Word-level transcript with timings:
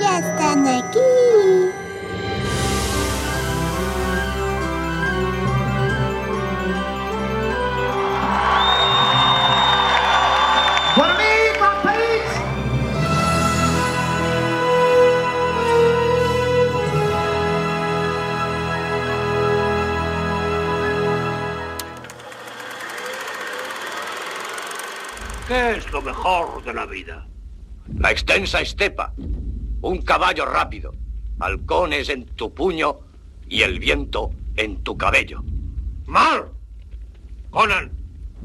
Ya 0.00 0.18
están 0.18 0.66
aquí. 0.66 0.98
Por. 10.96 11.16
¿Qué 25.48 25.76
es 25.76 25.92
lo 25.92 26.02
mejor 26.02 26.64
de 26.64 26.74
la 26.74 26.86
vida? 26.86 27.35
La 28.06 28.12
extensa 28.12 28.60
estepa, 28.60 29.12
un 29.82 30.00
caballo 30.02 30.46
rápido, 30.46 30.94
halcones 31.40 32.08
en 32.08 32.24
tu 32.24 32.54
puño 32.54 33.00
y 33.48 33.62
el 33.62 33.80
viento 33.80 34.30
en 34.54 34.80
tu 34.84 34.96
cabello. 34.96 35.42
¡Mal! 36.04 36.44
Conan, 37.50 37.90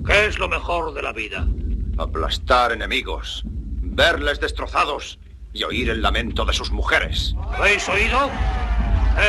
¿qué 0.03 0.25
es 0.25 0.39
lo 0.39 0.49
mejor 0.49 0.95
de 0.95 1.03
la 1.03 1.13
vida? 1.13 1.47
Aplastar 1.99 2.71
enemigos, 2.71 3.43
verles 3.45 4.39
destrozados 4.39 5.19
y 5.53 5.63
oír 5.63 5.91
el 5.91 6.01
lamento 6.01 6.43
de 6.43 6.53
sus 6.53 6.71
mujeres. 6.71 7.35
¿Habéis 7.53 7.87
oído? 7.87 8.31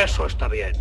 Eso 0.03 0.25
está 0.25 0.49
bien. 0.49 0.73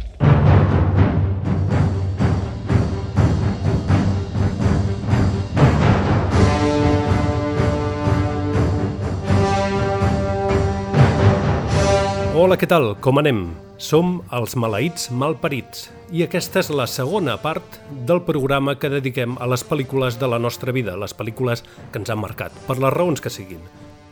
Hola, 12.41 12.55
què 12.58 12.66
tal? 12.66 12.95
Com 13.05 13.20
anem? 13.22 13.41
Som 13.77 14.16
els 14.34 14.55
maleïts 14.57 15.12
malparits 15.13 15.84
i 16.10 16.24
aquesta 16.26 16.57
és 16.63 16.71
la 16.74 16.88
segona 16.90 17.35
part 17.38 17.76
del 18.07 18.24
programa 18.26 18.74
que 18.82 18.90
dediquem 18.90 19.35
a 19.38 19.46
les 19.52 19.62
pel·lícules 19.62 20.18
de 20.18 20.29
la 20.32 20.40
nostra 20.41 20.74
vida, 20.74 20.96
les 20.98 21.13
pel·lícules 21.13 21.62
que 21.91 22.01
ens 22.01 22.10
han 22.10 22.18
marcat, 22.18 22.55
per 22.66 22.79
les 22.82 22.96
raons 22.96 23.21
que 23.21 23.29
siguin. 23.29 23.62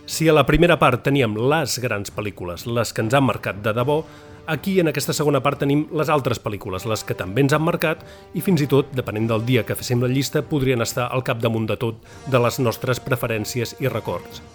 Si 0.05 0.29
a 0.29 0.37
la 0.37 0.45
primera 0.45 0.77
part 0.77 1.01
teníem 1.07 1.39
les 1.55 1.79
grans 1.81 2.13
pel·lícules, 2.13 2.67
les 2.69 2.93
que 2.93 3.01
ens 3.01 3.17
han 3.17 3.25
marcat 3.31 3.65
de 3.65 3.73
debò, 3.73 3.97
aquí 4.45 4.77
en 4.77 4.93
aquesta 4.93 5.17
segona 5.17 5.41
part 5.41 5.63
tenim 5.65 5.87
les 5.89 6.13
altres 6.13 6.37
pel·lícules, 6.45 6.85
les 6.85 7.01
que 7.01 7.17
també 7.17 7.47
ens 7.47 7.57
han 7.57 7.65
marcat 7.65 8.05
i 8.37 8.45
fins 8.45 8.61
i 8.61 8.69
tot, 8.69 8.93
depenent 8.93 9.25
del 9.33 9.49
dia 9.49 9.65
que 9.65 9.79
féssim 9.79 10.05
la 10.05 10.13
llista, 10.13 10.45
podrien 10.45 10.85
estar 10.85 11.09
al 11.09 11.25
capdamunt 11.25 11.65
de 11.73 11.81
tot 11.81 12.05
de 12.29 12.45
les 12.45 12.61
nostres 12.61 13.01
preferències 13.01 13.79
i 13.81 13.89
records. 13.89 14.45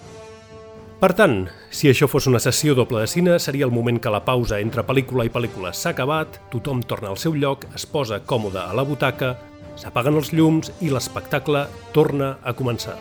Per 1.00 1.10
tant, 1.12 1.48
si 1.74 1.90
això 1.90 2.06
fos 2.08 2.28
una 2.30 2.40
sessió 2.40 2.72
doble 2.78 3.02
de 3.02 3.08
cine, 3.10 3.38
seria 3.42 3.66
el 3.66 3.74
moment 3.74 3.98
que 4.00 4.12
la 4.14 4.22
pausa 4.24 4.60
entre 4.62 4.84
pel·lícula 4.86 5.26
i 5.26 5.32
pel·lícula 5.34 5.74
s'ha 5.74 5.90
acabat, 5.90 6.38
tothom 6.52 6.84
torna 6.86 7.10
al 7.10 7.18
seu 7.20 7.34
lloc, 7.34 7.66
es 7.74 7.84
posa 7.84 8.22
còmode 8.24 8.62
a 8.62 8.72
la 8.78 8.86
butaca, 8.86 9.34
s'apaguen 9.76 10.16
els 10.20 10.30
llums 10.32 10.70
i 10.80 10.92
l'espectacle 10.94 11.66
torna 11.92 12.36
a 12.42 12.54
començar. 12.56 12.96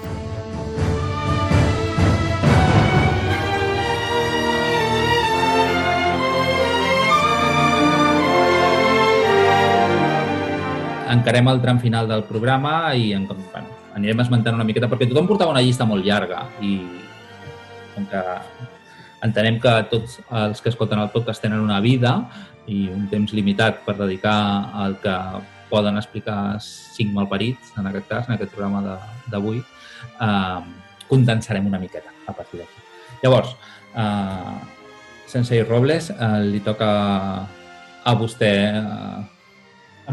encarem 11.14 11.47
el 11.47 11.61
tram 11.61 11.77
final 11.80 12.08
del 12.09 12.23
programa 12.25 12.94
i 12.97 13.11
en, 13.14 13.27
bueno, 13.30 13.67
anirem 13.94 14.23
esmentant 14.23 14.58
una 14.58 14.66
miqueta, 14.66 14.89
perquè 14.89 15.05
tothom 15.08 15.27
portava 15.30 15.53
una 15.53 15.61
llista 15.61 15.86
molt 15.86 16.03
llarga 16.03 16.41
i 16.59 17.03
com 17.95 18.05
que 18.09 18.22
entenem 19.23 19.59
que 19.59 19.73
tots 19.91 20.19
els 20.31 20.61
que 20.61 20.69
escolten 20.69 20.99
el 20.99 21.09
podcast 21.13 21.41
tenen 21.41 21.59
una 21.63 21.80
vida 21.80 22.30
i 22.67 22.88
un 22.91 23.08
temps 23.11 23.33
limitat 23.33 23.81
per 23.86 23.95
dedicar 23.97 24.36
al 24.73 24.97
que 25.03 25.16
poden 25.69 25.98
explicar 25.98 26.59
cinc 26.61 27.14
malparits, 27.15 27.71
en 27.77 27.87
aquest 27.87 28.08
cas, 28.08 28.27
en 28.30 28.36
aquest 28.36 28.52
programa 28.53 28.82
de- 28.82 29.32
d'avui, 29.32 29.64
eh, 30.21 30.59
condensarem 31.08 31.65
una 31.65 31.80
miqueta 31.80 32.11
a 32.27 32.33
partir 32.33 32.59
d'aquí. 32.59 32.80
Llavors, 33.23 33.55
eh, 33.95 34.59
Sensei 35.26 35.64
Robles, 35.64 36.09
eh, 36.11 36.39
li 36.43 36.59
toca 36.59 36.89
a 38.03 38.14
vostè 38.15 38.52
eh, 38.77 39.26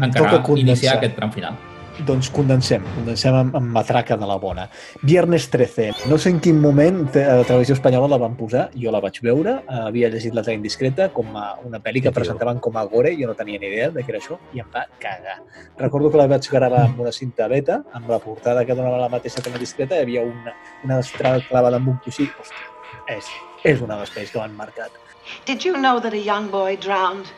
encara 0.07 0.31
iniciar 0.61 0.95
aquest 0.97 1.15
tram 1.15 1.31
final. 1.31 1.53
Doncs 2.01 2.31
condensem, 2.33 2.81
condensem 2.95 3.35
amb, 3.37 3.55
amb 3.57 3.73
matraca 3.75 4.15
de 4.17 4.25
la 4.25 4.37
bona. 4.41 4.63
Viernes 5.05 5.45
13. 5.53 5.91
No 6.09 6.17
sé 6.17 6.31
en 6.33 6.39
quin 6.41 6.57
moment 6.61 7.03
a 7.19 7.35
la 7.41 7.45
televisió 7.45 7.75
espanyola 7.77 8.09
la 8.09 8.17
van 8.23 8.33
posar, 8.39 8.63
jo 8.73 8.93
la 8.93 9.01
vaig 9.03 9.19
veure, 9.21 9.59
eh, 9.61 9.81
havia 9.85 10.09
llegit 10.09 10.33
La 10.33 10.41
Tela 10.41 10.57
Indiscreta 10.57 11.11
com 11.13 11.35
a 11.37 11.45
una 11.67 11.81
pel·li 11.83 12.01
que 12.01 12.13
presentaven 12.15 12.59
com 12.63 12.79
a 12.79 12.85
gore, 12.89 13.13
jo 13.19 13.29
no 13.29 13.37
tenia 13.37 13.61
ni 13.61 13.69
idea 13.69 13.91
de 13.93 14.01
què 14.01 14.15
era 14.15 14.23
això, 14.23 14.39
i 14.57 14.63
em 14.63 14.73
va 14.73 14.87
cagar. 15.03 15.37
Recordo 15.77 16.09
que 16.09 16.23
la 16.23 16.27
vaig 16.31 16.49
gravar 16.49 16.87
amb 16.87 17.05
una 17.05 17.13
cinta 17.13 17.47
beta, 17.51 17.83
amb 17.93 18.09
la 18.09 18.19
portada 18.19 18.65
que 18.65 18.75
donava 18.75 19.03
la 19.05 19.13
mateixa 19.13 19.45
Tela 19.45 19.61
Indiscreta, 19.61 19.99
hi 19.99 20.07
havia 20.07 20.25
una, 20.25 20.57
una 20.83 20.99
estrada 21.05 21.45
clavada 21.51 21.77
amb 21.77 21.93
un 21.93 22.01
coixí. 22.01 22.25
Hòstia, 22.41 22.97
és, 23.19 23.29
és 23.63 23.81
una 23.81 23.95
de 23.99 24.07
les 24.07 24.17
pel·lis 24.17 24.33
que 24.33 24.41
m'han 24.41 24.57
marcat. 24.57 24.97
Did 25.45 25.63
you 25.63 25.77
know 25.77 25.99
that 25.99 26.13
a 26.13 26.25
young 26.31 26.49
boy 26.49 26.77
drowned? 26.77 27.29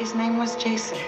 His 0.00 0.14
name 0.14 0.36
was 0.36 0.56
Jason. 0.56 0.98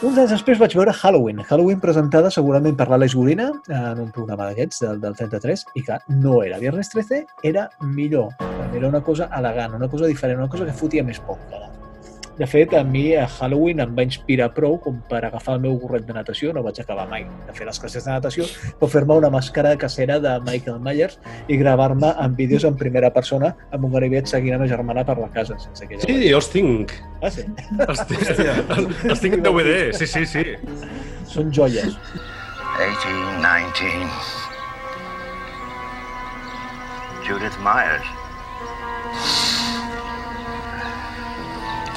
Uns 0.00 0.16
anys 0.16 0.30
després 0.32 0.56
vaig 0.56 0.72
veure 0.78 0.94
Halloween. 0.96 1.42
Halloween 1.44 1.80
presentada 1.82 2.30
segurament 2.32 2.76
per 2.78 2.86
l'Àlex 2.88 3.12
Gorina 3.18 3.50
en 3.68 4.00
un 4.00 4.08
programa 4.14 4.46
d'aquests, 4.48 4.80
del, 4.86 5.02
del 5.02 5.18
33, 5.18 5.66
i 5.76 5.84
que 5.84 5.98
no 6.22 6.38
era 6.42 6.58
Viernes 6.62 6.88
13, 6.94 7.20
era 7.52 7.68
millor. 7.84 8.32
Era 8.72 8.88
una 8.88 9.02
cosa 9.04 9.28
elegant, 9.36 9.76
una 9.76 9.90
cosa 9.92 10.08
diferent, 10.08 10.40
una 10.40 10.48
cosa 10.48 10.64
que 10.70 10.78
fotia 10.80 11.04
més 11.04 11.20
poc. 11.28 11.44
Cara. 11.52 11.69
De 12.40 12.46
fet, 12.48 12.72
a 12.72 12.80
mi 12.82 13.10
a 13.20 13.26
Halloween 13.28 13.82
em 13.84 13.90
va 13.92 14.04
inspirar 14.06 14.46
prou 14.56 14.78
com 14.80 14.96
per 15.10 15.18
agafar 15.26 15.58
el 15.58 15.64
meu 15.66 15.74
gorret 15.82 16.06
de 16.08 16.14
natació, 16.16 16.54
no 16.56 16.62
vaig 16.64 16.78
acabar 16.80 17.04
mai 17.10 17.26
de 17.44 17.52
fer 17.52 17.66
les 17.68 17.80
classes 17.82 18.06
de 18.06 18.14
natació, 18.14 18.46
però 18.80 18.88
fer-me 18.88 19.18
una 19.20 19.28
màscara 19.34 19.74
casera 19.82 20.16
de 20.24 20.32
Michael 20.46 20.78
Myers 20.80 21.18
i 21.52 21.58
gravar-me 21.60 22.14
en 22.24 22.38
vídeos 22.38 22.64
en 22.64 22.78
primera 22.80 23.12
persona 23.12 23.52
amb 23.76 23.84
un 23.84 23.92
ganivet 23.92 24.32
seguint 24.32 24.56
a 24.56 24.62
ma 24.62 24.70
germana 24.72 25.04
per 25.04 25.18
la 25.20 25.28
casa, 25.36 25.58
sense 25.60 25.84
que. 25.84 26.00
Sí, 26.06 26.16
jo 26.30 26.40
els 26.40 26.48
tinc. 26.54 26.96
Ah, 27.20 27.28
sí? 27.28 27.44
Els 27.84 28.04
tinc, 28.08 28.32
els 29.04 29.20
tinc 29.20 29.36
en 29.36 29.44
DVD, 29.44 29.76
sí, 30.00 30.08
sí, 30.08 30.24
sí. 30.32 30.46
Són 31.28 31.52
joies. 31.52 31.92
18, 32.80 33.04
19. 33.44 34.40
Judith 37.28 37.60
Myers. 37.60 39.49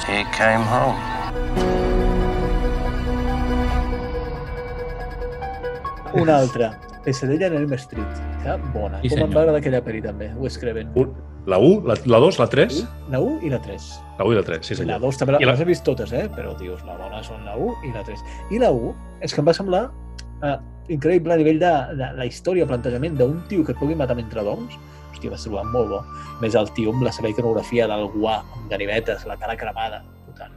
He 0.06 0.24
came 0.36 0.62
home. 0.72 0.98
Una 6.14 6.36
altra, 6.38 6.78
Pesadilla 7.04 7.46
en 7.48 7.54
Elm 7.54 7.72
Street. 7.74 8.06
Que 8.42 8.56
bona. 8.78 9.00
Sí, 9.02 9.08
Com 9.10 9.24
em 9.26 9.32
va 9.34 9.40
agradar 9.42 9.60
aquella 9.62 9.80
pel·li 9.84 10.02
també, 10.04 10.28
Wes 10.38 10.58
Craven. 10.60 10.92
Un, 11.00 11.14
la 11.50 11.58
1, 11.58 11.80
la, 11.88 11.96
la 12.12 12.20
2, 12.22 12.38
la 12.38 12.46
3? 12.52 12.76
La 13.10 13.20
1 13.20 13.40
i 13.48 13.50
la 13.52 13.58
3. 13.64 13.88
La 14.20 14.28
1 14.28 14.36
i 14.36 14.38
la 14.38 14.44
3, 14.46 14.62
sí 14.68 14.76
La 14.76 14.80
senyor. 14.82 15.00
2 15.02 15.18
també 15.20 15.34
I 15.34 15.38
la- 15.48 15.50
les 15.52 15.60
he 15.64 15.66
vist 15.72 15.84
totes, 15.84 16.12
eh? 16.12 16.28
però 16.36 16.54
dius, 16.60 16.84
la 16.86 16.96
bona 17.00 17.22
són 17.26 17.42
la 17.48 17.56
1 17.58 17.74
i 17.88 17.92
la 17.96 18.04
3. 18.06 18.22
I 18.54 18.60
la 18.62 18.70
1 18.70 18.94
és 19.26 19.34
que 19.34 19.42
em 19.42 19.48
va 19.50 19.56
semblar 19.56 19.82
eh, 20.44 20.56
increïble 20.94 21.34
a 21.34 21.40
nivell 21.40 21.58
de, 21.58 21.72
de 21.98 22.12
la 22.20 22.26
història, 22.28 22.66
plantejament 22.70 23.18
d'un 23.18 23.40
tio 23.50 23.64
que 23.64 23.72
et 23.74 23.78
pugui 23.80 23.96
matar 23.98 24.14
mentre 24.20 24.44
dorms. 24.46 24.78
Hòstia, 25.32 25.54
va 25.54 25.64
ser 25.64 25.72
molt 25.72 25.88
bo. 25.88 26.02
Més 26.42 26.54
el 26.58 26.70
tio 26.76 26.92
amb 26.92 27.04
la 27.06 27.12
seva 27.12 27.30
iconografia 27.32 27.88
del 27.90 28.08
guà, 28.14 28.42
amb 28.56 28.70
ganivetes, 28.70 29.24
la 29.26 29.36
cara 29.40 29.56
cremada, 29.56 30.02
brutal. 30.26 30.52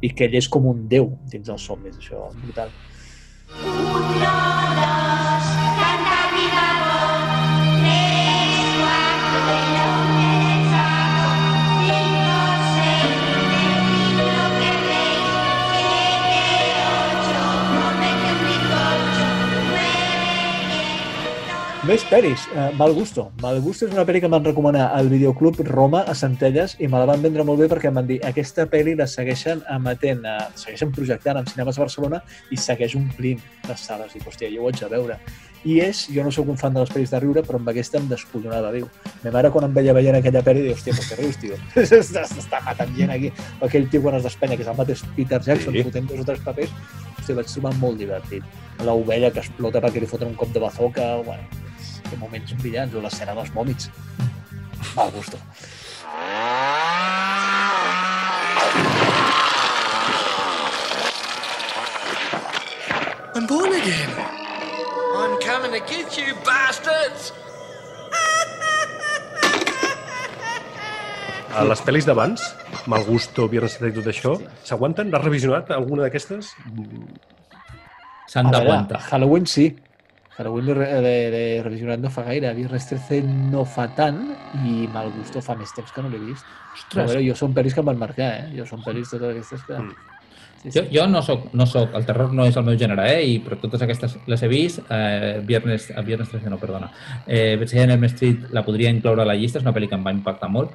I 0.00 0.12
que 0.14 0.24
ell 0.28 0.36
és 0.36 0.48
com 0.48 0.66
un 0.66 0.88
déu 0.88 1.12
dins 1.32 1.46
dels 1.46 1.62
somnis, 1.62 1.96
això, 2.00 2.30
brutal. 2.44 2.70
Més 21.86 22.02
pel·lis, 22.08 22.48
eh, 22.50 22.70
Mal 22.74 22.92
Gusto. 22.96 23.28
Mal 23.42 23.60
Gusto 23.62 23.86
és 23.86 23.92
una 23.94 24.02
pel·li 24.08 24.18
que 24.20 24.28
van 24.32 24.42
recomanar 24.42 24.88
al 24.96 25.06
videoclub 25.08 25.60
Roma 25.68 26.00
a 26.08 26.14
Centelles 26.18 26.74
i 26.82 26.88
me 26.88 26.98
la 26.98 27.06
van 27.06 27.20
vendre 27.22 27.44
molt 27.46 27.60
bé 27.60 27.68
perquè 27.70 27.92
em 27.92 27.94
van 28.00 28.06
dir 28.08 28.16
aquesta 28.26 28.64
pel·li 28.66 28.96
la 28.98 29.06
segueixen 29.06 29.60
emetent, 29.70 30.24
eh, 30.26 30.48
segueixen 30.58 30.90
projectant 30.90 31.38
en 31.38 31.46
cinemes 31.46 31.78
a 31.78 31.82
Barcelona 31.84 32.22
i 32.50 32.56
segueix 32.56 32.96
omplint 32.98 33.38
les 33.68 33.78
sales. 33.80 34.16
I, 34.16 34.18
hòstia, 34.24 34.50
jo 34.50 34.64
ho 34.64 34.68
haig 34.68 34.80
de 34.80 34.88
veure. 34.88 35.18
I 35.66 35.78
és, 35.80 36.08
jo 36.10 36.24
no 36.24 36.30
sóc 36.34 36.48
un 36.48 36.56
fan 36.58 36.74
de 36.74 36.80
les 36.80 36.90
pel·lis 36.90 37.10
de 37.10 37.20
riure, 37.20 37.42
però 37.46 37.60
amb 37.60 37.68
aquesta 37.68 37.98
em 37.98 38.08
descollonava 38.08 38.72
viu. 38.72 38.88
Ma 39.22 39.30
mare 39.30 39.50
quan 39.50 39.68
em 39.68 39.74
veia 39.74 39.94
veient 39.94 40.16
aquella 40.18 40.42
pel·li 40.42 40.62
diu, 40.66 40.74
hòstia, 40.74 40.94
per 40.96 41.04
què 41.06 41.20
rius, 41.20 41.38
tio? 41.38 41.58
S'està 41.86 42.62
matant 42.64 42.96
gent 42.96 43.10
aquí. 43.14 43.30
O 43.60 43.66
aquell 43.66 43.86
tio 43.90 44.02
quan 44.02 44.18
es 44.18 44.26
despenya, 44.26 44.56
que 44.56 44.62
és 44.66 44.68
el 44.72 44.76
mateix 44.76 45.04
Peter 45.14 45.38
Jackson, 45.40 45.72
Sí. 45.72 45.78
sí. 45.78 45.84
fotent 45.84 46.10
dos 46.10 46.20
o 46.20 46.24
tres 46.24 46.40
papers, 46.42 46.74
hòstia, 47.20 47.38
vaig 47.38 47.46
trobar 47.52 47.74
molt 47.78 47.98
divertit. 47.98 48.42
L'ovella 48.82 49.30
que 49.30 49.38
explota 49.40 49.80
perquè 49.80 50.00
li 50.02 50.06
foten 50.10 50.28
un 50.28 50.34
cop 50.34 50.50
de 50.52 50.60
bazooka, 50.60 51.22
bueno, 51.26 51.46
que 52.10 52.18
moments 52.20 52.52
brillants, 52.60 52.94
o 52.94 53.02
l'escena 53.04 53.34
dels 53.36 53.50
vòmits. 53.54 53.90
Mal 54.96 55.10
gusto. 55.14 55.40
I'm 63.36 63.46
born 63.46 63.72
again. 63.74 64.10
I'm 65.16 65.34
coming 65.40 65.72
to 65.72 65.80
get 65.86 66.16
you, 66.16 66.34
bastards! 66.44 67.32
A 71.56 71.64
les 71.64 71.80
pel·lis 71.80 72.04
d'abans, 72.04 72.42
Mal 72.86 73.04
Gusto, 73.08 73.46
Viernes 73.48 73.78
13 73.80 73.94
i 73.94 73.96
tot 73.96 74.08
això, 74.12 74.32
s'aguanten? 74.68 75.08
L'has 75.12 75.24
revisionat 75.24 75.70
alguna 75.72 76.04
d'aquestes? 76.04 76.50
S'han 78.28 78.50
d'aguantar. 78.52 79.00
Halloween 79.08 79.48
sí. 79.48 79.70
Halloween 80.36 80.66
de, 80.66 80.74
de, 80.74 81.14
de 81.32 81.44
revisionat 81.64 82.00
no 82.00 82.10
fa 82.12 82.26
gaire. 82.26 82.52
Viernes 82.54 82.88
13 82.90 83.22
no 83.52 83.64
fa 83.64 83.86
tant 83.96 84.18
i 84.68 84.84
Mal 84.92 85.08
Gusto 85.14 85.40
fa 85.44 85.56
més 85.56 85.72
temps 85.76 85.92
que 85.92 86.04
no 86.04 86.10
l'he 86.12 86.20
vist. 86.20 86.44
Però, 86.44 86.76
Ostres, 86.82 87.14
veure, 87.14 87.22
jo 87.24 87.38
són 87.38 87.56
pel·lis 87.56 87.72
que 87.72 87.80
em 87.80 87.88
van 87.88 88.02
marcar, 88.02 88.28
eh? 88.42 88.50
Jo 88.58 88.66
són 88.68 88.84
pel·lis 88.84 89.08
totes 89.12 89.32
aquestes 89.32 89.64
que... 89.64 89.80
Mm. 89.80 90.12
Sí, 90.56 90.72
Jo, 90.72 90.82
jo 90.90 91.02
no 91.06 91.20
soc, 91.22 91.50
no 91.54 91.66
soc, 91.68 91.92
el 91.94 92.06
terror 92.08 92.32
no 92.34 92.46
és 92.48 92.56
el 92.58 92.64
meu 92.66 92.76
gènere, 92.80 93.04
eh? 93.12 93.24
I, 93.28 93.38
però 93.44 93.58
totes 93.62 93.84
aquestes 93.86 94.16
les 94.26 94.42
he 94.42 94.48
vist. 94.50 94.82
Eh, 94.90 95.38
viernes, 95.46 95.88
eh, 95.92 96.04
viernes 96.04 96.28
13, 96.32 96.50
no, 96.52 96.58
perdona. 96.60 96.90
Eh, 97.26 97.56
Veig 97.60 97.74
en 97.76 97.94
Elm 97.94 98.06
Street 98.10 98.48
la 98.56 98.64
podria 98.66 98.92
incloure 98.92 99.22
a 99.22 99.28
la 99.28 99.36
llista, 99.38 99.60
és 99.60 99.64
una 99.64 99.74
pel·li 99.76 99.88
que 99.88 99.96
em 99.96 100.04
va 100.04 100.14
impactar 100.16 100.50
molt. 100.52 100.74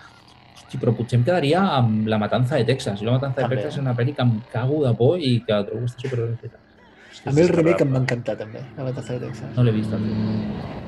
Hosti, 0.56 0.80
però 0.80 0.96
potser 0.96 1.20
em 1.20 1.28
quedaria 1.28 1.62
amb 1.78 2.08
La 2.08 2.18
matanza 2.22 2.56
de 2.56 2.66
Texas. 2.66 3.02
La 3.04 3.18
matanza 3.18 3.42
de 3.42 3.48
També. 3.50 3.60
Texas 3.60 3.78
és 3.78 3.84
una 3.84 3.98
pel·li 3.98 4.16
que 4.16 4.26
em 4.26 4.38
cago 4.54 4.82
de 4.86 4.94
por 4.96 5.20
i 5.20 5.40
que 5.46 5.64
trobo 5.68 5.86
que 5.86 6.48
està 6.48 6.61
A 7.24 7.32
mi 7.32 7.42
el 7.44 7.50
remake 7.54 7.86
em 7.86 7.92
va 7.94 8.00
encantar 8.02 8.34
també, 8.40 8.64
la 8.78 8.86
Matanza 8.88 9.14
de 9.14 9.28
Texas. 9.28 9.52
No 9.54 9.64
l'he 9.68 9.74
vist. 9.76 9.94
El 9.94 10.02
film. 10.08 10.80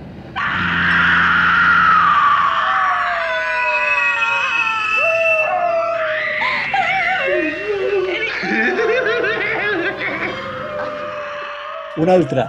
Una 12.02 12.16
altra. 12.18 12.48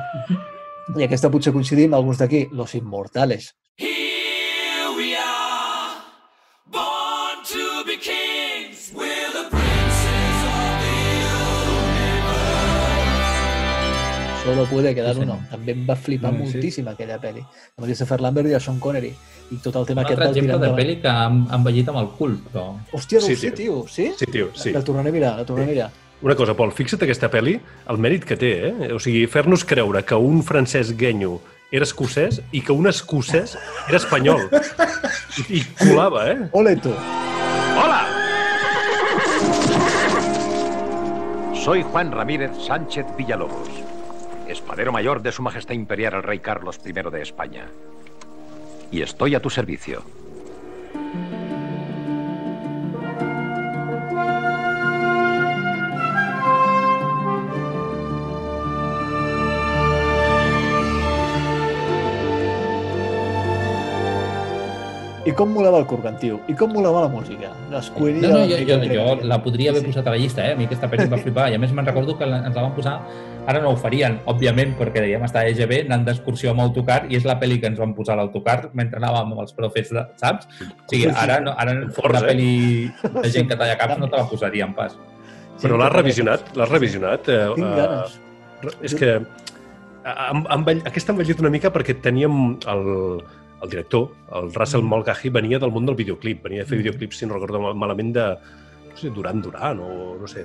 I 0.97 1.05
aquesta 1.05 1.29
potser 1.29 1.53
coincidim, 1.53 1.93
alguns 1.93 2.19
d'aquí, 2.23 2.47
Los 2.57 2.75
Inmortales. 2.79 3.53
Solo 14.45 14.65
puede 14.67 14.95
quedar 14.95 15.15
Sí, 15.15 15.23
uno. 15.23 15.39
També 15.51 15.73
em 15.73 15.87
va 15.89 15.97
flipar 15.97 16.33
Mm, 16.33 16.37
sí. 16.37 16.43
moltíssim 16.53 16.89
aquella 16.89 17.19
pel·li. 17.21 17.41
Amb 17.79 17.87
Christopher 17.87 18.21
Lambert 18.21 18.49
i 18.49 18.53
el 18.53 18.61
Sean 18.61 18.79
Connery. 18.79 19.15
I 19.51 19.57
tot 19.63 19.77
el 19.77 19.87
tema 19.87 20.03
Un 20.03 20.07
aquest 20.07 20.21
altre 20.21 20.25
del 20.25 20.37
exemple 20.37 20.59
tirant 20.59 20.61
de 20.61 20.69
de... 20.69 20.83
pel·li 20.83 21.01
que 21.01 21.09
han 21.09 21.39
han 21.49 21.61
envellit 21.61 21.89
amb 21.89 21.99
el 21.99 22.09
cul, 22.19 22.39
però... 22.53 22.65
Hòstia, 22.93 23.21
no 23.21 23.27
Sí, 23.27 23.33
ho 23.33 23.37
sé, 23.37 23.51
tio. 23.53 23.85
Sí? 23.89 24.13
Sí, 24.19 24.27
tio, 24.27 24.51
sí. 24.55 24.73
La 24.73 24.83
tornaré 24.85 25.09
a 25.09 25.13
mirar, 25.13 25.37
la 25.39 25.45
tornaré 25.45 25.71
a 25.71 25.75
mirar. 25.75 25.91
Una 26.23 26.35
cosa, 26.37 26.55
Pol, 26.55 26.73
fixa't 26.73 27.03
aquesta 27.03 27.29
pel·li, 27.31 27.59
el 27.89 27.99
mèrit 27.99 28.25
que 28.25 28.37
té, 28.37 28.53
eh? 28.69 28.93
O 28.95 28.99
sigui, 28.99 29.27
fer-nos 29.27 29.65
creure 29.65 30.03
que 30.05 30.15
un 30.17 30.43
francès 30.43 30.93
guenyo 30.97 31.41
era 31.73 31.85
escocès 31.85 32.41
i 32.53 32.61
que 32.63 32.73
un 32.73 32.87
escocès 32.87 33.57
era 33.89 33.97
espanyol. 33.99 34.49
I, 35.51 35.59
i 35.59 35.65
colava, 35.81 36.29
eh? 36.31 36.39
Ole, 36.53 36.77
tu. 36.77 36.93
¡Hola! 37.75 38.03
Soy 41.65 41.83
Juan 41.83 42.13
Ramírez 42.13 42.51
Sánchez 42.67 43.07
Villalobos, 43.17 43.69
espadero 44.49 44.93
mayor 44.93 45.23
de 45.23 45.33
Su 45.33 45.43
Majestad 45.43 45.75
Imperial 45.75 46.15
el 46.15 46.23
Rey 46.23 46.39
Carlos 46.39 46.81
I 46.85 46.93
de 46.93 47.23
España. 47.23 47.69
Y 48.91 49.03
estoy 49.03 49.35
a 49.35 49.41
tu 49.41 49.51
servicio. 49.51 50.03
I 65.25 65.33
com 65.33 65.49
molava 65.57 65.79
el 65.81 65.87
Kurgan, 65.89 66.19
tio? 66.21 66.37
I 66.53 66.55
com 66.59 66.69
molava 66.77 67.07
la 67.07 67.09
música? 67.09 67.49
L'escollia... 67.73 68.21
No, 68.29 68.41
no, 68.43 68.43
jo, 68.51 68.59
jo, 68.69 68.77
jo 68.93 69.05
la 69.25 69.39
podria 69.41 69.71
haver 69.73 69.81
posat 69.87 70.11
a 70.11 70.13
la 70.13 70.19
llista, 70.21 70.43
eh? 70.45 70.53
A 70.53 70.59
mi 70.59 70.67
aquesta 70.69 70.89
pel·li 70.93 71.07
em 71.07 71.13
va 71.15 71.21
flipar. 71.23 71.47
I 71.49 71.57
a 71.57 71.61
més 71.63 71.73
me'n 71.73 71.87
recordo 71.89 72.13
que 72.19 72.27
la- 72.29 72.43
ens 72.45 72.57
la 72.59 72.65
van 72.67 72.75
posar... 72.77 72.99
Ara 73.49 73.61
no 73.61 73.71
ho 73.73 73.77
farien, 73.77 74.19
òbviament, 74.29 74.75
perquè 74.77 75.01
dèiem 75.05 75.25
estar 75.25 75.43
a 75.45 75.49
EGB, 75.51 75.83
anant 75.87 76.05
d'excursió 76.07 76.53
amb 76.53 76.63
autocar, 76.65 77.03
i 77.13 77.17
és 77.19 77.25
la 77.29 77.35
pel·li 77.41 77.59
que 77.61 77.69
ens 77.69 77.81
van 77.81 77.93
posar 77.97 78.15
a 78.15 78.23
l'autocar 78.23 78.71
mentre 78.77 79.01
anàvem 79.01 79.33
amb 79.35 79.43
els 79.45 79.53
profes, 79.57 79.91
de, 79.93 80.05
saps? 80.21 80.49
O 80.65 80.89
sigui, 80.93 81.09
ara, 81.13 81.41
no, 81.45 81.53
ara 81.61 81.75
Forts, 81.93 82.09
una 82.09 82.23
eh? 82.25 82.31
pel·li 82.31 83.21
de 83.21 83.33
gent 83.35 83.49
que 83.53 83.59
talla 83.61 83.77
caps 83.81 84.01
no 84.01 84.09
te 84.09 84.17
la 84.21 84.25
posaríem 84.31 84.73
pas. 84.77 84.97
Però 85.61 85.77
l'has 85.81 85.93
revisionat? 85.93 86.53
L'has 86.57 86.73
revisionat? 86.73 87.29
Eh, 87.33 87.49
Tinc 87.57 87.69
eh, 87.69 87.77
ganes. 87.81 88.17
re- 88.65 88.77
és 88.89 88.97
que 89.01 89.11
eh, 89.21 90.33
envell... 90.57 90.81
aquesta 90.89 91.13
ha 91.13 91.17
envellit 91.19 91.41
una 91.45 91.53
mica 91.53 91.73
perquè 91.73 91.97
teníem 92.01 92.57
el, 92.65 92.83
el 93.65 93.71
director, 93.71 94.11
el 94.35 94.53
Russell 94.55 94.83
Mm. 94.83 94.89
Mulcahy, 94.93 95.31
venia 95.31 95.59
del 95.59 95.73
món 95.73 95.87
del 95.87 95.97
videoclip, 95.97 96.43
venia 96.45 96.63
de 96.63 96.69
fer 96.69 96.79
videoclips, 96.79 97.17
si 97.19 97.27
no 97.27 97.35
recordo 97.35 97.61
mal- 97.61 97.75
malament, 97.75 98.15
de 98.15 98.27
no 98.95 98.97
sé, 99.01 99.11
Duran 99.11 99.41
Duran 99.43 99.81
o 99.81 100.17
no 100.21 100.27
sé, 100.29 100.45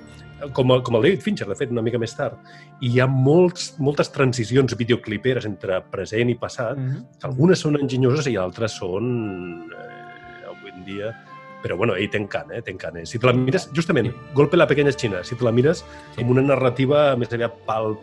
com, 0.53 0.71
com 0.81 0.95
el 0.95 1.03
David 1.03 1.21
Fincher, 1.21 1.47
de 1.47 1.55
fet, 1.55 1.69
una 1.69 1.83
mica 1.85 1.99
més 2.01 2.15
tard. 2.17 2.33
I 2.81 2.89
hi 2.95 2.99
ha 2.99 3.05
molts, 3.05 3.75
moltes 3.77 4.09
transicions 4.11 4.73
videocliperes 4.75 5.45
entre 5.45 5.81
present 5.91 6.29
i 6.31 6.35
passat, 6.35 6.75
Mhm. 6.77 7.03
que 7.19 7.27
algunes 7.27 7.59
són 7.59 7.77
enginyoses 7.79 8.25
i 8.27 8.35
altres 8.37 8.71
són, 8.79 9.69
eh, 9.71 10.47
avui 10.49 10.71
en 10.71 10.85
dia... 10.85 11.25
Però, 11.61 11.75
bueno, 11.75 11.93
ell 11.99 12.09
té 12.09 12.17
encant, 12.17 12.53
eh? 12.55 12.61
Té 12.61 12.71
encant, 12.71 12.95
eh? 12.95 13.05
Si 13.05 13.19
te 13.19 13.27
la 13.27 13.33
mires, 13.33 13.69
justament, 13.75 14.13
Golpe 14.33 14.55
la 14.55 14.65
pequeña 14.65 14.93
Xina, 14.93 15.25
si 15.25 15.35
te 15.35 15.43
la 15.43 15.51
mires 15.51 15.83
amb 16.17 16.29
una 16.31 16.41
narrativa 16.41 17.17
més 17.17 17.33
aviat 17.33 17.51
palp, 17.67 17.99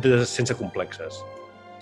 de, 0.00 0.24
sense 0.24 0.54
complexes. 0.56 1.22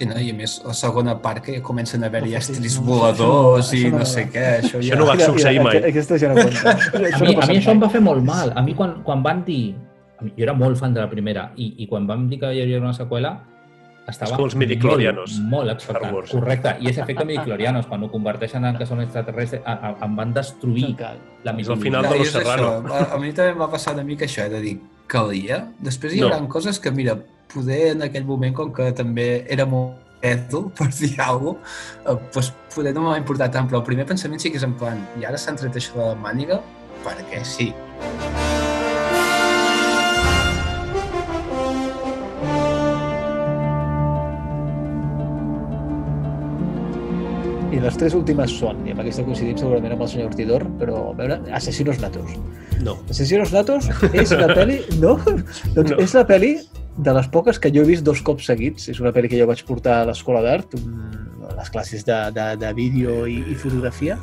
I, 0.01 0.07
no, 0.09 0.17
I 0.19 0.31
a 0.31 0.35
més, 0.35 0.57
la 0.67 0.73
segona 0.75 1.15
part 1.23 1.45
que 1.45 1.53
ja 1.59 1.63
comencen 1.63 2.03
a 2.03 2.09
haver-hi 2.09 2.33
No, 2.33 2.39
estris 2.39 2.79
no, 2.81 2.87
voladors 2.87 3.69
això 3.73 3.87
i 3.87 3.91
no 3.93 3.99
no 3.99 4.05
sé 4.09 4.25
què. 4.33 4.47
Això 4.63 4.79
Això 4.81 4.89
ja... 4.89 4.97
no 4.99 5.07
va 5.07 5.17
succeir 5.21 5.61
mai. 5.63 5.77
aqu- 5.79 5.89
Aquesta 5.93 6.19
ja 6.19 6.33
no 6.33 6.43
compta. 6.43 6.71
A 6.73 7.19
mi, 7.23 7.35
no 7.35 7.43
a 7.43 7.47
mi 7.47 7.57
això 7.61 7.71
em 7.77 7.81
va 7.83 7.89
fer 7.93 8.01
molt 8.01 8.25
mal. 8.25 8.53
A 8.57 8.63
mi 8.63 8.75
quan, 8.75 9.03
quan 9.05 9.23
van 9.23 9.45
dir... 9.45 9.75
Jo 10.23 10.45
era 10.47 10.53
molt 10.55 10.79
fan 10.79 10.95
de 10.95 11.01
la 11.03 11.09
primera 11.11 11.49
i, 11.59 11.75
i 11.83 11.87
quan 11.91 12.07
van 12.07 12.29
dir 12.31 12.39
que 12.39 12.51
hi 12.55 12.61
havia 12.63 12.79
una 12.79 12.93
seqüela 12.95 13.33
estava 14.07 14.31
És 14.33 14.37
com 14.37 14.45
els 14.47 14.55
midichlorianos. 14.59 15.37
molt, 15.41 15.51
molt 15.51 15.73
expectant. 15.73 16.15
Correcte. 16.31 16.73
I 16.81 16.89
és 16.91 16.99
efecte 16.99 17.25
midichlorianos, 17.27 17.87
quan 17.91 18.03
ho 18.03 18.09
converteixen 18.11 18.65
en 18.67 18.77
que 18.79 18.87
són 18.87 19.01
extraterrestres, 19.03 19.63
a, 19.67 19.73
a, 19.75 19.93
em 20.07 20.15
van 20.19 20.33
destruir 20.35 20.95
la 20.99 21.11
És 21.13 21.19
el 21.51 21.57
mitologia. 21.57 21.83
final 21.85 22.09
de 22.09 22.17
i 22.17 22.19
Lo 22.19 22.25
és 22.25 22.35
això. 22.35 22.43
Serrano. 22.49 22.95
A, 22.95 23.03
a 23.15 23.19
mi 23.19 23.31
també 23.33 23.51
em 23.55 23.61
va 23.63 23.71
passar 23.71 23.95
una 23.95 24.03
mica 24.07 24.25
això, 24.27 24.47
he 24.47 24.51
de 24.55 24.61
dir, 24.63 24.77
calia. 25.07 25.61
Després 25.83 26.15
hi 26.15 26.21
No. 26.23 26.31
haurà 26.31 26.49
coses 26.49 26.79
que, 26.83 26.91
mira, 26.95 27.19
poder 27.53 27.83
en 27.93 28.07
aquell 28.09 28.25
moment, 28.29 28.55
com 28.57 28.73
que 28.75 28.91
també 28.97 29.45
era 29.51 29.67
molt 29.69 30.01
èdul, 30.23 30.71
per 30.79 30.89
dir 30.95 31.15
alguna 31.21 31.59
cosa, 31.59 32.15
eh, 32.15 32.19
doncs 32.35 32.53
poder 32.75 32.95
no 32.97 33.09
m'ha 33.09 33.19
importat 33.21 33.53
tant, 33.57 33.69
però 33.69 33.83
el 33.83 33.89
primer 33.89 34.07
pensament 34.09 34.41
sí 34.41 34.53
que 34.53 34.61
és 34.61 34.67
en 34.69 34.77
plan, 34.79 35.03
i 35.21 35.27
ara 35.29 35.41
s'han 35.41 35.59
tret 35.61 35.77
això 35.77 35.99
de 35.99 36.13
la 36.13 36.19
màniga, 36.23 36.63
perquè 37.05 37.43
sí. 37.45 37.73
I 47.73 47.81
les 47.81 47.97
tres 47.97 48.13
últimes 48.13 48.53
són, 48.53 48.83
i 48.87 48.93
amb 48.93 49.01
aquesta 49.01 49.25
coincidim 49.25 49.57
segurament 49.57 49.95
amb 49.95 50.05
el 50.05 50.11
senyor 50.13 50.29
Ortidor, 50.29 50.67
però 50.79 51.07
a 51.09 51.15
veure, 51.17 51.39
Asesinos 51.57 52.03
Natos. 52.03 52.35
No. 52.85 52.99
Asesinos 53.11 53.53
Natos 53.55 53.89
és 54.13 54.35
la 54.37 54.51
peli... 54.53 54.83
No? 55.01 55.17
Doncs 55.73 55.95
No. 55.95 55.99
és 56.05 56.13
la 56.19 56.27
peli 56.29 56.53
de 56.97 57.13
les 57.17 57.29
poques 57.29 57.59
que 57.59 57.71
jo 57.73 57.83
he 57.83 57.89
vist 57.89 58.05
dos 58.05 58.21
cops 58.25 58.47
seguits. 58.51 58.89
És 58.93 59.01
una 59.01 59.13
pel·li 59.15 59.31
que 59.33 59.39
jo 59.41 59.47
vaig 59.49 59.63
portar 59.69 60.01
a 60.03 60.09
l'escola 60.09 60.43
d'art, 60.45 60.77
a 61.49 61.55
les 61.57 61.71
classes 61.73 62.05
de, 62.07 62.19
de, 62.37 62.47
de 62.61 62.73
vídeo 62.77 63.23
i, 63.27 63.39
i 63.53 63.59
fotografia. 63.59 64.19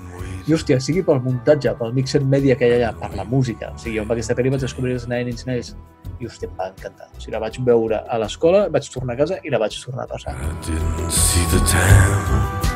I, 0.47 0.53
hòstia, 0.55 0.79
sigui 0.81 1.03
pel 1.05 1.21
muntatge, 1.21 1.73
pel 1.77 1.93
mixer 1.93 2.21
media 2.25 2.55
que 2.57 2.67
hi 2.67 2.77
ha 2.77 2.79
allà, 2.79 2.91
per 2.97 3.11
la 3.17 3.25
música. 3.27 3.73
O 3.75 3.81
sigui, 3.81 3.97
jo 3.97 4.05
amb 4.05 4.15
aquesta 4.15 4.37
pel·li 4.37 4.53
vaig 4.53 4.65
descobrir 4.65 4.95
els 4.97 5.07
Nine 5.09 5.33
Inch 5.33 5.45
Nails 5.49 5.75
i, 6.19 6.27
hòstia, 6.27 6.49
em 6.49 6.57
va 6.57 6.71
encantar. 6.71 7.09
O 7.11 7.19
sigui, 7.19 7.35
la 7.35 7.43
vaig 7.43 7.59
veure 7.67 8.01
a 8.05 8.21
l'escola, 8.21 8.65
vaig 8.73 8.89
tornar 8.93 9.17
a 9.17 9.21
casa 9.23 9.39
i 9.43 9.53
la 9.53 9.61
vaig 9.61 9.77
tornar 9.83 10.07
a 10.07 10.11
passar. 10.13 10.35
I 10.37 10.53
didn't 10.65 11.13
see 11.13 11.45
the 11.53 11.61
time. 11.69 12.67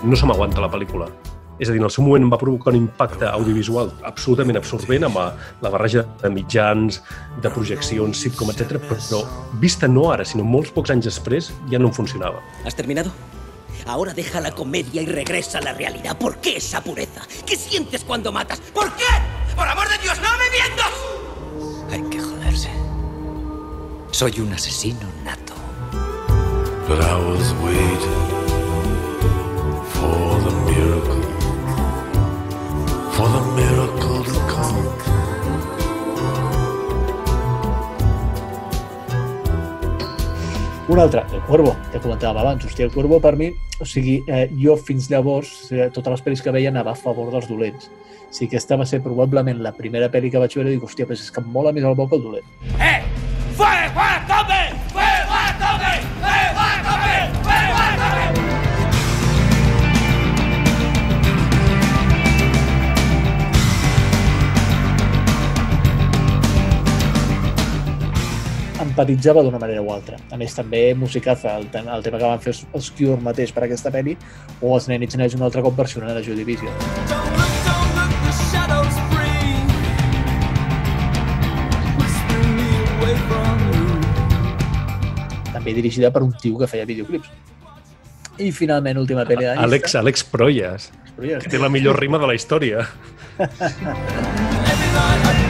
No 0.03 0.15
se 0.15 0.27
m'aguanta 0.27 0.61
la 0.63 0.71
pel·lícula. 0.71 1.09
És 1.59 1.67
a 1.67 1.73
dir, 1.73 1.79
en 1.81 1.87
el 1.87 1.91
seu 1.91 2.05
moment 2.05 2.29
va 2.31 2.39
provocar 2.39 2.71
un 2.71 2.79
impacte 2.79 3.27
audiovisual 3.27 3.91
absolutament 4.07 4.57
absorbent 4.59 5.07
amb 5.09 5.19
la, 5.19 5.25
la 5.61 5.71
barreja 5.73 6.05
de 6.21 6.31
mitjans, 6.31 7.01
de 7.43 7.51
projeccions, 7.51 8.21
sitcom, 8.23 8.51
etc. 8.53 8.79
però 8.87 9.25
vista 9.59 9.87
no 9.91 10.09
ara, 10.13 10.25
sinó 10.25 10.47
molts 10.47 10.71
pocs 10.71 10.95
anys 10.95 11.09
després, 11.11 11.51
ja 11.71 11.81
no 11.81 11.91
funcionava. 11.91 12.39
¿Has 12.65 12.75
terminado? 12.79 13.11
Ahora 13.85 14.13
deja 14.13 14.39
la 14.39 14.51
comedia 14.51 15.01
y 15.01 15.05
regresa 15.05 15.57
a 15.57 15.61
la 15.61 15.73
realidad. 15.73 16.17
¿Por 16.17 16.37
qué 16.37 16.57
esa 16.57 16.81
pureza? 16.81 17.21
¿Qué 17.45 17.55
sientes 17.55 18.03
cuando 18.03 18.31
matas? 18.31 18.59
¿Por 18.73 18.91
qué? 18.93 19.05
¡Por 19.55 19.67
amor 19.67 19.89
de 19.89 19.97
Dios, 19.97 20.17
no 20.21 20.29
me 20.37 20.49
mientas! 20.51 20.93
Hay 21.91 22.09
que 22.09 22.19
joderse. 22.19 22.69
Soy 24.11 24.39
un 24.41 24.53
asesino 24.53 25.07
nato. 25.23 25.53
But 26.87 27.01
I 27.01 27.15
was 27.17 27.53
waiting 27.63 28.39
for 29.93 30.41
the 30.43 30.51
miracle, 30.65 31.08
for 33.19 33.27
the 33.35 33.41
miracle 33.59 34.23
to 34.23 34.39
come. 34.47 34.87
Un 40.87 40.99
altre, 40.99 41.25
El 41.33 41.41
Cuervo, 41.41 41.75
que 41.91 41.99
comentàvem 41.99 42.39
abans. 42.39 42.63
Hòstia, 42.65 42.87
El 42.87 42.93
Cuervo 42.93 43.19
per 43.19 43.35
mi, 43.35 43.51
o 43.79 43.85
sigui, 43.85 44.23
eh, 44.25 44.47
jo 44.63 44.77
fins 44.77 45.09
llavors, 45.11 45.51
eh, 45.71 45.89
totes 45.93 46.15
les 46.15 46.23
pel·lis 46.23 46.41
que 46.41 46.55
veia 46.55 46.71
anava 46.71 46.95
a 46.95 46.95
favor 46.95 47.29
dels 47.33 47.49
dolents. 47.51 47.91
O 48.29 48.31
sigui, 48.31 48.53
aquesta 48.53 48.79
va 48.79 48.87
ser 48.87 49.03
probablement 49.03 49.59
la 49.59 49.75
primera 49.75 50.09
pel·li 50.09 50.31
que 50.31 50.39
vaig 50.39 50.55
veure 50.55 50.71
i 50.71 50.77
dic, 50.77 50.87
hòstia, 50.87 51.05
però 51.05 51.19
és 51.19 51.29
que 51.29 51.43
em 51.43 51.51
mola 51.51 51.75
més 51.75 51.83
el 51.83 51.99
bo 51.99 52.07
que 52.07 52.15
el 52.15 52.23
dolent. 52.23 52.47
¡Eh! 52.79 53.03
¡Fuego 53.59 53.99
a 53.99 54.23
tope! 54.31 54.68
Empatitzava 68.89 69.43
d'una 69.45 69.59
manera 69.61 69.81
o 69.81 69.91
altra. 69.93 70.17
A 70.33 70.37
més, 70.39 70.55
també 70.57 70.93
musicaza, 70.97 71.55
el, 71.59 71.67
el 71.69 72.03
tema 72.05 72.17
que 72.17 72.25
van 72.25 72.41
fer 72.43 72.51
els, 72.53 72.63
els 72.75 72.89
Cure 72.97 73.19
mateix 73.23 73.53
per 73.55 73.63
aquesta 73.65 73.91
pel·li, 73.93 74.17
o 74.61 74.75
els 74.75 74.89
Nenits 74.91 75.17
Nets 75.19 75.37
un 75.37 75.45
altre 75.47 75.63
cop 75.65 75.77
versionant 75.77 76.17
a 76.17 76.21
Joy 76.25 76.35
Division. 76.41 76.73
També 85.53 85.73
dirigida 85.75 86.11
per 86.13 86.21
un 86.23 86.33
tio 86.39 86.57
que 86.59 86.67
feia 86.71 86.85
videoclips. 86.89 87.29
I 88.39 88.53
finalment, 88.55 88.97
última 89.01 89.25
pel·li 89.27 89.43
de. 89.43 89.55
Àlex, 89.59 89.95
Àlex 89.99 90.23
Proyas, 90.31 90.91
Proyas. 91.17 91.43
que 91.43 91.49
té 91.51 91.59
la 91.59 91.69
millor 91.69 91.99
rima 91.99 92.17
de 92.21 92.27
la 92.31 92.35
història. 92.39 92.87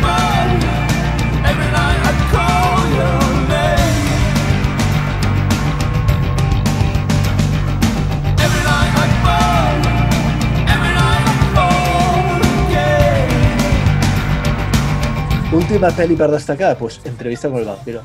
Última 15.51 15.89
pel·li 15.98 16.15
per 16.18 16.29
destacar, 16.32 16.75
pues, 16.77 17.00
Entrevista 17.06 17.50
con 17.50 17.60
el 17.60 17.65
vampiro. 17.65 18.01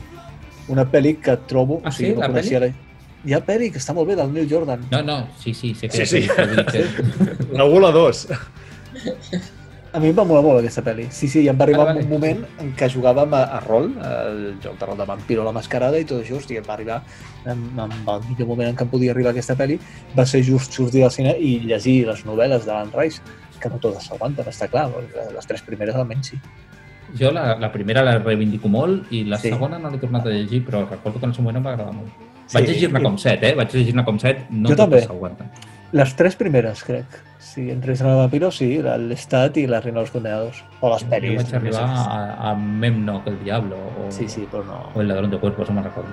Una 0.73 0.87
pel·li 0.91 1.17
que 1.21 1.37
trobo... 1.49 1.81
Ah, 1.85 1.91
o 1.91 1.93
sigui, 1.93 2.15
sí? 2.15 2.21
La 2.21 2.29
coneixia 2.31 2.61
La... 2.63 2.71
Hi 3.25 3.33
ha 3.37 3.41
pel·li 3.45 3.71
que 3.73 3.81
està 3.81 3.93
molt 3.97 4.09
bé, 4.09 4.17
del 4.17 4.33
Neil 4.33 4.49
Jordan. 4.51 4.83
No, 4.93 5.01
no, 5.05 5.17
sí, 5.41 5.53
sí, 5.57 5.75
sé 5.77 5.89
que... 5.93 6.07
Sí, 6.07 6.23
sí. 6.23 6.29
que- 6.73 6.87
La 7.57 7.65
1 7.69 7.77
a 7.77 7.81
la 7.87 7.91
2. 7.93 8.23
A 9.95 10.01
mi 10.03 10.09
em 10.11 10.17
va 10.19 10.25
molar 10.27 10.43
molt 10.43 10.59
aquesta 10.63 10.83
pel·li. 10.85 11.05
Sí, 11.15 11.29
sí, 11.31 11.43
i 11.45 11.49
em 11.53 11.61
va 11.61 11.65
arribar 11.69 11.85
Vale, 11.91 12.01
un 12.03 12.09
vale. 12.09 12.15
moment 12.17 12.41
en 12.65 12.73
què 12.81 12.89
jugàvem 12.91 13.37
a, 13.37 13.43
a 13.59 13.61
rol, 13.63 13.93
el 14.09 14.41
joc 14.65 14.81
de 14.81 14.89
rol 14.89 14.99
de 14.99 15.07
Vampiro 15.13 15.45
la 15.47 15.53
Mascarada 15.55 16.01
i 16.01 16.09
tot 16.09 16.25
això, 16.25 16.41
hòstia, 16.41 16.61
em 16.65 16.67
va 16.69 16.75
arribar 16.75 16.99
en, 17.45 17.63
en 17.77 17.93
el 17.95 18.27
millor 18.31 18.49
moment 18.51 18.73
en 18.73 18.77
què 18.81 18.89
em 18.89 18.91
podia 18.97 19.13
arribar 19.15 19.31
aquesta 19.37 19.55
pel·li 19.61 19.77
va 20.19 20.27
ser 20.27 20.43
just 20.49 20.75
sortir 20.75 21.05
del 21.05 21.13
cine 21.15 21.37
i 21.39 21.59
llegir 21.69 22.01
les 22.09 22.25
novel·les 22.27 22.67
d'Alan 22.67 22.91
Rice, 22.97 23.23
que 23.61 23.71
no 23.71 23.79
totes 23.81 24.09
s'aguanten, 24.11 24.49
està 24.51 24.67
clar, 24.73 24.89
les 25.37 25.47
tres 25.53 25.63
primeres 25.63 25.95
almenys 25.95 26.33
sí. 26.35 26.41
Jo 27.19 27.31
la, 27.31 27.55
la 27.61 27.71
primera 27.73 28.03
la 28.03 28.19
reivindico 28.19 28.69
molt 28.69 29.13
i 29.13 29.25
la 29.25 29.39
Sí. 29.39 29.51
segona 29.51 29.79
no 29.79 29.91
l'he 29.91 29.99
tornat 29.99 30.27
a 30.27 30.31
llegir, 30.31 30.65
però 30.67 30.89
recordo 30.89 31.19
que 31.21 31.27
en 31.27 31.31
el 31.31 31.35
seu 31.35 31.45
moment 31.45 31.59
em 31.63 31.67
va 31.67 31.73
agradar 31.75 31.93
molt. 31.95 32.09
Sí, 32.47 32.55
Vaig 32.59 32.67
llegir-ne 32.69 33.01
com 33.03 33.17
set, 33.19 33.43
eh? 33.43 33.55
Vaig 33.55 33.71
llegir-ne 33.73 34.05
com 34.05 34.19
set, 34.19 34.51
no 34.51 34.69
Jo 34.69 34.77
també. 34.77 34.97
totes 35.01 35.09
s'aguanten. 35.09 35.51
Les 35.93 36.15
tres 36.17 36.35
primeres, 36.37 36.83
crec. 36.85 37.05
Sí, 37.39 37.71
entre 37.71 37.93
el 37.93 37.99
Vampiro, 38.03 38.51
sí, 38.51 38.81
l'Estat 38.83 39.57
i 39.59 39.67
la 39.69 39.81
Reina 39.81 40.01
dels 40.01 40.11
Condenados. 40.11 40.65
O 40.81 40.91
les 40.93 41.05
Jo 41.05 41.09
pel·lis. 41.11 41.37
vaig 41.37 41.55
arribar 41.55 41.85
a, 41.85 42.51
a 42.51 42.55
Memno, 42.57 43.23
que 43.23 43.31
el 43.31 43.39
Diablo, 43.45 43.77
o, 43.77 44.11
Sí, 44.11 44.29
sí, 44.29 44.47
però 44.51 44.65
no... 44.65 44.91
o 44.95 45.01
El 45.01 45.09
Ladrón 45.09 45.31
de 45.31 45.39
Cuerpos, 45.39 45.69
no 45.69 45.75
me'n 45.77 45.85
recordo. 45.85 46.09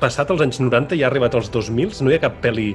Passat 0.00 0.30
els 0.32 0.40
anys 0.40 0.56
90 0.62 0.96
i 0.96 1.02
ha 1.04 1.10
arribat 1.10 1.34
als 1.36 1.50
2000, 1.52 1.98
no 2.00 2.08
hi 2.08 2.14
ha 2.16 2.20
cap 2.22 2.38
pel·li 2.40 2.70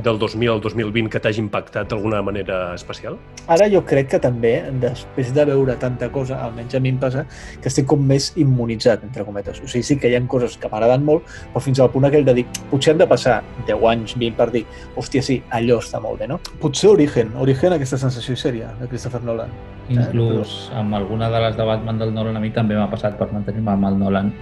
del 0.00 0.16
2000 0.16 0.48
al 0.48 0.62
2020 0.64 1.10
que 1.12 1.20
t'hagi 1.20 1.42
impactat 1.42 1.90
d'alguna 1.90 2.22
manera 2.24 2.70
especial? 2.72 3.18
Ara 3.52 3.66
jo 3.68 3.82
crec 3.84 4.08
que 4.14 4.20
també, 4.22 4.54
després 4.80 5.28
de 5.36 5.44
veure 5.50 5.74
tanta 5.82 6.08
cosa, 6.14 6.38
almenys 6.40 6.78
a 6.78 6.80
mi 6.80 6.94
em 6.94 7.00
passa, 7.02 7.26
que 7.60 7.68
estic 7.68 7.84
com 7.90 8.00
més 8.08 8.30
immunitzat, 8.40 9.04
entre 9.04 9.26
cometes. 9.28 9.60
O 9.60 9.68
sigui, 9.68 9.84
sí 9.84 9.98
que 10.00 10.08
hi 10.08 10.16
ha 10.16 10.22
coses 10.24 10.56
que 10.56 10.72
m'agraden 10.72 11.04
molt, 11.04 11.28
però 11.52 11.60
fins 11.66 11.84
al 11.84 11.92
punt 11.92 12.08
aquell 12.08 12.24
de 12.24 12.38
dir, 12.40 12.46
potser 12.72 12.94
han 12.94 13.04
de 13.04 13.10
passar 13.12 13.42
10 13.68 13.86
anys, 13.92 14.16
20 14.16 14.40
per 14.40 14.48
dir, 14.56 14.64
hòstia, 14.96 15.20
sí, 15.26 15.36
allò 15.52 15.82
està 15.84 16.00
molt 16.00 16.24
bé, 16.24 16.32
no? 16.32 16.40
Potser 16.64 16.94
Origen, 16.94 17.36
Origen 17.44 17.76
aquesta 17.76 18.00
sensació 18.00 18.38
sèria, 18.40 18.72
de 18.80 18.88
Christopher 18.88 19.20
Nolan. 19.26 19.52
Inclús 19.92 20.70
amb 20.80 20.96
alguna 20.96 21.28
de 21.28 21.44
les 21.44 21.60
de 21.60 21.72
Batman 21.74 22.00
del 22.00 22.16
Nolan 22.16 22.40
a 22.40 22.44
mi 22.46 22.54
també 22.56 22.80
m'ha 22.80 22.88
passat 22.88 23.20
per 23.20 23.28
mantenir-me 23.34 23.76
amb 23.76 23.90
el 23.90 24.00
Nolan. 24.00 24.32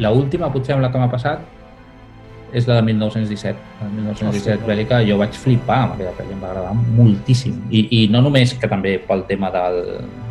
La 0.00 0.10
última, 0.16 0.48
potser 0.52 0.74
amb 0.74 0.84
la 0.84 0.90
que 0.92 1.00
m'ha 1.00 1.10
passat, 1.12 1.42
és 2.56 2.66
la 2.66 2.78
de 2.80 2.82
1917. 2.88 3.58
La 3.80 3.86
de 3.86 3.92
1917 3.94 4.56
Hòstia. 4.56 4.66
bèl·lica, 4.66 5.00
jo 5.06 5.18
vaig 5.20 5.36
flipar 5.36 5.78
amb 5.84 5.94
aquella 5.94 6.14
pel·li, 6.16 6.32
em 6.34 6.40
va 6.42 6.50
agradar 6.50 6.72
moltíssim. 6.74 7.60
I, 7.70 7.84
I 7.98 8.00
no 8.12 8.22
només 8.24 8.54
que 8.58 8.70
també 8.70 8.96
pel 9.06 9.26
tema 9.28 9.52
del, 9.54 9.82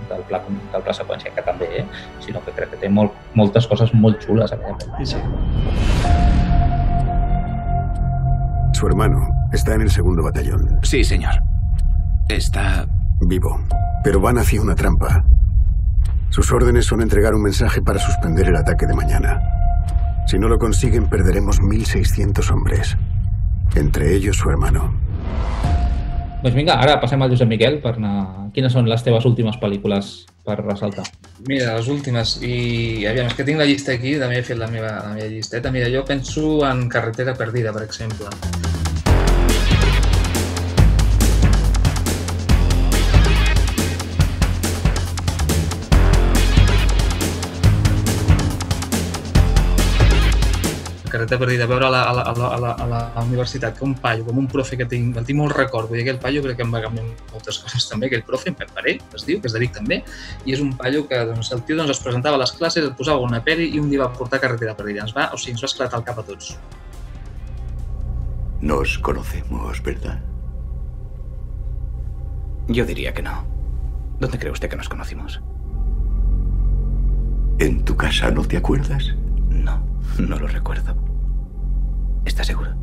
del, 0.09 0.23
pla, 0.27 0.41
del 0.73 0.85
pla 0.88 0.95
seqüència, 0.97 1.31
que 1.35 1.45
també, 1.45 1.69
eh? 1.83 1.85
sinó 2.25 2.41
que 2.45 2.55
crec 2.57 2.73
que 2.73 2.81
té 2.81 2.89
molt, 2.89 3.13
moltes 3.39 3.69
coses 3.69 3.93
molt 3.93 4.19
xules 4.25 4.51
aquella 4.55 4.75
pel·li. 4.81 5.05
Sí. 5.13 5.21
Su 8.73 8.88
hermano 8.88 9.27
está 9.53 9.75
en 9.75 9.81
el 9.81 9.91
segundo 9.91 10.23
batallón. 10.23 10.79
Sí, 10.83 11.03
señor. 11.03 11.33
Está... 12.29 12.88
Vivo. 13.21 13.59
Pero 14.03 14.21
van 14.21 14.38
hacia 14.38 14.61
una 14.61 14.75
trampa. 14.75 15.25
Sus 16.29 16.51
órdenes 16.53 16.85
son 16.85 17.01
entregar 17.01 17.35
un 17.35 17.41
mensaje 17.41 17.81
para 17.81 17.99
suspender 17.99 18.47
el 18.47 18.55
ataque 18.55 18.85
de 18.88 18.93
mañana. 18.93 19.59
Si 20.29 20.38
no 20.38 20.48
lo 20.48 20.59
consiguen, 20.59 21.09
perderemos 21.09 21.59
1.600 21.59 22.51
hombres. 22.51 22.95
Entre 23.74 24.13
ellos 24.13 24.38
su 24.38 24.48
hermano. 24.51 24.93
Doncs 26.43 26.53
vinga, 26.53 26.75
ara 26.77 27.00
passem 27.01 27.24
al 27.25 27.31
Josep 27.33 27.50
Miquel 27.50 27.79
per 27.81 27.95
anar... 27.95 28.51
Quines 28.53 28.75
són 28.77 28.86
les 28.86 29.01
teves 29.01 29.25
últimes 29.25 29.57
pel·lícules 29.57 30.12
per 30.45 30.59
ressaltar? 30.62 31.07
Mira, 31.50 31.74
les 31.79 31.89
últimes, 31.89 32.36
i 32.45 33.07
aviam, 33.09 33.25
és 33.25 33.33
que 33.39 33.48
tinc 33.48 33.57
la 33.57 33.65
llista 33.65 33.95
aquí, 33.98 34.19
també 34.21 34.38
he 34.38 34.45
fet 34.45 34.62
la 34.62 34.69
meva, 34.69 35.00
la 35.01 35.15
meva 35.17 35.31
llisteta. 35.33 35.74
Mira, 35.74 35.89
jo 35.89 36.05
penso 36.05 36.59
en 36.69 36.86
Carretera 36.93 37.33
Perdida, 37.33 37.74
per 37.74 37.88
exemple. 37.89 38.29
Carretera 51.10 51.39
Perdida, 51.42 51.66
veure 51.70 51.88
a 51.88 51.92
la, 51.94 52.04
a 52.10 52.13
la, 52.13 52.22
a 52.22 52.34
la, 52.38 52.48
a 52.48 52.60
la, 52.60 52.72
a 52.72 52.88
la, 52.88 53.00
a 53.10 53.20
la 53.20 53.25
universitat 53.25 53.78
que 53.78 53.86
un 53.86 53.96
paio, 54.00 54.24
com 54.28 54.38
un 54.42 54.48
profe 54.48 54.78
que 54.80 54.88
tinc, 54.89 55.18
el 55.20 55.25
tinc 55.28 55.39
molt 55.39 55.56
record, 55.58 55.89
vull 55.89 56.00
dir, 56.00 56.06
aquell 56.06 56.22
paio 56.22 56.44
crec 56.46 56.60
que 56.60 56.66
em 56.68 56.74
va 56.74 56.82
canviar 56.86 57.06
moltes 57.34 57.60
coses 57.63 57.88
també, 57.89 58.08
aquell 58.08 58.24
profe, 58.28 58.50
en 58.54 58.58
Pep 58.60 58.72
Parell, 58.75 59.01
es 59.18 59.25
diu, 59.28 59.42
que 59.42 59.50
és 59.50 59.56
de 59.56 59.62
Vic 59.63 59.75
també, 59.75 60.01
i 60.46 60.56
és 60.56 60.63
un 60.63 60.72
paio 60.80 61.06
que 61.10 61.22
doncs, 61.32 61.51
el 61.56 61.63
tio 61.68 61.78
doncs, 61.80 61.98
es 61.98 62.04
presentava 62.06 62.39
a 62.39 62.44
les 62.44 62.56
classes, 62.56 62.88
et 62.88 62.98
posava 62.98 63.25
una 63.25 63.42
peli 63.46 63.70
i 63.74 63.82
un 63.82 63.89
dia 63.92 64.06
va 64.06 64.12
portar 64.16 64.42
Carretera 64.44 64.78
Perdida. 64.78 65.06
Ens 65.08 65.16
va, 65.16 65.30
o 65.34 65.38
sigui, 65.38 65.58
ens 65.58 65.66
va 65.66 65.72
esclatar 65.72 66.00
el 66.00 66.08
cap 66.08 66.22
a 66.22 66.25
tots. 66.28 66.56
Nos 68.62 68.98
conocemos, 69.00 69.82
¿verdad? 69.84 70.20
Yo 72.68 72.86
diría 72.86 73.13
que 73.13 73.24
no. 73.24 73.48
¿Dónde 74.20 74.38
cree 74.38 74.51
usted 74.51 74.70
que 74.70 74.75
nos 74.75 74.89
conocimos? 74.89 75.42
¿En 77.58 77.84
tu 77.84 77.96
casa 77.96 78.30
no 78.32 78.44
te 78.44 78.58
acuerdas? 78.58 79.16
No, 79.50 79.82
no 80.18 80.38
lo 80.38 80.48
recuerdo. 80.48 80.96
¿Estás 82.25 82.48
seguro? 82.48 82.74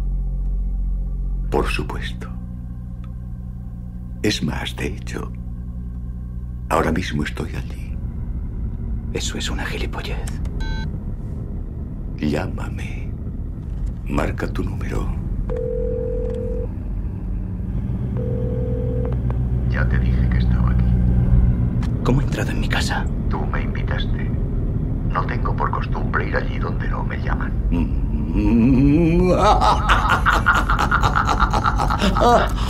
Por 1.51 1.67
supuesto. 1.67 2.29
Es 4.23 4.43
más, 4.43 4.75
de 4.77 4.89
hecho, 4.89 5.31
ahora 6.69 6.93
mismo 6.93 7.23
estoy 7.23 7.55
allí. 7.55 7.97
Eso 9.13 9.39
es 9.39 9.51
una 9.51 9.65
gilipollez. 9.65 10.41
Llámame. 12.19 13.11
Marca 14.09 14.47
tu 14.49 14.63
número. 14.63 15.07
Ya 19.71 19.89
te 19.89 19.99
dije 19.99 20.29
que 20.31 20.39
estaba 20.39 20.71
aquí. 20.71 20.85
¿Cómo 22.05 22.21
ha 22.21 22.25
entrado 22.25 22.51
en 22.51 22.61
mi 22.61 22.69
casa? 22.69 23.07
Tú 23.29 23.45
me 23.47 23.63
invitaste. 23.63 24.31
No 25.17 25.25
tengo 25.25 25.57
por 25.57 25.71
costumbre 25.71 26.29
ir 26.29 26.37
allí 26.37 26.59
donde 26.59 26.87
no 26.89 27.03
me 27.03 27.17
llaman. 27.17 27.51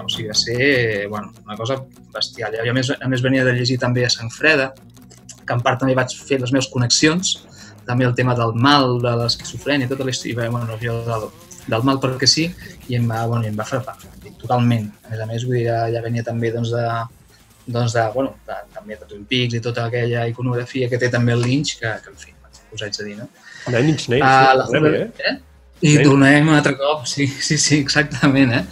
O 0.00 0.12
sigui, 0.12 0.28
va 0.28 0.34
ser 0.34 1.08
bueno, 1.08 1.32
una 1.46 1.56
cosa 1.56 1.76
bestial. 2.12 2.52
Jo, 2.52 2.72
a, 2.72 2.74
més, 2.74 2.90
a 2.90 3.08
més, 3.08 3.22
venia 3.22 3.44
de 3.46 3.52
llegir 3.54 3.78
també 3.78 4.04
a 4.04 4.10
Sant 4.10 4.28
Freda, 4.34 4.72
que 5.46 5.54
en 5.54 5.62
part 5.64 5.78
també 5.80 5.94
vaig 5.94 6.12
fer 6.12 6.40
les 6.42 6.50
meves 6.52 6.68
connexions, 6.72 7.46
també 7.86 8.04
el 8.08 8.16
tema 8.18 8.34
del 8.34 8.52
mal, 8.58 8.98
de 9.04 9.12
l'esquizofrènia, 9.22 9.88
tota 9.88 10.04
la 10.04 10.10
història, 10.10 10.50
bueno, 10.50 10.76
jo 10.82 10.96
del, 11.06 11.28
del 11.68 11.86
mal 11.86 12.02
perquè 12.02 12.28
sí, 12.28 12.48
i 12.88 12.98
em 12.98 13.06
va, 13.08 13.22
bueno, 13.30 13.46
em 13.46 13.56
va 13.56 13.68
frapar, 13.68 13.94
totalment. 14.42 14.90
A 15.06 15.14
més 15.14 15.22
a 15.22 15.30
més, 15.30 15.46
vull 15.46 15.60
dir, 15.60 15.68
ja, 15.70 15.78
ja 15.94 16.02
venia 16.04 16.26
també 16.26 16.50
doncs, 16.56 16.74
de, 16.74 16.84
doncs 17.66 17.92
de, 17.92 18.04
bueno, 18.14 18.34
de, 18.46 18.54
també 18.74 18.96
de 18.96 19.04
Twin 19.10 19.24
Peaks 19.30 19.54
i 19.54 19.60
tota 19.60 19.84
aquella 19.86 20.26
iconografia 20.30 20.88
que 20.88 20.98
té 20.98 21.08
també 21.12 21.32
el 21.32 21.42
Lynch, 21.42 21.76
que, 21.80 21.92
que 22.04 22.10
en 22.10 22.16
fi, 22.16 22.34
us 22.72 22.82
haig 22.82 22.96
de 22.96 23.04
dir, 23.04 23.16
no? 23.18 23.28
Nine 23.68 23.88
Inch 23.94 24.08
Nails, 24.08 24.24
Ah, 24.26 24.54
la 24.56 24.66
tornem, 24.66 24.84
Hoover- 24.84 25.12
eh? 25.26 25.32
eh? 25.32 25.38
I 25.80 25.94
tornem 26.04 26.48
un 26.48 26.54
altre 26.54 26.74
cop, 26.76 27.06
sí, 27.06 27.26
sí, 27.26 27.56
sí, 27.58 27.78
exactament, 27.80 28.52
eh? 28.52 28.64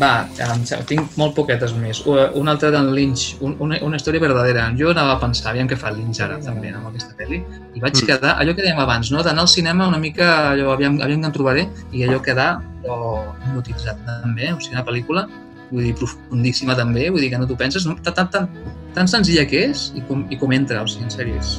Va, 0.00 0.26
em 0.44 0.64
tinc 0.88 1.14
molt 1.16 1.34
poquetes 1.36 1.72
més. 1.80 2.02
Una 2.06 2.52
altra 2.52 2.70
d'en 2.74 2.90
Lynch, 2.92 3.38
un, 3.40 3.54
una, 3.64 3.78
una 3.86 3.96
història 3.96 4.20
verdadera. 4.20 4.66
Jo 4.76 4.90
anava 4.92 5.14
a 5.16 5.20
pensar, 5.22 5.54
aviam 5.54 5.70
què 5.70 5.78
fa 5.80 5.92
Lynch 5.94 6.20
ara 6.24 6.36
també 6.44 6.72
amb 6.74 6.90
aquesta 6.90 7.16
pel·li, 7.16 7.40
i 7.74 7.80
vaig 7.80 7.96
Mm. 7.96 8.06
quedar, 8.06 8.36
allò 8.36 8.54
que 8.54 8.62
dèiem 8.62 8.78
abans, 8.78 9.10
no? 9.10 9.22
d'anar 9.22 9.46
al 9.46 9.48
cinema 9.48 9.88
una 9.88 9.98
mica, 9.98 10.52
allò, 10.52 10.72
aviam, 10.74 11.00
aviam 11.00 11.20
que 11.20 11.26
en 11.26 11.32
trobaré, 11.32 11.68
i 11.92 12.04
allò 12.04 12.20
quedar 12.20 12.60
allò, 12.84 13.24
hipnotitzat 13.46 14.04
també, 14.04 14.52
o 14.52 14.60
sigui, 14.60 14.76
una 14.76 14.84
pel·lícula 14.84 15.28
vull 15.70 15.82
dir, 15.82 15.94
profundíssima 15.98 16.76
també, 16.76 17.08
vull 17.10 17.20
dir 17.20 17.30
que 17.30 17.38
no 17.38 17.46
t'ho 17.46 17.56
penses, 17.56 17.86
no? 17.86 17.96
tan, 18.02 18.14
tan, 18.14 18.28
tan, 18.30 18.48
tan 18.94 19.08
senzilla 19.08 19.46
que 19.48 19.64
és 19.70 19.92
i 19.96 20.04
com, 20.06 20.26
i 20.30 20.38
com 20.38 20.52
entra, 20.52 20.82
o 20.82 20.86
sigui, 20.86 21.04
en 21.08 21.10
sèrio, 21.10 21.40
és 21.40 21.56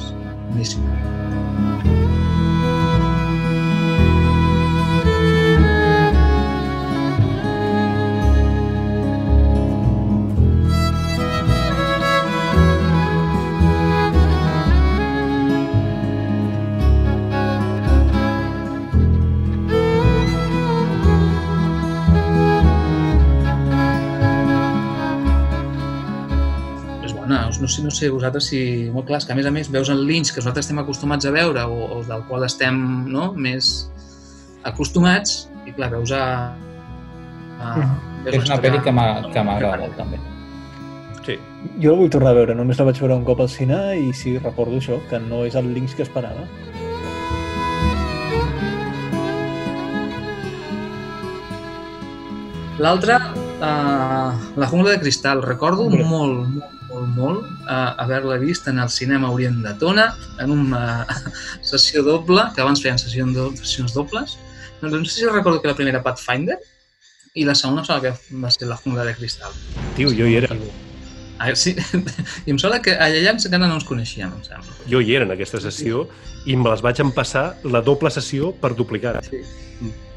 boníssima. 0.52 1.37
Bona, 27.68 27.68
no 27.68 27.68
sé, 27.68 27.82
no 27.82 27.90
sé 27.90 28.08
vosaltres 28.10 28.48
si... 28.48 28.90
Molt 28.92 29.06
clar, 29.06 29.18
és 29.20 29.26
que 29.26 29.32
a 29.32 29.36
més 29.36 29.46
a 29.46 29.50
més 29.50 29.68
veus 29.70 29.88
el 29.88 30.06
Lynch 30.06 30.32
que 30.32 30.40
nosaltres 30.40 30.66
estem 30.66 30.78
acostumats 30.78 31.26
a 31.26 31.30
veure 31.30 31.64
o, 31.64 31.98
o 31.98 32.02
del 32.04 32.24
qual 32.28 32.44
estem 32.44 33.04
no, 33.08 33.32
més 33.34 33.90
acostumats 34.64 35.48
i 35.66 35.72
clar, 35.72 35.90
veus 35.92 36.12
a... 36.12 36.54
a 37.60 37.74
veus 38.24 38.34
És 38.34 38.48
una 38.50 38.60
pel·li 38.62 38.80
que 38.82 38.92
m'agrada 38.92 39.76
molt, 39.84 39.96
també. 39.96 40.20
Sí. 41.26 41.36
Jo 41.82 41.92
la 41.92 42.00
vull 42.00 42.10
tornar 42.10 42.32
a 42.32 42.38
veure, 42.38 42.54
només 42.56 42.78
la 42.78 42.88
vaig 42.88 43.00
veure 43.02 43.18
un 43.18 43.26
cop 43.26 43.42
al 43.44 43.50
cine 43.52 43.78
i 43.98 44.12
sí, 44.16 44.38
recordo 44.38 44.78
això, 44.80 45.00
que 45.10 45.20
no 45.20 45.44
és 45.44 45.58
el 45.58 45.72
Lynx 45.74 45.96
que 45.98 46.06
esperava. 46.06 46.46
L'altra, 52.78 53.18
uh, 53.58 54.32
La 54.54 54.66
jungla 54.70 54.92
de 54.94 55.00
cristal, 55.02 55.42
recordo 55.42 55.88
molt, 55.90 56.06
molt, 56.06 56.77
molt, 56.98 57.14
molt 57.16 57.44
uh, 57.66 57.94
haver-la 58.02 58.38
vist 58.42 58.68
en 58.68 58.78
el 58.78 58.90
cinema 58.90 59.30
Orient 59.30 59.62
de 59.64 59.74
Tona, 59.80 60.08
en 60.42 60.50
una 60.50 61.06
sessió 61.70 62.02
doble, 62.02 62.48
que 62.54 62.64
abans 62.64 62.82
feien 62.82 62.98
sessions, 62.98 63.34
do, 63.36 63.50
sessions 63.56 63.94
dobles. 63.94 64.36
No, 64.80 64.90
no 64.90 65.04
sé 65.04 65.20
si 65.20 65.26
recordo 65.26 65.62
que 65.62 65.68
la 65.68 65.76
primera 65.78 66.02
Pathfinder 66.02 66.58
i 67.34 67.44
la 67.44 67.54
segona 67.54 67.84
que 68.00 68.12
va 68.42 68.50
ser 68.50 68.68
La 68.68 68.76
jungla 68.76 69.04
de 69.04 69.14
cristal. 69.14 69.52
Tio, 69.96 70.10
jo 70.10 70.26
hi 70.26 70.36
era. 70.36 70.54
Ah, 71.38 71.54
sí, 71.54 71.76
i 72.46 72.50
em 72.50 72.58
sembla 72.58 72.80
que 72.82 72.96
allà 72.98 73.30
encara 73.30 73.66
no 73.66 73.76
ens 73.76 73.86
coneixíem, 73.86 74.32
em 74.32 74.42
sembla. 74.42 74.74
Jo 74.90 75.00
hi 75.00 75.14
era 75.14 75.28
en 75.28 75.34
aquesta 75.34 75.60
sessió 75.62 76.08
i 76.46 76.56
me 76.56 76.70
les 76.70 76.82
vaig 76.82 76.98
empassar 77.04 77.52
la 77.64 77.82
doble 77.84 78.10
sessió 78.10 78.52
per 78.58 78.74
duplicar. 78.74 79.20
Sí. 79.26 79.44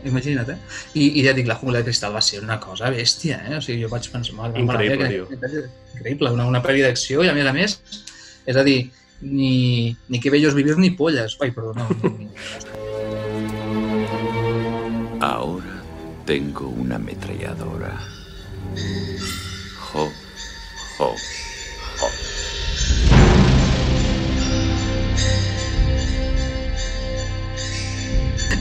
Imagina't, 0.06 0.50
eh? 0.50 0.58
I, 0.96 1.08
I 1.22 1.24
ja 1.28 1.34
dic, 1.38 1.48
la 1.48 1.56
jungla 1.60 1.80
de 1.80 1.86
cristal 1.90 2.14
va 2.16 2.22
ser 2.26 2.42
una 2.44 2.60
cosa 2.60 2.90
bèstia, 2.90 3.42
eh? 3.50 3.58
O 3.58 3.62
sigui, 3.62 3.84
jo 3.84 3.90
vaig 3.92 4.08
pensar... 4.12 4.34
"Mare 4.36 4.54
meva, 4.58 4.74
Increïble, 4.82 4.98
que- 4.98 5.10
tio. 5.14 5.28
que- 5.30 5.70
Increïble, 6.00 6.32
una, 6.34 6.46
una 6.50 6.62
pel·li 6.64 6.82
d'acció 6.82 7.24
i 7.24 7.30
a 7.30 7.34
més 7.38 7.46
a 7.46 7.54
més, 7.54 7.78
és 8.46 8.56
a 8.58 8.64
dir, 8.64 8.90
ni, 9.22 9.96
ni 10.10 10.20
que 10.20 10.32
bellos 10.34 10.56
vivir 10.58 10.78
ni 10.82 10.90
polles. 10.98 11.38
Ai, 11.42 11.52
perdó, 11.52 11.74
no. 11.78 11.86
Ni, 12.02 12.10
ni... 12.26 12.30
Ahora 15.20 15.84
tengo 16.26 16.68
una 16.70 16.96
ametralladora. 16.96 17.94
Jo, 19.94 20.10
jo. 20.98 21.14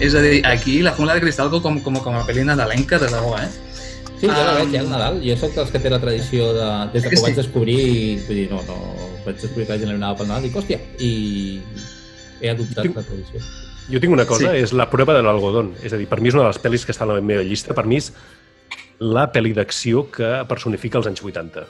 És 0.01 0.15
a 0.17 0.23
dir, 0.25 0.41
aquí 0.49 0.81
la 0.83 0.95
jungla 0.97 1.15
de 1.19 1.21
cristal 1.21 1.51
com, 1.53 1.81
com, 1.85 1.99
com 2.01 2.15
a 2.17 2.23
pel·li 2.29 2.45
nadalenca, 2.49 2.99
de 2.99 3.09
debò, 3.13 3.35
eh? 3.37 3.49
Sí, 4.21 4.29
jo 4.29 4.37
la 4.37 4.55
veig 4.59 4.73
ja 4.75 4.81
al 4.83 4.89
Nadal. 4.91 5.19
Jo 5.25 5.37
soc 5.41 5.55
dels 5.57 5.71
que 5.73 5.81
té 5.81 5.91
la 5.93 5.99
tradició 6.01 6.51
de... 6.57 6.69
Des 6.93 7.05
de 7.05 7.13
Que 7.13 7.19
ho 7.21 7.25
vaig 7.25 7.37
descobrir, 7.39 7.77
i, 7.81 8.03
vull 8.27 8.37
dir, 8.37 8.47
no, 8.53 8.61
no, 8.69 8.77
vaig 9.25 9.39
descobrir 9.41 9.65
que 9.69 9.73
la 9.77 9.81
gent 9.81 9.95
anava 9.95 10.19
pel 10.19 10.29
Nadal, 10.29 10.45
dic, 10.45 10.57
hòstia, 10.61 10.77
i 11.01 11.13
he 12.41 12.51
adoptat 12.53 12.91
la 12.97 13.05
tradició. 13.07 13.41
Jo 13.91 14.01
tinc 14.03 14.13
una 14.15 14.27
cosa, 14.29 14.53
Sí. 14.53 14.61
és 14.65 14.73
la 14.77 14.89
prova 14.93 15.17
de 15.17 15.23
l'algodón. 15.25 15.73
És 15.83 15.93
a 15.97 16.01
dir, 16.01 16.07
per 16.09 16.21
mi 16.21 16.29
és 16.29 16.37
una 16.37 16.45
de 16.45 16.53
les 16.53 16.61
pel·lis 16.63 16.85
que 16.87 16.93
està 16.93 17.05
a 17.09 17.13
la 17.15 17.21
meva 17.21 17.43
llista. 17.43 17.75
Per 17.75 17.85
mi 17.89 17.97
és 18.01 18.13
la 19.01 19.25
pel·li 19.33 19.55
d'acció 19.57 20.05
que 20.13 20.45
personifica 20.49 21.01
els 21.01 21.09
anys 21.09 21.25
80. 21.25 21.65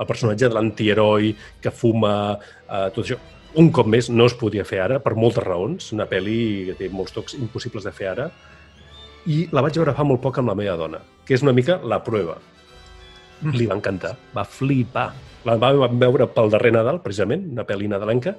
El 0.00 0.08
personatge 0.08 0.48
de 0.48 0.54
l'antiheroi 0.56 1.34
que 1.62 1.70
fuma, 1.70 2.38
eh, 2.68 2.88
tot 2.96 3.04
això. 3.04 3.20
Un 3.54 3.68
cop 3.70 3.86
més, 3.86 4.08
no 4.10 4.24
es 4.26 4.34
podia 4.34 4.64
fer 4.66 4.80
ara, 4.82 4.96
per 5.02 5.12
moltes 5.14 5.44
raons. 5.44 5.92
Una 5.94 6.08
pel·li 6.10 6.38
que 6.70 6.74
té 6.80 6.88
molts 6.90 7.14
tocs 7.14 7.36
impossibles 7.38 7.86
de 7.86 7.92
fer 7.94 8.08
ara. 8.10 8.26
I 9.30 9.44
la 9.54 9.62
vaig 9.62 9.78
veure 9.78 9.94
fa 9.94 10.06
molt 10.06 10.20
poc 10.24 10.40
amb 10.40 10.50
la 10.50 10.56
meva 10.58 10.74
dona, 10.80 10.98
que 11.24 11.36
és 11.36 11.44
una 11.46 11.54
mica 11.54 11.78
la 11.86 12.00
prova. 12.04 12.34
Li 13.54 13.68
va 13.70 13.76
encantar, 13.78 14.14
va 14.34 14.44
flipar. 14.48 15.06
La 15.46 15.54
vam 15.60 15.98
veure 16.00 16.26
pel 16.34 16.50
darrer 16.50 16.74
Nadal, 16.74 16.98
precisament, 17.04 17.46
una 17.54 17.66
pel·li 17.68 17.86
nadalenca, 17.92 18.34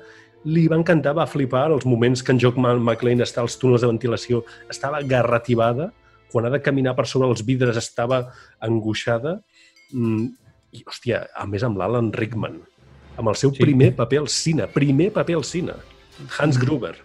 li 0.46 0.68
va 0.70 0.78
encantar, 0.78 1.16
va 1.18 1.26
flipar 1.30 1.66
els 1.72 1.88
moments 1.90 2.22
que 2.22 2.34
en 2.36 2.42
Jock 2.42 2.60
McLean 2.60 3.24
està 3.24 3.42
als 3.42 3.56
túnels 3.62 3.86
de 3.86 3.90
ventilació, 3.90 4.44
estava 4.70 5.02
garrativada, 5.02 5.92
quan 6.32 6.46
ha 6.46 6.52
de 6.54 6.62
caminar 6.62 6.96
per 6.98 7.08
sobre 7.08 7.30
els 7.32 7.46
vidres 7.46 7.78
estava 7.80 8.26
angoixada, 8.60 9.40
mm, 9.94 10.26
i, 10.76 10.84
hòstia, 10.84 11.28
a 11.34 11.48
més 11.48 11.64
amb 11.64 11.80
l'Alan 11.80 12.12
Rickman, 12.14 12.60
amb 13.16 13.32
el 13.32 13.38
seu 13.40 13.54
sí. 13.54 13.62
primer 13.64 13.92
paper 13.96 14.24
al 14.24 14.30
cine, 14.32 14.68
primer 14.72 15.12
paper 15.16 15.38
al 15.40 15.46
cine, 15.48 15.76
Hans 16.38 16.60
Gruber. 16.62 16.96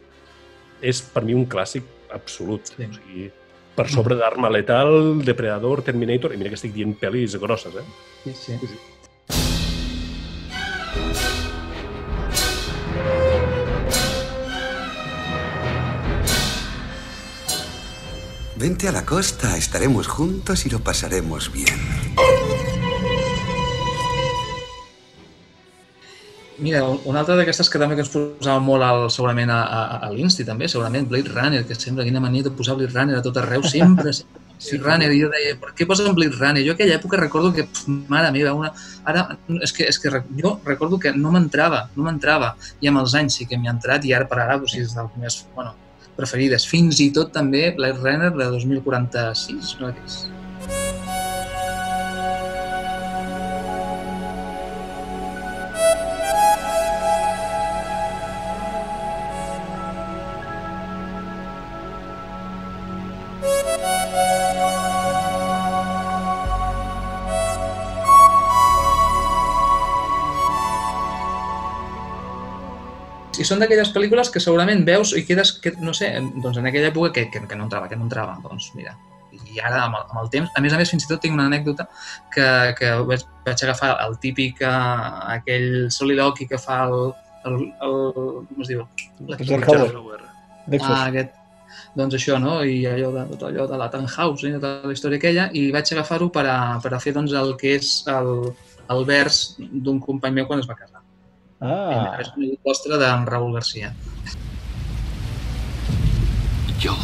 És 0.80 1.02
per 1.04 1.24
mi 1.26 1.36
un 1.36 1.46
clàssic 1.50 1.84
absolut. 2.14 2.72
Sí. 2.72 2.86
O 2.86 2.94
sigui, 2.96 3.26
per 3.76 3.88
sobre 3.92 4.16
d'Arma 4.18 4.50
Letal, 4.52 5.20
Depredador, 5.24 5.84
Terminator, 5.86 6.34
i 6.34 6.40
mira 6.40 6.52
que 6.52 6.58
estic 6.58 6.74
dient 6.76 6.96
pel·lis 7.00 7.36
grosses, 7.40 7.76
eh? 7.80 7.84
Sí, 8.24 8.56
sí. 8.58 8.58
Vente 18.60 18.88
a 18.88 18.92
la 18.92 19.06
costa, 19.06 19.56
estaremos 19.56 20.06
juntos 20.06 20.66
y 20.66 20.68
lo 20.68 20.80
pasaremos 20.80 21.50
bien. 21.50 21.78
Mira, 26.60 26.82
una 27.08 27.22
altra 27.22 27.38
d'aquestes 27.38 27.70
que 27.72 27.80
també 27.80 27.96
que 27.96 28.04
ens 28.04 28.12
posava 28.12 28.60
molt 28.60 28.84
al, 28.84 29.06
segurament 29.12 29.50
a, 29.54 29.62
a, 29.64 29.80
a 30.06 30.12
l'Insti 30.12 30.44
també, 30.44 30.68
segurament 30.68 31.08
Blade 31.08 31.32
Runner, 31.32 31.64
que 31.68 31.78
sempre 31.78 32.04
quina 32.04 32.20
mania 32.20 32.44
de 32.46 32.52
posar 32.52 32.76
Blade 32.76 32.92
Runner 32.92 33.18
a 33.18 33.24
tot 33.24 33.40
arreu, 33.40 33.64
sempre, 33.64 34.12
sempre 34.12 34.48
Sí, 34.60 34.76
Runner, 34.76 35.08
i 35.08 35.22
jo 35.22 35.30
deia, 35.32 35.54
per 35.56 35.70
què 35.72 35.86
posen 35.88 36.12
Blade 36.12 36.36
Runner? 36.36 36.60
Jo 36.66 36.74
aquella 36.74 36.98
època 36.98 37.16
recordo 37.16 37.48
que, 37.56 37.64
pf, 37.64 37.86
mare 38.12 38.28
meva, 38.34 38.52
una... 38.52 38.68
ara, 39.08 39.22
és 39.64 39.72
que, 39.72 39.86
és 39.88 39.96
que 39.98 40.12
jo 40.36 40.50
recordo 40.66 40.98
que 41.00 41.14
no 41.16 41.32
m'entrava, 41.32 41.86
no 41.96 42.04
m'entrava, 42.04 42.50
i 42.84 42.90
amb 42.90 43.00
els 43.00 43.14
anys 43.16 43.38
sí 43.40 43.46
que 43.48 43.56
m'hi 43.56 43.70
ha 43.70 43.74
entrat, 43.78 44.04
i 44.04 44.12
ara 44.12 44.28
per 44.28 44.42
ara, 44.42 44.58
doncs, 44.60 44.76
és 44.76 44.92
dels 44.98 45.16
meus, 45.22 45.38
bueno, 45.54 45.72
preferides. 46.18 46.68
Fins 46.68 47.00
i 47.00 47.08
tot 47.16 47.32
també 47.32 47.70
Blade 47.78 48.04
Runner 48.04 48.34
de 48.36 48.50
2046, 48.58 49.78
no 49.80 49.94
és? 49.94 50.20
I 73.40 73.46
són 73.48 73.62
d'aquelles 73.62 73.92
pel·lícules 73.94 74.30
que 74.32 74.42
segurament 74.42 74.82
veus 74.84 75.14
i 75.16 75.24
quedes, 75.24 75.54
que, 75.64 75.72
no 75.80 75.94
sé, 75.96 76.12
doncs 76.44 76.60
en 76.60 76.68
aquella 76.68 76.90
època 76.92 77.14
que, 77.16 77.28
que, 77.32 77.40
que 77.48 77.56
no 77.56 77.66
entrava, 77.68 77.88
que 77.88 77.96
no 77.96 78.04
entrava. 78.04 78.36
Doncs 78.44 78.70
mira, 78.76 78.92
i 79.32 79.60
ara 79.64 79.84
amb 79.86 79.98
el, 79.98 80.06
amb 80.10 80.20
el 80.22 80.30
temps, 80.34 80.52
a 80.56 80.62
més 80.62 80.74
a 80.74 80.78
més 80.80 80.92
fins 80.92 81.06
i 81.06 81.10
tot 81.10 81.22
tinc 81.24 81.36
una 81.36 81.48
anècdota 81.48 81.86
que, 82.34 82.46
que 82.78 82.92
vaig, 83.08 83.24
vaig 83.46 83.64
agafar 83.66 83.94
el 84.04 84.16
típic, 84.22 84.62
eh, 84.62 85.26
aquell 85.36 85.68
soliloqui 85.94 86.48
que 86.50 86.60
fa 86.60 86.82
el, 86.88 87.12
el, 87.48 87.60
el 87.86 87.98
com 88.50 88.64
es 88.64 88.72
diu? 88.72 88.86
Ah, 90.84 91.06
aquest, 91.08 91.36
doncs 91.96 92.16
això, 92.18 92.38
no? 92.42 92.60
I 92.62 92.82
allò 92.90 93.10
de, 93.16 93.26
tot 93.32 93.48
allò 93.48 93.66
de 93.70 93.78
la 93.80 93.90
Tannhausen, 93.92 94.58
tota 94.58 94.90
la 94.90 94.96
història 94.96 95.20
aquella, 95.22 95.48
i 95.56 95.68
vaig 95.74 95.94
agafar-ho 95.94 96.30
per, 96.34 96.46
a, 96.50 96.58
per 96.82 96.94
a 96.94 97.02
fer 97.02 97.14
doncs, 97.16 97.34
el 97.36 97.54
que 97.60 97.76
és 97.80 97.92
el, 98.10 98.32
el 98.94 99.06
vers 99.08 99.42
d'un 99.58 100.00
company 100.02 100.40
meu 100.40 100.50
quan 100.50 100.62
es 100.62 100.70
va 100.70 100.78
casar. 100.78 100.99
Ah, 101.60 102.16
És 102.20 102.30
un 102.36 102.54
postre 102.64 102.96
d'en 102.96 103.26
Raúl 103.28 103.52
García. 103.52 103.92
Yo 106.80 106.94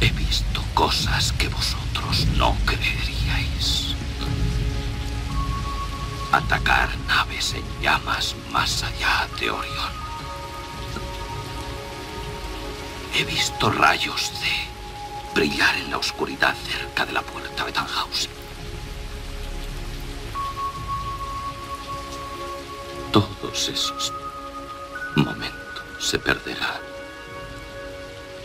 he 0.00 0.10
visto 0.18 0.62
cosas 0.74 1.32
que 1.32 1.48
vosotros 1.48 2.26
no 2.36 2.56
creeríais. 2.64 3.94
Atacar 6.32 6.88
naves 7.06 7.54
en 7.54 7.62
llamas 7.80 8.34
más 8.52 8.82
allá 8.82 9.28
de 9.38 9.50
Orión. 9.50 9.92
He 13.14 13.24
visto 13.24 13.70
rayos 13.70 14.32
de 14.42 15.40
brillar 15.40 15.76
en 15.76 15.92
la 15.92 15.98
oscuridad 15.98 16.54
cerca 16.68 17.06
de 17.06 17.12
la 17.12 17.22
puerta 17.22 17.64
de 17.64 17.72
Tannhausen. 17.72 18.45
Todos 23.16 23.70
esos 23.70 24.12
momentos 25.14 25.84
se 25.98 26.18
perderán 26.18 26.82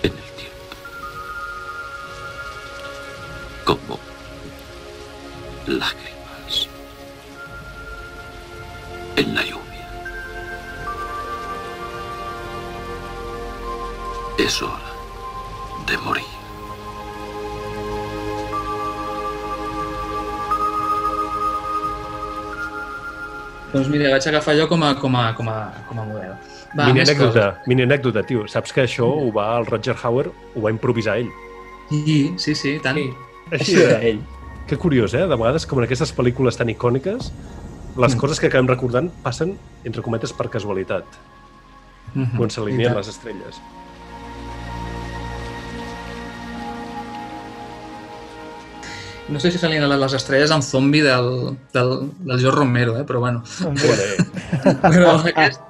en 0.02 0.14
el 0.14 0.32
tiempo. 0.40 0.76
Como 3.66 4.00
lágrimas 5.68 6.70
en 9.18 9.36
la 9.36 9.44
lluvia. 9.44 9.90
Es 14.38 14.62
hora 14.62 14.94
de 15.86 15.98
morir. 15.98 16.41
Doncs 23.72 23.88
mira, 23.88 24.10
vaig 24.12 24.28
agafar 24.28 24.54
allò 24.56 24.68
com 24.68 24.84
a, 24.84 24.94
com 25.00 25.16
a, 25.16 25.34
com 25.38 25.48
a, 25.50 25.60
com 25.88 26.00
a 26.02 26.06
model. 26.06 26.34
Va, 26.76 26.86
mini 26.88 27.02
anècdota, 27.04 27.46
coses. 27.54 27.68
mini 27.68 27.84
anècdota, 27.84 28.24
tio. 28.28 28.46
Saps 28.52 28.74
que 28.76 28.84
això 28.86 29.08
ho 29.08 29.32
va, 29.36 29.58
el 29.60 29.66
Roger 29.68 29.96
Hauer 30.04 30.28
ho 30.56 30.62
va 30.66 30.72
improvisar 30.72 31.18
ell. 31.20 31.30
Sí, 31.90 32.34
sí, 32.38 32.56
sí, 32.56 32.78
tant. 32.84 32.98
Sí. 33.00 33.10
Així 33.52 33.76
era 33.82 33.98
ell. 34.08 34.22
Que 34.68 34.78
curiós, 34.80 35.14
eh? 35.14 35.26
De 35.28 35.36
vegades, 35.36 35.66
com 35.68 35.80
en 35.82 35.86
aquestes 35.88 36.14
pel·lícules 36.16 36.56
tan 36.60 36.70
icòniques, 36.72 37.32
les 37.98 38.16
Mm. 38.16 38.20
coses 38.20 38.40
que 38.40 38.48
acabem 38.48 38.68
recordant 38.68 39.10
passen, 39.24 39.58
entre 39.84 40.02
cometes, 40.02 40.32
per 40.32 40.50
casualitat, 40.50 41.04
Mhm. 42.14 42.38
quan 42.38 42.48
I 42.48 42.52
s'alineen 42.52 42.96
les 42.96 43.08
estrelles. 43.08 43.60
No 49.32 49.40
sé 49.40 49.52
si 49.52 49.60
s'alineen 49.62 50.00
les 50.00 50.14
estrelles 50.18 50.52
amb 50.52 50.66
Zombi 50.66 51.02
del, 51.06 51.58
del, 51.74 51.92
del 52.20 52.40
George 52.40 52.58
Romero, 52.58 52.98
eh? 53.00 53.06
però 53.08 53.20
bueno. 53.24 53.44
però, 54.84 55.14
aquest, 55.30 55.62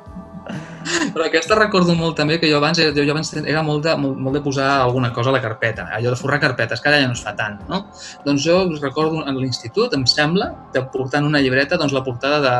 però 1.13 1.28
aquesta 1.28 1.58
recordo 1.60 1.93
molt 1.97 2.17
també 2.17 2.39
que 2.41 2.50
jo 2.50 2.58
abans, 2.58 2.80
jo, 2.82 2.89
jo 2.95 3.13
abans 3.13 3.30
era 3.38 3.62
molt 3.65 3.86
de, 3.86 3.93
molt, 4.02 4.17
molt 4.17 4.38
de 4.38 4.41
posar 4.43 4.69
alguna 4.80 5.12
cosa 5.13 5.30
a 5.30 5.36
la 5.36 5.43
carpeta, 5.43 5.86
allò 5.93 6.13
de 6.13 6.19
forrar 6.19 6.39
carpetes, 6.41 6.82
que 6.82 6.89
ara 6.89 7.02
ja 7.04 7.10
no 7.10 7.17
es 7.17 7.21
fa 7.24 7.36
tant, 7.38 7.60
no? 7.69 7.84
Doncs 8.26 8.47
jo 8.47 8.63
recordo 8.80 9.21
en 9.28 9.38
l'institut, 9.38 9.93
em 9.97 10.08
sembla, 10.10 10.52
de 10.74 10.84
portar 10.93 11.21
en 11.21 11.30
una 11.30 11.41
llibreta 11.43 11.78
doncs, 11.78 11.93
la 11.93 12.04
portada 12.08 12.41
de, 12.41 12.56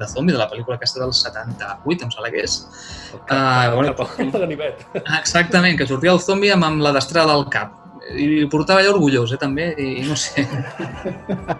de 0.00 0.08
Zombi, 0.10 0.34
de 0.34 0.40
la 0.40 0.48
pel·lícula 0.50 0.78
aquesta 0.80 1.04
del 1.04 1.14
78, 1.14 2.08
em 2.08 2.16
sembla 2.16 2.32
que 2.34 2.42
és. 2.42 2.58
Uh, 3.22 3.70
bueno, 3.76 3.94
de 4.18 4.42
Ganivet. 4.46 4.82
exactament, 5.20 5.78
que 5.78 5.86
sortia 5.86 6.16
el 6.16 6.20
zombi 6.20 6.50
amb, 6.50 6.66
amb 6.66 6.82
la 6.82 6.94
destrada 6.98 7.36
al 7.36 7.46
cap. 7.52 7.81
I 8.10 8.24
el 8.42 8.48
portava 8.50 8.80
allà 8.82 8.90
orgullós, 8.92 9.32
eh, 9.32 9.38
també, 9.40 9.70
i, 9.78 10.02
no 10.08 10.16
sé. 10.18 10.42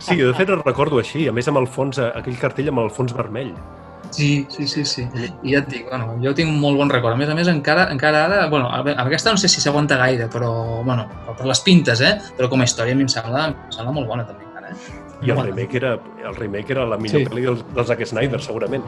Sí, 0.02 0.16
de 0.18 0.32
fet 0.34 0.50
ho 0.50 0.58
recordo 0.62 0.98
així, 0.98 1.28
a 1.28 1.32
més 1.32 1.46
amb 1.48 1.60
el 1.62 1.68
fons, 1.70 1.98
eh, 2.02 2.10
aquell 2.18 2.38
cartell 2.40 2.68
amb 2.72 2.82
el 2.82 2.90
fons 2.90 3.14
vermell. 3.16 3.52
Sí, 4.12 4.46
sí, 4.52 4.66
sí, 4.68 4.84
sí. 4.84 5.06
I 5.42 5.54
ja 5.54 5.62
et 5.62 5.68
dic, 5.72 5.86
bueno, 5.88 6.18
jo 6.20 6.34
tinc 6.36 6.50
un 6.50 6.58
molt 6.60 6.76
bon 6.76 6.90
record. 6.92 7.14
A 7.14 7.16
més 7.16 7.30
a 7.32 7.36
més, 7.38 7.48
encara, 7.48 7.86
encara 7.94 8.26
ara, 8.26 8.40
bueno, 8.52 8.68
amb 8.68 8.90
aquesta 9.06 9.32
no 9.32 9.40
sé 9.40 9.48
si 9.48 9.62
s'aguanta 9.64 9.96
gaire, 9.96 10.26
però, 10.28 10.50
bueno, 10.84 11.06
per 11.38 11.46
les 11.48 11.62
pintes, 11.64 12.02
eh? 12.04 12.18
Però 12.36 12.50
com 12.52 12.60
a 12.60 12.66
història 12.68 12.92
a 12.92 12.98
mi 12.98 13.06
em 13.06 13.08
sembla, 13.08 13.46
em 13.54 13.72
sembla 13.72 13.94
molt 13.96 14.10
bona 14.10 14.26
també, 14.28 14.44
encara, 14.50 14.74
eh? 14.74 15.00
I 15.22 15.30
el 15.30 15.40
remake 15.46 15.78
era, 15.78 15.94
el 16.28 16.34
remake 16.36 16.74
era 16.74 16.84
la 16.84 16.98
millor 16.98 17.22
Sí. 17.22 17.24
sí. 17.24 17.30
pel·li 17.30 17.46
dels, 17.46 17.64
dels 17.72 17.88
Zack 17.88 18.04
Snyder, 18.10 18.42
segurament. 18.42 18.84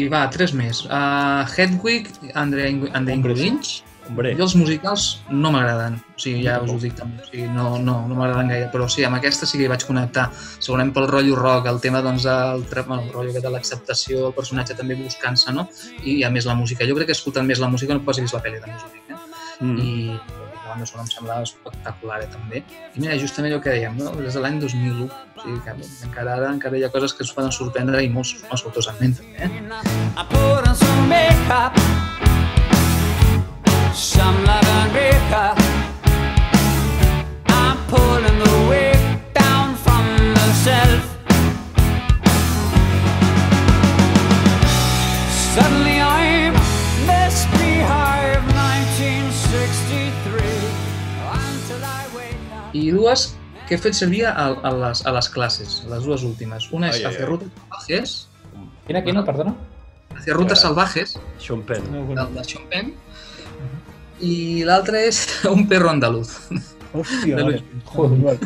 I 0.00 0.08
va, 0.12 0.24
tres 0.32 0.54
més. 0.56 0.84
Uh, 0.88 1.44
Hedwig 1.52 2.10
and 2.34 2.56
the, 2.56 2.90
and 2.94 3.06
the 3.06 3.12
Angry 3.12 3.46
Inch. 3.46 3.80
Hombre. 4.10 4.32
Jo 4.34 4.46
els 4.46 4.54
musicals 4.58 5.04
no 5.30 5.52
m'agraden, 5.54 6.00
o 6.00 6.18
sigui, 6.18 6.40
ja 6.42 6.56
us 6.64 6.70
ho 6.72 6.78
dic 6.82 6.96
també, 6.98 7.20
o 7.22 7.28
sigui, 7.28 7.44
no, 7.54 7.76
no, 7.78 7.94
no 8.10 8.16
m'agraden 8.18 8.50
gaire, 8.50 8.66
però 8.72 8.88
sí, 8.90 9.04
amb 9.06 9.20
aquesta 9.20 9.46
sí 9.46 9.60
que 9.60 9.68
hi 9.68 9.70
vaig 9.70 9.84
connectar, 9.86 10.24
segurament 10.56 10.90
pel 10.96 11.06
rotllo 11.12 11.36
rock, 11.38 11.68
el 11.70 11.78
tema 11.84 12.00
doncs, 12.02 12.26
el, 12.32 12.64
bueno, 12.80 13.04
el 13.04 13.12
rotllo 13.14 13.44
de 13.44 13.54
l'acceptació, 13.54 14.24
el 14.32 14.34
personatge 14.34 14.74
també 14.80 14.98
buscant-se, 14.98 15.54
no? 15.54 15.68
I 16.02 16.24
a 16.26 16.32
més 16.34 16.48
la 16.48 16.58
música, 16.58 16.88
jo 16.90 16.98
crec 16.98 17.12
que 17.12 17.14
he 17.14 17.20
escoltat 17.20 17.46
més 17.46 17.62
la 17.62 17.70
música 17.70 17.94
no 17.94 18.02
pas 18.06 18.18
he 18.18 18.26
vist 18.26 18.34
la 18.34 18.42
pel·li 18.42 18.58
de 18.58 18.72
música, 18.72 18.98
eh? 19.14 19.20
Mm. 19.60 19.78
I 19.78 20.39
banda 20.70 20.86
sonora 20.86 21.06
em 21.08 21.12
sembla 21.12 21.40
espectacular 21.44 22.20
eh, 22.24 22.28
també. 22.32 22.62
I 22.94 23.02
mira, 23.02 23.18
justament 23.20 23.56
el 23.56 23.62
que 23.64 23.74
dèiem, 23.74 23.98
no? 23.98 24.14
des 24.18 24.36
de 24.36 24.42
l'any 24.44 24.60
2001, 24.62 25.08
o 25.10 25.42
sigui 25.42 25.58
que 25.66 25.74
encara 26.08 26.36
ara 26.38 26.52
encara 26.54 26.78
hi 26.78 26.86
ha 26.86 26.92
coses 26.94 27.14
que 27.16 27.26
ens 27.26 27.34
poden 27.36 27.52
sorprendre 27.54 28.02
i 28.04 28.10
molt, 28.12 28.32
molt 28.48 28.62
sortosament 28.62 29.18
també, 29.18 29.46
eh? 29.46 29.50
I 30.16 30.26
put 30.32 30.68
on 30.70 30.76
some 30.84 31.08
makeup, 31.10 31.76
some 33.94 34.46
and 34.48 34.92
makeup. 34.94 35.58
I'm 37.48 37.76
pulling 37.88 38.38
the 38.44 38.69
I 52.90 52.94
dues 52.96 53.28
que 53.68 53.76
he 53.76 53.78
fet 53.78 53.94
servir 53.94 54.24
a, 54.26 54.32
a, 54.50 54.70
les, 54.82 55.04
a 55.06 55.12
les 55.14 55.28
classes, 55.30 55.80
les 55.90 56.02
dues 56.06 56.24
últimes. 56.26 56.66
Una 56.74 56.90
és 56.90 56.98
Ai, 56.98 57.06
Hacia. 57.12 57.26
Rutas 57.28 57.52
Salvajes. 57.54 58.14
Quina, 58.88 59.02
quina, 59.06 59.22
perdona? 59.24 59.54
Hacia 60.16 60.34
Rutas 60.34 60.60
Salvajes, 60.64 61.14
Sean 61.38 61.62
Penn. 61.68 61.86
del 62.16 62.34
de 62.34 62.44
Sean 62.48 62.66
Penn. 62.72 62.90
I 64.20 64.64
l'altra 64.68 65.00
és 65.06 65.22
Un 65.54 65.62
perro 65.70 65.88
andaluz. 65.92 66.34
Hòstia, 66.92 67.36
De. 67.38 67.44
Luis- 67.46 67.62
Joder, 67.94 68.38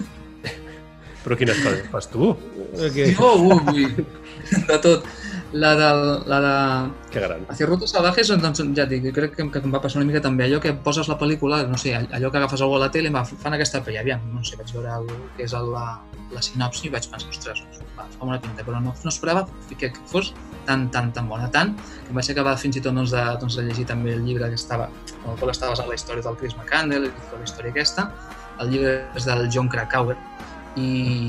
Però 1.24 1.38
quines 1.40 1.56
coses 1.64 1.86
fas 1.88 2.06
tu? 2.12 2.34
Jo, 3.16 3.30
ui, 3.40 3.56
ui, 3.72 4.04
de 4.68 4.76
tot. 4.84 5.06
La 5.54 5.76
de... 5.76 6.22
La 6.26 6.40
de... 6.40 6.90
Que 7.12 7.20
gran. 7.20 7.46
Hacia 7.48 7.66
Rutas 7.66 7.92
Salvajes, 7.94 8.26
doncs, 8.42 8.58
ja 8.74 8.88
dic, 8.90 9.04
crec 9.14 9.36
que, 9.36 9.44
que 9.54 9.60
em 9.62 9.74
va 9.74 9.78
passar 9.78 10.00
una 10.00 10.08
mica 10.08 10.18
també 10.22 10.48
allò 10.48 10.58
que 10.58 10.72
poses 10.74 11.06
la 11.06 11.14
pel·lícula, 11.20 11.60
no 11.70 11.78
sé, 11.78 11.92
allò 11.94 12.30
que 12.34 12.40
agafes 12.40 12.64
algú 12.64 12.74
a 12.74 12.80
la 12.82 12.88
tele, 12.90 13.12
va, 13.14 13.22
fan 13.22 13.54
aquesta 13.54 13.78
pel·li, 13.86 14.00
aviam, 14.00 14.24
no 14.34 14.42
sé, 14.42 14.58
vaig 14.58 14.72
veure 14.74 14.96
el, 14.96 15.12
que 15.36 15.44
és 15.46 15.52
el, 15.54 15.68
la, 15.70 15.84
la 16.34 16.42
sinopsi 16.42 16.88
i 16.88 16.90
vaig 16.90 17.06
pensar, 17.12 17.30
ostres, 17.30 17.60
va, 17.94 18.08
fa 18.16 18.26
una 18.26 18.40
pinta, 18.42 18.64
però 18.66 18.80
no, 18.82 18.96
no 18.98 19.12
esperava 19.12 19.44
que, 19.70 19.78
que 19.78 19.92
fos 20.10 20.32
tan, 20.66 20.88
tan, 20.90 21.12
tan 21.14 21.30
bona, 21.30 21.46
tant, 21.54 21.70
que 22.00 22.10
em 22.10 22.18
vaig 22.18 22.30
acabar 22.34 22.56
fins 22.58 22.80
i 22.80 22.82
tot 22.82 22.98
doncs, 22.98 23.14
de, 23.14 23.22
doncs, 23.38 23.54
de 23.60 23.68
llegir 23.68 23.86
també 23.86 24.16
el 24.16 24.24
llibre 24.26 24.48
que 24.50 24.58
estava, 24.58 24.88
en 25.20 25.28
el 25.30 25.38
qual 25.38 25.52
estava 25.54 25.76
basat 25.76 25.86
la 25.86 26.00
història 26.00 26.26
del 26.26 26.40
Chris 26.40 26.56
McCandle, 26.58 27.12
i 27.12 27.14
tota 27.20 27.38
la 27.38 27.46
història 27.46 27.76
aquesta, 27.76 28.08
el 28.58 28.74
llibre 28.74 28.96
és 29.14 29.30
del 29.30 29.46
John 29.54 29.70
Krakauer, 29.70 30.18
i 30.74 30.88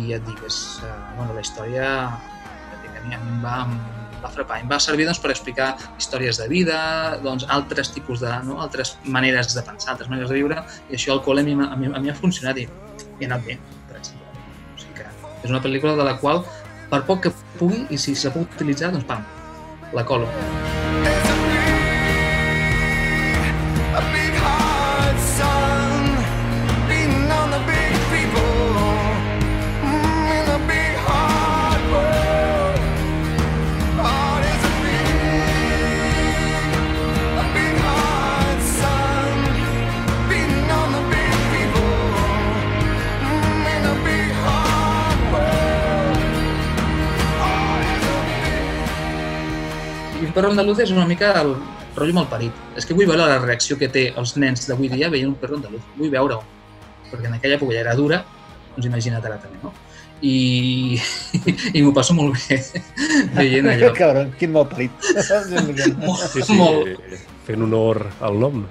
ja 0.10 0.18
et 0.18 0.26
dic, 0.26 0.42
és, 0.50 0.64
uh, 0.82 0.98
bueno, 1.20 1.38
la 1.38 1.46
història, 1.46 1.92
a 2.10 2.82
mi, 2.82 2.90
a 2.98 3.06
mi 3.06 3.20
em 3.20 3.46
va, 3.46 3.60
em 3.68 3.78
va 4.26 4.32
frapar. 4.34 4.60
Em 4.64 4.72
va 4.72 4.80
servir 4.84 5.08
doncs, 5.08 5.22
per 5.24 5.32
explicar 5.34 5.72
històries 6.00 6.42
de 6.42 6.50
vida, 6.52 6.78
doncs, 7.24 7.48
altres 7.58 7.94
tipus 7.96 8.24
de, 8.24 8.32
no? 8.48 8.60
altres 8.66 8.96
maneres 9.06 9.54
de 9.56 9.64
pensar, 9.66 9.94
altres 9.96 10.12
maneres 10.12 10.34
de 10.34 10.40
viure, 10.42 10.62
i 10.90 11.00
això 11.00 11.16
al 11.16 11.24
col·le 11.26 11.46
a 11.46 11.50
mi, 11.50 11.56
a 11.56 11.80
mi, 11.80 11.92
a 11.94 12.04
mi 12.04 12.14
ha 12.14 12.18
funcionat 12.18 12.62
i, 12.62 12.68
i 12.68 13.26
ha 13.26 13.32
anat 13.32 13.46
bé, 13.48 13.60
per 13.90 14.00
exemple. 14.02 14.48
O 14.76 14.82
sigui 14.82 14.98
que 15.02 15.12
és 15.44 15.54
una 15.54 15.62
pel·lícula 15.64 15.96
de 16.00 16.08
la 16.08 16.18
qual, 16.24 16.44
per 16.92 17.04
poc 17.10 17.28
que 17.28 17.36
pugui, 17.60 17.86
i 17.90 18.02
si 18.02 18.18
se 18.18 18.34
pot 18.34 18.60
utilitzar, 18.60 18.94
doncs 18.96 19.08
pam, 19.10 19.24
la 19.96 20.08
colo. 20.08 20.30
Perro 50.36 50.52
andaluz 50.52 50.84
és 50.84 50.92
una 50.92 51.08
mica 51.08 51.32
el 51.42 51.56
rotllo 51.96 52.20
malparit. 52.20 52.64
És 52.76 52.86
que 52.86 52.96
vull 52.98 53.08
veure 53.08 53.24
la 53.24 53.40
reacció 53.42 53.80
que 53.80 53.90
té 53.92 54.10
els 54.20 54.36
nens 54.42 54.68
d'avui 54.70 54.92
dia 54.92 55.10
veient 55.14 55.32
un 55.32 55.40
perro 55.40 55.60
andaluz. 55.60 55.84
Vull 55.98 56.12
veure-ho. 56.14 56.44
Perquè 57.10 57.30
en 57.30 57.38
aquella 57.38 57.58
època 57.58 57.76
ja 57.76 57.84
era 57.86 57.96
dura, 57.98 58.24
doncs 58.76 58.90
imagina't 58.92 59.24
ara 59.24 59.40
també, 59.42 59.62
no? 59.64 59.74
I, 60.26 60.96
i 61.76 61.84
m'ho 61.84 61.92
passo 61.96 62.16
molt 62.18 62.36
bé 62.36 62.60
veient 63.38 63.70
allò. 63.72 63.94
Cabron, 64.00 64.34
quin 64.40 64.56
mal 64.56 64.68
parit. 64.72 64.92
Sí, 65.06 66.42
sí, 66.42 66.58
Molt. 66.58 67.06
fent 67.48 67.64
honor 67.68 68.04
al 68.26 68.42
nom. 68.42 68.66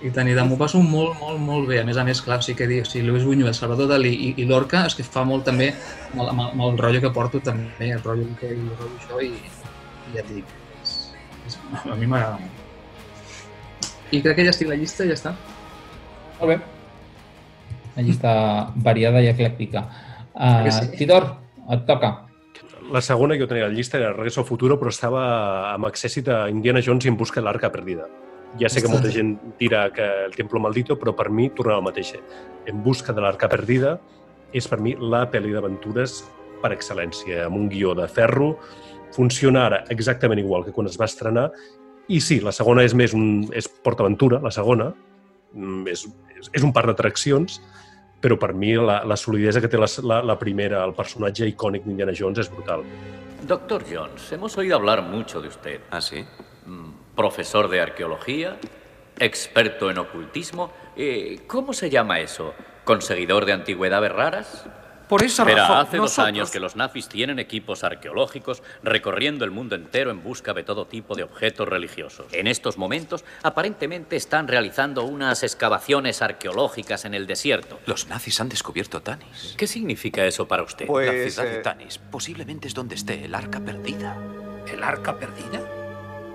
I 0.00 0.08
tant, 0.16 0.28
i 0.28 0.36
tant, 0.36 0.48
m'ho 0.48 0.56
passo 0.56 0.80
molt, 0.80 1.18
molt, 1.20 1.40
molt 1.44 1.68
bé. 1.68 1.82
A 1.82 1.84
més 1.88 1.98
a 2.00 2.04
més, 2.08 2.22
clar, 2.24 2.40
sí 2.44 2.54
que 2.56 2.68
dic, 2.68 2.86
o 2.86 2.88
sigui, 2.88 3.04
Luis 3.08 3.26
Buñuel, 3.28 3.52
Salvador 3.56 3.90
Dalí 3.90 4.14
i, 4.14 4.30
i 4.40 4.48
Lorca 4.48 4.86
és 4.88 4.96
que 4.96 5.04
fa 5.04 5.26
molt 5.28 5.44
també 5.48 5.74
amb 5.74 6.22
el, 6.22 6.30
amb 6.32 6.38
el, 6.40 6.46
amb 6.54 6.64
el 6.68 6.80
rotllo 6.80 7.04
que 7.04 7.12
porto 7.16 7.42
també, 7.44 7.92
el 7.92 8.00
rotllo 8.00 8.32
que 8.40 8.48
i 8.48 8.56
el 8.56 8.72
rotllo 8.78 8.96
això, 8.96 9.20
i, 9.20 9.34
i 10.08 10.16
ja 10.16 10.24
t'hi 10.24 10.40
dic, 10.40 10.56
a 11.72 11.96
mi 11.96 12.06
m'agrada 12.06 12.38
molt. 12.40 12.58
I 14.10 14.20
crec 14.24 14.40
que 14.40 14.46
ja 14.46 14.54
estic 14.54 14.68
a 14.68 14.74
la 14.74 14.78
llista 14.80 15.06
i 15.06 15.10
ja 15.12 15.18
està. 15.18 15.34
Molt 16.40 16.50
bé. 16.50 16.56
Una 17.94 18.06
llista 18.06 18.32
variada 18.86 19.22
i 19.22 19.28
eclèctica. 19.30 19.84
Uh, 20.34 20.66
sí? 20.70 20.90
Tidor, 20.98 21.28
et 21.70 21.86
toca. 21.86 22.14
La 22.90 23.02
segona 23.06 23.36
que 23.36 23.44
jo 23.44 23.50
tenia 23.50 23.68
a 23.68 23.70
la 23.70 23.76
llista 23.76 23.98
era 24.00 24.10
Regreso 24.12 24.42
al 24.42 24.48
Futuro, 24.48 24.78
però 24.80 24.90
estava 24.90 25.22
amb 25.74 25.86
accèssit 25.86 26.30
a 26.32 26.40
Indiana 26.50 26.82
Jones 26.82 27.06
i 27.06 27.12
en 27.12 27.18
busca 27.20 27.38
de 27.38 27.46
l'arca 27.46 27.70
perdida. 27.70 28.08
Ja 28.58 28.66
sé 28.72 28.82
que 28.82 28.90
molta 28.90 29.12
gent 29.14 29.36
tira 29.60 29.84
que 29.94 30.06
el 30.24 30.34
Templo 30.34 30.58
Maldito, 30.58 30.96
però 30.98 31.14
per 31.14 31.28
mi 31.30 31.50
torna 31.54 31.76
al 31.76 31.84
mateix. 31.86 32.16
En 32.66 32.82
busca 32.82 33.14
de 33.14 33.22
l'arca 33.22 33.46
perdida 33.52 34.00
és 34.52 34.66
per 34.66 34.80
mi 34.82 34.96
la 34.98 35.22
pel·li 35.30 35.54
d'aventures 35.54 36.16
per 36.60 36.72
excel·lència, 36.74 37.44
amb 37.46 37.60
un 37.60 37.68
guió 37.70 37.94
de 37.94 38.08
ferro. 38.10 38.56
Funciona 39.14 39.66
ara 39.66 39.84
exactament 39.90 40.38
igual 40.40 40.64
que 40.64 40.72
quan 40.72 40.86
es 40.86 40.98
va 41.00 41.06
estrenar. 41.10 41.50
I 42.08 42.20
sí, 42.20 42.40
la 42.40 42.52
segona 42.52 42.82
és 42.82 42.94
més 42.94 43.14
un... 43.14 43.46
és 43.54 43.68
PortAventura, 43.68 44.40
la 44.42 44.50
segona. 44.50 44.92
Mm, 45.52 45.86
És, 45.90 46.06
és, 46.38 46.50
és 46.54 46.62
un 46.62 46.72
parc 46.72 46.86
d'atraccions, 46.90 47.60
però 48.22 48.36
per 48.38 48.52
mi 48.54 48.74
la, 48.76 49.00
la 49.04 49.16
solidesa 49.16 49.60
que 49.60 49.68
té 49.70 49.78
la, 49.78 49.88
la, 50.02 50.20
la 50.22 50.36
primera, 50.38 50.84
el 50.84 50.94
personatge 50.94 51.48
icònic 51.48 51.86
d'Indiana 51.86 52.12
Jones 52.16 52.38
és 52.38 52.50
brutal. 52.52 52.84
Doctor 53.46 53.82
Jones, 53.88 54.30
hemos 54.32 54.56
oído 54.58 54.76
hablar 54.76 55.02
mucho 55.02 55.40
de 55.40 55.48
usted. 55.48 55.80
¿Ah, 55.90 56.00
sí? 56.00 56.24
Profesor 57.16 57.68
de 57.68 57.80
arqueología, 57.80 58.58
experto 59.18 59.90
en 59.90 59.98
ocultismo. 59.98 60.70
eh, 60.96 61.40
¿Cómo 61.46 61.72
se 61.72 61.90
llama 61.90 62.20
eso? 62.20 62.54
¿Conseguidor 62.84 63.44
de 63.46 63.52
antigüedades 63.52 64.12
raras? 64.12 64.66
Por 65.10 65.24
esa 65.24 65.42
razón, 65.42 65.76
hace 65.76 65.96
dos 65.96 66.20
años 66.20 66.52
que 66.52 66.60
los 66.60 66.76
nazis 66.76 67.08
tienen 67.08 67.40
equipos 67.40 67.82
arqueológicos 67.82 68.62
recorriendo 68.84 69.44
el 69.44 69.50
mundo 69.50 69.74
entero 69.74 70.12
en 70.12 70.22
busca 70.22 70.54
de 70.54 70.62
todo 70.62 70.86
tipo 70.86 71.16
de 71.16 71.24
objetos 71.24 71.68
religiosos. 71.68 72.32
En 72.32 72.46
estos 72.46 72.78
momentos, 72.78 73.24
aparentemente 73.42 74.14
están 74.14 74.46
realizando 74.46 75.02
unas 75.02 75.42
excavaciones 75.42 76.22
arqueológicas 76.22 77.04
en 77.06 77.14
el 77.14 77.26
desierto. 77.26 77.80
Los 77.86 78.06
nazis 78.06 78.40
han 78.40 78.48
descubierto 78.48 79.02
Tanis. 79.02 79.54
¿Qué 79.58 79.66
significa 79.66 80.24
eso 80.24 80.46
para 80.46 80.62
usted? 80.62 80.86
la 80.86 80.92
Pues, 80.92 81.34
ciudad 81.34 81.50
de 81.50 81.56
eh, 81.58 81.62
Tanis. 81.62 81.98
Posiblemente 81.98 82.68
es 82.68 82.74
donde 82.74 82.94
esté 82.94 83.24
el 83.24 83.34
arca 83.34 83.58
perdida. 83.58 84.16
¿El 84.72 84.80
arca 84.84 85.18
perdida? 85.18 85.60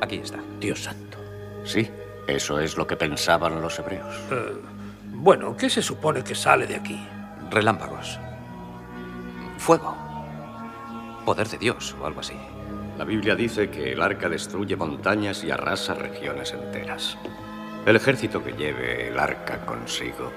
Aquí 0.02 0.18
está. 0.18 0.40
Dios 0.60 0.84
santo. 0.84 1.18
Sí, 1.64 1.90
eso 2.28 2.60
es 2.60 2.76
lo 2.76 2.86
que 2.86 2.98
pensaban 2.98 3.62
los 3.62 3.80
hebreos. 3.80 4.14
Eh, 4.32 4.52
bueno, 5.14 5.56
¿qué 5.56 5.70
se 5.70 5.82
supone 5.82 6.26
que 6.26 6.36
sale 6.36 6.68
de 6.68 6.76
aquí? 6.76 7.00
Relámpagos. 7.50 8.20
Fuego. 9.66 9.98
Poder 11.26 11.50
de 11.50 11.58
Dios 11.58 11.96
o 12.00 12.06
algo 12.06 12.20
así. 12.20 12.36
La 13.00 13.04
Biblia 13.04 13.34
dice 13.34 13.72
que 13.72 13.94
el 13.94 14.02
arca 14.04 14.30
destruye 14.30 14.76
montañas 14.76 15.44
y 15.44 15.50
arrasa 15.50 15.96
regiones 15.96 16.54
enteras. 16.54 17.18
El 17.84 17.96
ejército 17.96 18.44
que 18.44 18.52
lleve 18.52 19.08
el 19.08 19.18
arca 19.18 19.66
consigo 19.66 20.32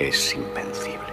es 0.00 0.34
invencible. 0.34 1.12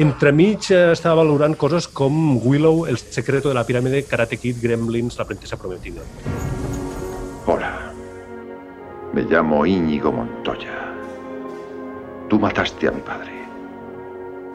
Entremig 0.00 0.70
eh, 0.72 0.94
estava 0.94 1.18
valorant 1.18 1.52
coses 1.60 1.84
com 1.84 2.38
Willow, 2.40 2.86
El 2.88 2.96
secreto 2.96 3.50
de 3.50 3.54
la 3.54 3.66
pirámide, 3.68 4.06
Karate 4.08 4.38
Kid, 4.38 4.56
Gremlins, 4.62 5.18
La 5.18 5.26
princesa 5.26 5.58
prometida. 5.58 6.00
Hola. 7.44 7.92
Me 9.12 9.24
llamo 9.24 9.66
Íñigo 9.66 10.10
Montoya. 10.10 10.94
Tú 12.30 12.40
mataste 12.40 12.88
a 12.88 12.92
mi 12.92 13.02
padre. 13.02 13.44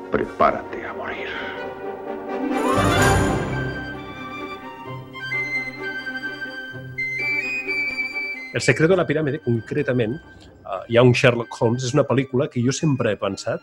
Prepárate 0.09 0.83
a 0.83 0.93
morir. 0.93 1.29
El 8.51 8.61
secreto 8.61 8.93
de 8.93 8.97
la 8.97 9.05
piràmide, 9.05 9.43
concretament, 9.45 10.17
eh, 10.41 10.83
hi 10.89 10.97
ha 10.97 11.03
un 11.03 11.13
Sherlock 11.13 11.61
Holmes, 11.61 11.83
és 11.85 11.93
una 11.93 12.07
pel·lícula 12.09 12.49
que 12.49 12.65
jo 12.65 12.73
sempre 12.73 13.13
he 13.13 13.21
pensat 13.21 13.61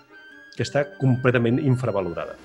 que 0.57 0.65
està 0.67 0.85
completament 0.99 1.59
infravalorada. 1.63 2.37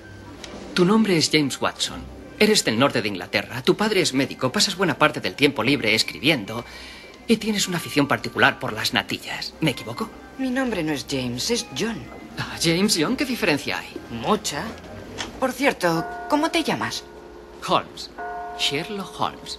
Tu 0.74 0.84
nombre 0.84 1.16
es 1.16 1.30
James 1.32 1.60
Watson. 1.60 2.00
Eres 2.38 2.64
del 2.64 2.78
norte 2.78 3.02
de 3.02 3.08
Inglaterra. 3.08 3.62
Tu 3.62 3.76
padre 3.76 4.00
es 4.00 4.14
médico. 4.14 4.52
Pasas 4.52 4.76
buena 4.76 4.96
parte 4.96 5.20
del 5.20 5.34
tiempo 5.34 5.62
libre 5.62 5.94
escribiendo. 5.94 6.64
Y 7.26 7.36
tienes 7.36 7.68
una 7.68 7.78
afición 7.78 8.06
particular 8.06 8.58
por 8.58 8.72
las 8.72 8.94
natillas. 8.94 9.54
¿Me 9.60 9.72
equivoco? 9.72 10.08
Mi 10.38 10.50
nombre 10.50 10.82
no 10.82 10.92
es 10.92 11.04
James, 11.10 11.50
es 11.50 11.66
John. 11.76 11.98
Ah, 12.38 12.56
James 12.62 12.94
Young, 12.94 13.16
¿qué 13.16 13.24
diferencia 13.24 13.80
hay? 13.80 13.88
Mucha. 14.10 14.62
Por 15.40 15.52
cierto, 15.52 16.06
¿cómo 16.30 16.50
te 16.50 16.62
llamas? 16.62 17.04
Holmes. 17.66 18.10
Sherlock 18.58 19.20
Holmes. 19.20 19.58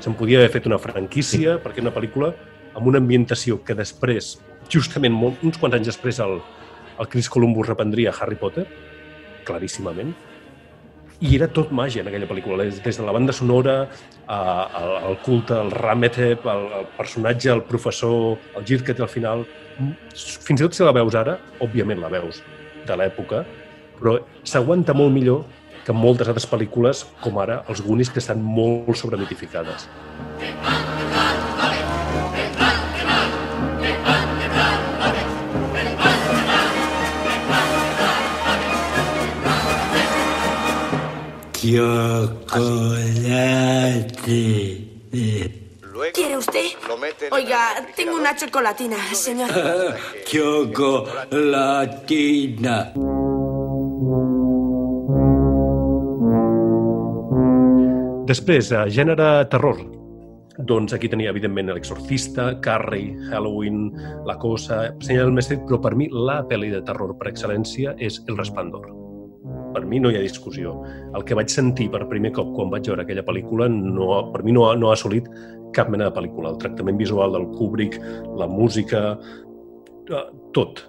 Se'n 0.00 0.14
podia 0.14 0.38
haver 0.38 0.52
fet 0.54 0.66
una 0.68 0.78
franquícia, 0.78 1.56
perquè 1.60 1.82
una 1.82 1.92
pel·lícula 1.94 2.32
amb 2.76 2.86
una 2.92 3.00
ambientació 3.02 3.58
que 3.64 3.74
després, 3.74 4.36
justament 4.72 5.14
molt, 5.16 5.42
uns 5.46 5.58
quants 5.60 5.78
anys 5.78 5.90
després, 5.90 6.20
el, 6.20 6.38
el 7.00 7.10
Chris 7.12 7.28
Columbus 7.32 7.70
reprendria 7.72 8.14
Harry 8.20 8.38
Potter, 8.40 8.66
claríssimament. 9.48 10.14
i 11.16 11.30
era 11.32 11.46
tot 11.48 11.70
màgia 11.72 12.02
en 12.02 12.08
aquella 12.10 12.26
pel·lícula, 12.28 12.64
des, 12.68 12.82
des 12.84 12.98
de 12.98 13.04
la 13.06 13.12
banda 13.16 13.32
sonora, 13.32 13.76
a, 14.26 14.38
al, 14.80 14.90
al 15.08 15.14
culte, 15.24 15.56
el 15.56 15.70
Rametep, 15.72 16.44
el, 16.44 16.66
el 16.80 16.88
personatge, 16.98 17.48
el 17.54 17.62
professor, 17.64 18.36
el 18.58 18.66
gir 18.68 18.82
que 18.84 18.92
té 18.92 19.00
al 19.00 19.08
final. 19.08 19.46
Fins 20.12 20.60
i 20.60 20.64
tot 20.66 20.76
si 20.76 20.84
la 20.84 20.92
veus 20.92 21.16
ara, 21.16 21.38
òbviament 21.64 22.04
la 22.04 22.12
veus 22.12 22.42
de 22.86 22.98
l'època, 23.00 23.46
però 23.96 24.18
s'aguanta 24.44 24.92
molt 24.92 25.14
millor 25.14 25.46
que 25.86 25.96
moltes 25.96 26.28
altres 26.28 26.48
pel·lícules, 26.50 27.06
com 27.22 27.40
ara 27.40 27.62
els 27.70 27.80
Goonies, 27.80 28.12
que 28.12 28.20
estan 28.20 28.42
molt 28.42 28.92
sobremitificades. 29.00 29.88
Chocolate. 41.66 42.46
¿Quiere 46.14 46.36
usted? 46.36 46.66
Oiga, 47.32 47.84
tengo 47.96 48.14
una 48.14 48.36
chocolatina, 48.36 48.96
señor. 49.12 49.50
Chocolatina. 50.30 51.32
Després, 58.26 58.70
a 58.70 58.86
gènere 58.86 59.46
terror, 59.50 59.82
doncs 60.70 60.94
aquí 60.94 61.08
tenia, 61.10 61.30
evidentment, 61.34 61.74
l'exorcista, 61.74 62.60
Carrie, 62.62 63.16
Halloween, 63.32 63.90
La 64.26 64.38
Cosa, 64.38 64.94
Senyal 65.00 65.24
del 65.26 65.34
Mestre, 65.40 65.58
però 65.66 65.82
per 65.82 65.96
mi 65.98 66.06
la 66.14 66.46
pel·li 66.46 66.70
de 66.70 66.82
terror 66.86 67.18
per 67.18 67.26
excel·lència 67.32 67.98
és 67.98 68.22
El 68.28 68.38
Resplendor. 68.38 69.05
Per 69.76 69.84
mi 69.84 70.00
no 70.00 70.08
hi 70.08 70.16
ha 70.16 70.24
discussió. 70.24 70.72
El 71.12 71.24
que 71.28 71.36
vaig 71.36 71.52
sentir 71.52 71.90
per 71.92 72.06
primer 72.08 72.32
cop 72.36 72.54
quan 72.56 72.72
vaig 72.72 72.88
veure 72.88 73.04
aquella 73.04 73.24
pel·lícula 73.26 73.68
no, 73.68 74.08
per 74.32 74.40
mi 74.46 74.56
no 74.56 74.70
no 74.80 74.88
ha 74.88 74.96
assolit 74.96 75.28
cap 75.76 75.90
mena 75.92 76.08
de 76.08 76.16
pel·lícula. 76.16 76.54
El 76.54 76.60
tractament 76.62 76.96
visual 76.96 77.36
del 77.36 77.44
Kubrick, 77.58 77.98
la 78.40 78.48
música, 78.48 79.02
eh, 80.08 80.22
tot, 80.56 80.80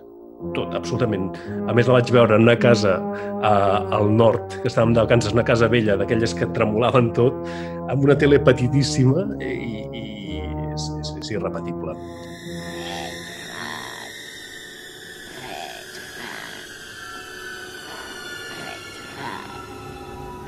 tot, 0.55 0.75
absolutament. 0.77 1.27
A 1.67 1.75
més, 1.75 1.89
la 1.89 1.97
vaig 1.97 2.11
veure 2.15 2.37
en 2.37 2.45
una 2.47 2.55
casa 2.59 2.95
a, 3.41 3.53
al 3.97 4.11
nord, 4.15 4.59
que 4.61 4.71
estàvem 4.71 4.95
de 4.95 5.03
vacances, 5.03 5.35
una 5.35 5.45
casa 5.47 5.67
vella, 5.71 5.97
d'aquelles 5.99 6.35
que 6.37 6.47
tremolaven 6.55 7.11
tot, 7.17 7.43
amb 7.91 8.07
una 8.07 8.15
tele 8.19 8.39
petitíssima 8.39 9.27
i, 9.41 9.51
i 9.91 10.39
és, 10.71 10.89
és, 11.01 11.13
és 11.19 11.33
irrepetible. 11.35 11.97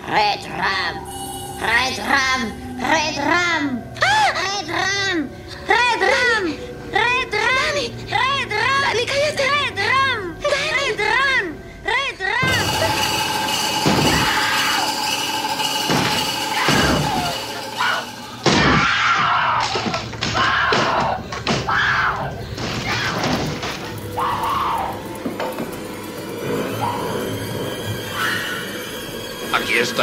Red 0.10 0.43
Ram! 0.45 0.95
Red 1.62 1.98
Ram! 2.00 2.80
Red 2.80 3.17
Ram! 3.17 3.84
Ah! 4.02 4.32
Red 4.34 4.67
Ram! 4.67 4.99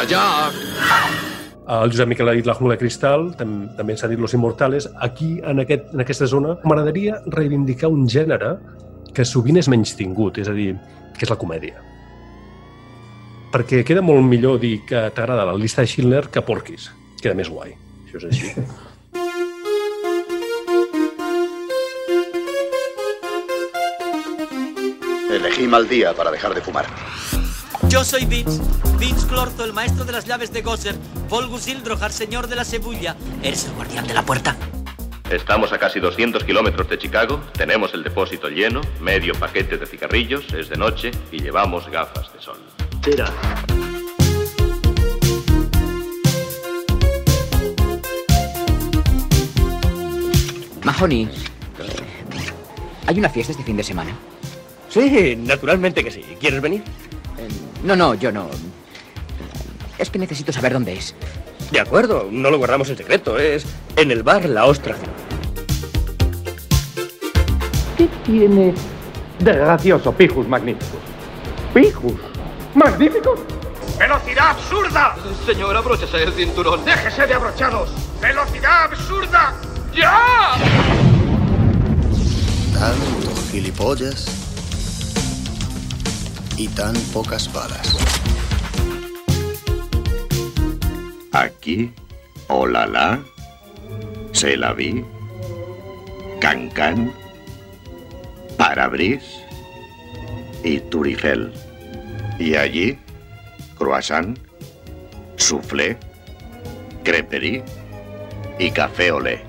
Jack. 0.05 0.55
El 1.67 1.91
Josep 1.91 2.09
Miquel 2.09 2.29
ha 2.29 2.35
dit 2.37 2.47
La 2.47 2.55
jungla 2.55 2.77
de 2.77 2.79
cristal, 2.79 3.33
tam 3.39 3.55
també 3.75 3.97
s'ha 3.97 4.09
dit 4.11 4.21
Los 4.21 4.35
Immortales. 4.37 4.89
Aquí, 5.03 5.41
en, 5.43 5.63
aquest, 5.65 5.89
en 5.95 6.03
aquesta 6.05 6.29
zona, 6.31 6.55
m'agradaria 6.63 7.21
reivindicar 7.27 7.91
un 7.91 8.07
gènere 8.07 8.53
que 9.17 9.25
sovint 9.25 9.59
és 9.59 9.69
menys 9.73 9.97
tingut, 9.99 10.39
és 10.39 10.49
a 10.49 10.55
dir, 10.55 10.75
que 11.17 11.27
és 11.27 11.33
la 11.33 11.39
comèdia. 11.41 11.81
Perquè 13.55 13.83
queda 13.89 14.05
molt 14.05 14.23
millor 14.27 14.61
dir 14.63 14.83
que 14.87 15.07
t'agrada 15.17 15.47
la 15.49 15.57
llista 15.59 15.83
de 15.83 15.91
Schindler 15.91 16.27
que 16.31 16.45
Porquis. 16.45 16.91
Queda 17.23 17.35
més 17.35 17.51
guai. 17.51 17.75
Això 18.07 18.21
és 18.21 18.29
així. 18.31 18.53
Elegí 25.37 25.67
mal 25.67 25.89
día 25.89 26.15
para 26.15 26.31
dejar 26.31 26.55
de 26.55 26.63
fumar. 26.63 26.87
Yo 27.88 28.05
soy 28.05 28.27
Vince, 28.27 28.61
Vince 28.99 29.27
Clorto, 29.29 29.64
el 29.64 29.72
maestro 29.72 30.05
de 30.05 30.12
las 30.12 30.27
llaves 30.27 30.53
de 30.53 30.61
Gosser, 30.61 30.96
Volgus 31.29 31.68
Ildrojar, 31.68 32.12
señor 32.12 32.49
de 32.49 32.57
la 32.57 32.64
Cebulla. 32.64 33.16
¿Eres 33.42 33.64
el 33.66 33.75
guardián 33.75 34.07
de 34.07 34.12
la 34.12 34.22
puerta? 34.22 34.57
Estamos 35.31 35.72
a 35.72 35.79
casi 35.79 36.01
200 36.01 36.42
kilómetros 36.44 36.88
de 36.88 36.99
Chicago, 36.99 37.40
tenemos 37.57 37.94
el 37.94 38.03
depósito 38.03 38.49
lleno, 38.49 38.81
medio 39.01 39.35
paquete 39.35 39.79
de 39.79 39.87
cigarrillos, 39.87 40.53
es 40.53 40.68
de 40.68 40.77
noche 40.77 41.11
y 41.31 41.40
llevamos 41.40 41.88
gafas 41.88 42.33
de 42.33 42.40
sol. 42.40 42.59
Tira. 43.03 43.33
Mahoney, 50.83 51.29
¿hay 53.07 53.18
una 53.18 53.29
fiesta 53.29 53.53
este 53.53 53.64
fin 53.64 53.77
de 53.77 53.85
semana? 53.85 54.16
Sí, 54.88 55.37
naturalmente 55.37 56.03
que 56.03 56.11
sí. 56.11 56.22
¿Quieres 56.40 56.61
venir? 56.61 56.83
No, 57.87 57.94
no, 57.94 58.14
yo 58.14 58.33
no. 58.33 58.49
Es 59.96 60.11
que 60.11 60.18
necesito 60.18 60.53
saber 60.53 60.72
dónde 60.72 60.94
es. 60.94 61.14
De 61.70 61.79
acuerdo, 61.79 62.27
no 62.29 62.51
lo 62.51 62.59
guardamos 62.59 62.90
en 62.90 62.96
secreto. 62.96 63.38
Es 63.38 63.64
en 63.94 64.11
el 64.11 64.25
bar 64.25 64.44
La 64.46 64.66
Ostra. 64.66 64.96
¿Qué 67.96 68.09
tiene 68.25 68.75
de 69.38 69.53
gracioso 69.53 70.11
Pijus 70.11 70.49
Magníficos? 70.49 70.99
¿Pijus? 71.72 72.14
¿Magníficos? 72.75 73.38
¡Velocidad 74.01 74.51
absurda! 74.51 75.14
Señor, 75.46 75.77
abróchese 75.77 76.25
el 76.25 76.33
cinturón. 76.33 76.85
¡Déjese 76.85 77.25
de 77.25 77.35
abrochados! 77.35 77.90
¡Velocidad 78.20 78.83
absurda! 78.87 79.55
¡Ya! 79.94 80.57
Tanto 82.75 83.31
gilipollas 83.53 84.46
y 86.57 86.69
tan 86.69 86.95
pocas 87.12 87.53
balas. 87.53 87.97
Aquí, 91.33 91.92
Olala, 92.49 93.21
Se 94.33 94.57
la 94.57 94.73
vi, 94.73 95.05
Cancan, 96.40 97.12
Parabris 98.57 99.23
y 100.62 100.81
Turifel. 100.81 101.53
Y 102.38 102.55
allí, 102.55 102.99
croissant, 103.79 104.38
soufflé, 105.37 105.97
creperie 107.03 107.64
y 108.59 108.71
café 108.71 109.11
olé. 109.11 109.42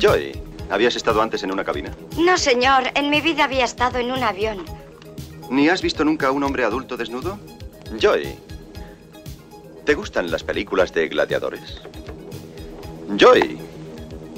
Joy, 0.00 0.41
¿habías 0.72 0.96
estado 0.96 1.20
antes 1.20 1.42
en 1.42 1.52
una 1.52 1.64
cabina? 1.64 1.92
No, 2.18 2.36
señor. 2.38 2.84
En 2.94 3.10
mi 3.10 3.20
vida 3.20 3.44
había 3.44 3.64
estado 3.64 3.98
en 3.98 4.10
un 4.10 4.22
avión. 4.22 4.64
¿Ni 5.50 5.68
has 5.68 5.82
visto 5.82 6.02
nunca 6.04 6.28
a 6.28 6.30
un 6.32 6.42
hombre 6.42 6.64
adulto 6.64 6.96
desnudo? 6.96 7.38
Joy, 8.00 8.34
¿te 9.84 9.94
gustan 9.94 10.30
las 10.30 10.42
películas 10.42 10.92
de 10.94 11.08
gladiadores? 11.08 11.82
Joy, 13.18 13.58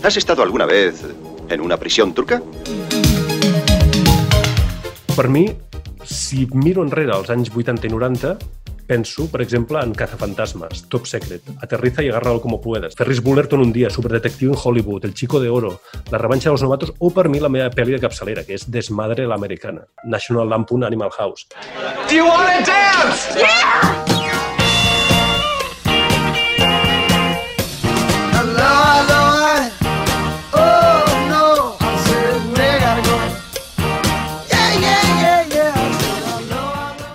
¿has 0.03 0.17
estado 0.17 0.43
alguna 0.43 0.67
vez 0.67 1.05
en 1.49 1.61
una 1.61 1.77
prisión 1.77 2.13
turca? 2.13 2.43
Per 5.15 5.29
mi, 5.29 5.57
si 6.05 6.49
miro 6.51 6.83
enrere 6.83 7.13
als 7.15 7.31
anys 7.31 7.53
80 7.55 7.87
i 7.87 7.91
90, 7.91 8.35
penso, 8.87 9.31
per 9.31 9.43
exemple, 9.43 9.81
en 9.81 9.93
Cazafantasmas, 9.93 10.89
Top 10.89 11.07
Secret, 11.07 11.43
Aterriza 11.61 12.03
y 12.03 12.09
agárralo 12.09 12.41
como 12.41 12.61
puedas, 12.61 12.95
Ferris 12.95 13.23
Bullerton 13.23 13.61
un 13.61 13.73
dia, 13.73 13.91
Superdetectiu 13.91 14.53
en 14.53 14.59
Hollywood, 14.63 15.05
El 15.05 15.15
Chico 15.15 15.41
de 15.41 15.49
Oro, 15.49 15.81
La 16.11 16.19
revanxa 16.19 16.51
dels 16.51 16.63
novatos, 16.63 16.93
o 16.99 17.11
per 17.11 17.29
mi 17.29 17.41
la 17.41 17.49
meva 17.49 17.71
pel·li 17.71 17.97
de 17.97 18.03
capçalera, 18.03 18.45
que 18.45 18.59
és 18.59 18.69
Desmadre 18.71 19.27
l'americana, 19.27 19.87
National 20.05 20.49
Lampoon 20.49 20.85
Animal 20.85 21.11
House. 21.19 21.49
Do 22.09 22.15
you 22.15 22.27
want 22.27 22.65
to 22.65 22.71
dance? 22.71 23.33
Yeah! 23.37 24.24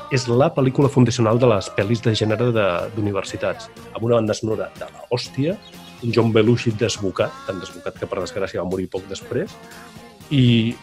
És 0.10 0.26
la 0.26 0.48
pel·lícula 0.50 0.90
fundacional 0.90 1.38
de 1.38 1.46
les 1.52 1.68
pel·lis 1.78 2.00
de 2.02 2.16
gènere 2.18 2.50
d'universitats, 2.96 3.68
amb 3.94 4.08
una 4.08 4.18
banda 4.18 4.34
sonora 4.34 4.72
de 4.80 4.88
la 4.90 5.04
hòstia, 5.14 5.54
un 6.02 6.14
John 6.16 6.32
Belushi 6.34 6.74
desbocat, 6.80 7.34
tan 7.46 7.60
desbocat 7.62 8.00
que 8.00 8.10
per 8.10 8.24
desgràcia 8.24 8.64
va 8.64 8.70
morir 8.70 8.88
poc 8.90 9.06
després, 9.10 9.54
i 10.34 10.74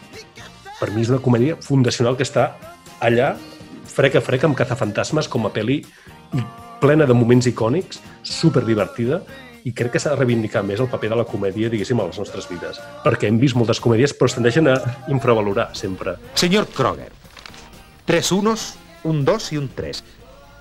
per 0.79 0.93
mi 0.93 1.03
és 1.03 1.11
una 1.11 1.19
comèdia 1.23 1.57
fundacional 1.59 2.15
que 2.15 2.23
està 2.23 2.53
allà, 3.03 3.33
frec 3.91 4.15
a 4.15 4.23
frec, 4.23 4.47
amb 4.47 4.55
cazafantasmes 4.55 5.27
com 5.27 5.49
a 5.49 5.51
pel·li 5.51 5.81
plena 6.79 7.09
de 7.09 7.15
moments 7.17 7.51
icònics, 7.51 7.99
super 8.23 8.63
divertida, 8.63 9.19
i 9.67 9.75
crec 9.75 9.97
que 9.97 9.99
s'ha 9.99 10.15
de 10.15 10.21
reivindicar 10.21 10.63
més 10.63 10.79
el 10.79 10.87
paper 10.87 11.11
de 11.11 11.19
la 11.19 11.27
comèdia, 11.27 11.67
diguéssim, 11.67 11.99
a 11.99 12.07
les 12.07 12.23
nostres 12.23 12.47
vides. 12.47 12.79
Perquè 13.03 13.27
hem 13.27 13.43
vist 13.43 13.59
moltes 13.59 13.83
comèdies, 13.83 14.15
però 14.15 14.31
es 14.31 14.39
tendeixen 14.39 14.71
a 14.71 14.79
infravalorar 15.11 15.73
sempre. 15.75 16.15
Señor 16.39 16.69
Kroger, 16.71 17.09
tres 18.07 18.31
unos, 18.31 18.77
un 19.07 19.25
dos 19.25 19.51
y 19.51 19.57
un 19.57 19.69
tres. 19.69 20.03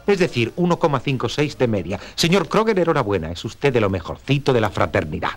Es 0.07 0.19
decir, 0.19 0.55
1,56 0.57 1.57
de 1.57 1.67
media. 1.67 2.01
Señor 2.15 2.49
Kroger, 2.49 2.79
enhorabuena, 2.79 3.33
es 3.33 3.45
usted 3.45 3.73
de 3.73 3.81
lo 3.81 3.91
mejorcito 3.91 4.53
de 4.53 4.61
la 4.61 4.71
fraternidad. 4.71 5.33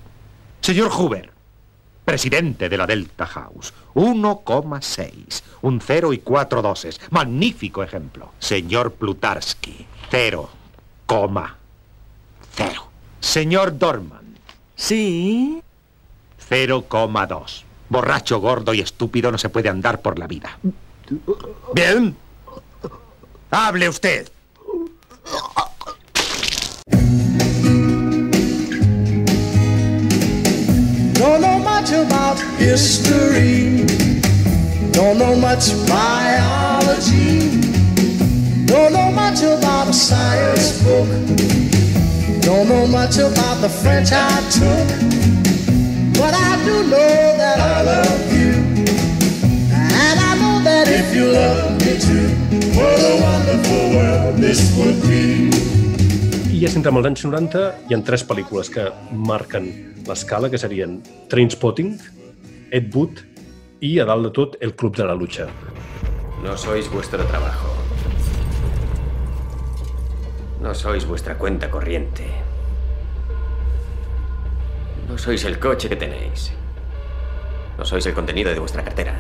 Señor 0.62 0.92
Huber, 0.96 1.32
presidente 2.06 2.70
de 2.70 2.78
la 2.78 2.86
Delta 2.86 3.26
House, 3.26 3.74
1,6. 3.96 5.42
Un 5.62 5.82
cero 5.82 6.14
y 6.14 6.20
cuatro 6.20 6.62
doses. 6.62 7.02
Magnífico 7.10 7.82
ejemplo. 7.82 8.32
Señor 8.38 8.94
Plutarsky, 8.94 9.88
0,0. 10.12 12.84
Señor 13.20 13.78
Dorman. 13.78 14.36
Sí. 14.76 15.62
0,2. 16.48 17.64
Borracho, 17.90 18.40
gordo 18.40 18.74
y 18.74 18.82
estúpido 18.82 19.32
no 19.32 19.38
se 19.38 19.50
puede 19.50 19.70
andar 19.70 20.02
por 20.02 20.20
la 20.20 20.28
vida. 20.28 20.60
Bien. 21.74 22.16
Hable 23.52 23.82
usted. 23.82 24.30
Don't 31.14 31.42
know 31.42 31.58
much 31.58 31.92
about 31.92 32.40
history. 32.60 33.86
Don't 34.92 35.18
know 35.18 35.36
much 35.36 35.72
biology. 35.88 37.62
Don't 38.68 38.94
know 38.94 39.12
much 39.12 39.42
about 39.42 39.88
a 39.88 39.94
science 39.94 40.84
book. 40.84 41.08
Don't 42.42 42.70
know 42.70 42.86
much 42.86 43.18
about 43.18 43.62
the 43.62 43.70
French 43.70 44.12
I 44.12 44.30
took. 44.52 44.88
But 46.14 46.36
I 46.36 46.64
do 46.66 46.84
know 46.84 47.38
that 47.42 47.60
I 47.60 47.82
love 47.82 48.32
you. 48.32 48.54
And 49.74 50.20
I 50.20 50.36
know 50.36 50.64
that 50.66 50.88
if 50.88 51.16
you 51.16 51.32
love 51.32 51.82
me 51.82 51.98
too, 52.00 52.39
what 52.80 53.00
a 53.04 53.16
wonderful 53.20 53.84
world 53.96 54.36
this 54.40 54.62
would 54.78 55.00
be. 55.04 55.52
I 56.50 56.62
ja 56.64 56.72
si 56.72 56.80
entrem 56.80 57.00
als 57.00 57.10
anys 57.10 57.26
90, 57.28 57.64
hi 57.88 57.96
ha 57.96 58.00
tres 58.08 58.24
pel·lícules 58.28 58.72
que 58.74 58.88
marquen 59.12 59.68
l'escala, 60.08 60.50
que 60.52 60.60
serien 60.62 61.00
Trainspotting, 61.32 61.98
Ed 62.72 62.90
Wood 62.96 63.24
i, 63.84 63.98
a 64.00 64.06
dalt 64.08 64.28
de 64.28 64.32
tot, 64.36 64.58
El 64.64 64.76
Club 64.80 64.96
de 64.98 65.08
la 65.08 65.16
Lucha. 65.16 65.48
No 66.44 66.56
sois 66.58 66.88
vuestro 66.92 67.24
trabajo. 67.28 67.76
No 70.64 70.74
sois 70.76 71.06
vuestra 71.08 71.38
cuenta 71.38 71.70
corriente. 71.72 72.28
No 75.08 75.18
sois 75.18 75.44
el 75.46 75.60
coche 75.60 75.90
que 75.90 75.96
tenéis. 75.96 76.52
No 77.78 77.86
sois 77.86 78.06
el 78.06 78.14
contenido 78.14 78.52
de 78.52 78.60
vuestra 78.60 78.84
cartera. 78.84 79.16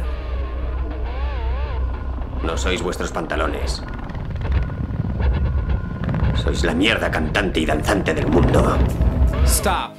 No 2.43 2.57
sois 2.57 2.81
vuestros 2.81 3.11
pantalones. 3.11 3.83
Sois 6.41 6.63
la 6.63 6.73
mierda 6.73 7.11
cantante 7.11 7.59
y 7.59 7.65
danzante 7.65 8.13
del 8.13 8.27
mundo. 8.27 8.77
Stop. 9.45 9.91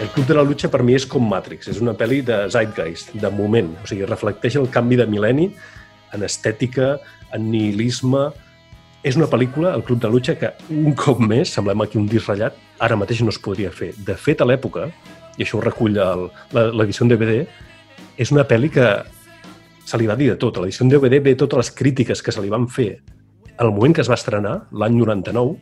El 0.00 0.08
Club 0.08 0.26
de 0.26 0.34
la 0.34 0.42
Lucha 0.42 0.70
per 0.72 0.82
mi 0.82 0.96
és 0.96 1.04
com 1.04 1.28
Matrix, 1.28 1.68
és 1.68 1.82
una 1.84 1.92
pel·li 1.92 2.22
de 2.24 2.46
zeitgeist, 2.48 3.12
de 3.20 3.30
moment, 3.30 3.74
o 3.82 3.86
sigui, 3.86 4.08
reflecteix 4.08 4.56
el 4.56 4.70
canvi 4.72 4.96
de 4.96 5.06
mil·lenni 5.06 5.50
en 6.16 6.24
estètica, 6.24 6.96
en 7.36 7.50
nihilisme... 7.52 8.30
És 9.06 9.14
una 9.14 9.28
pel·lícula, 9.30 9.70
el 9.78 9.84
Club 9.86 10.00
de 10.02 10.08
Lucha, 10.10 10.34
que 10.34 10.48
un 10.74 10.94
cop 10.98 11.20
més, 11.22 11.52
semblem 11.54 11.84
aquí 11.84 11.98
un 12.00 12.08
disc 12.10 12.26
ratllat, 12.26 12.56
ara 12.82 12.96
mateix 12.98 13.20
no 13.22 13.30
es 13.30 13.38
podria 13.38 13.70
fer. 13.70 13.92
De 14.02 14.16
fet, 14.18 14.40
a 14.42 14.48
l'època, 14.48 14.88
i 15.36 15.44
això 15.44 15.60
ho 15.60 15.62
recull 15.62 15.94
l'edició 15.94 17.06
en 17.06 17.12
DVD, 17.12 17.36
és 18.18 18.32
una 18.34 18.42
pel·li 18.50 18.72
que 18.74 18.88
se 19.86 20.00
li 20.00 20.08
va 20.10 20.16
dir 20.18 20.32
de 20.32 20.36
tot. 20.42 20.58
A 20.58 20.64
l'edició 20.64 20.88
en 20.88 20.90
DVD 20.90 21.20
ve 21.22 21.36
totes 21.38 21.62
les 21.62 21.70
crítiques 21.78 22.18
que 22.18 22.34
se 22.34 22.42
li 22.42 22.50
van 22.50 22.66
fer 22.66 22.96
al 23.62 23.70
moment 23.70 23.94
que 23.94 24.02
es 24.02 24.10
va 24.10 24.18
estrenar, 24.18 24.56
l'any 24.74 24.98
99, 24.98 25.54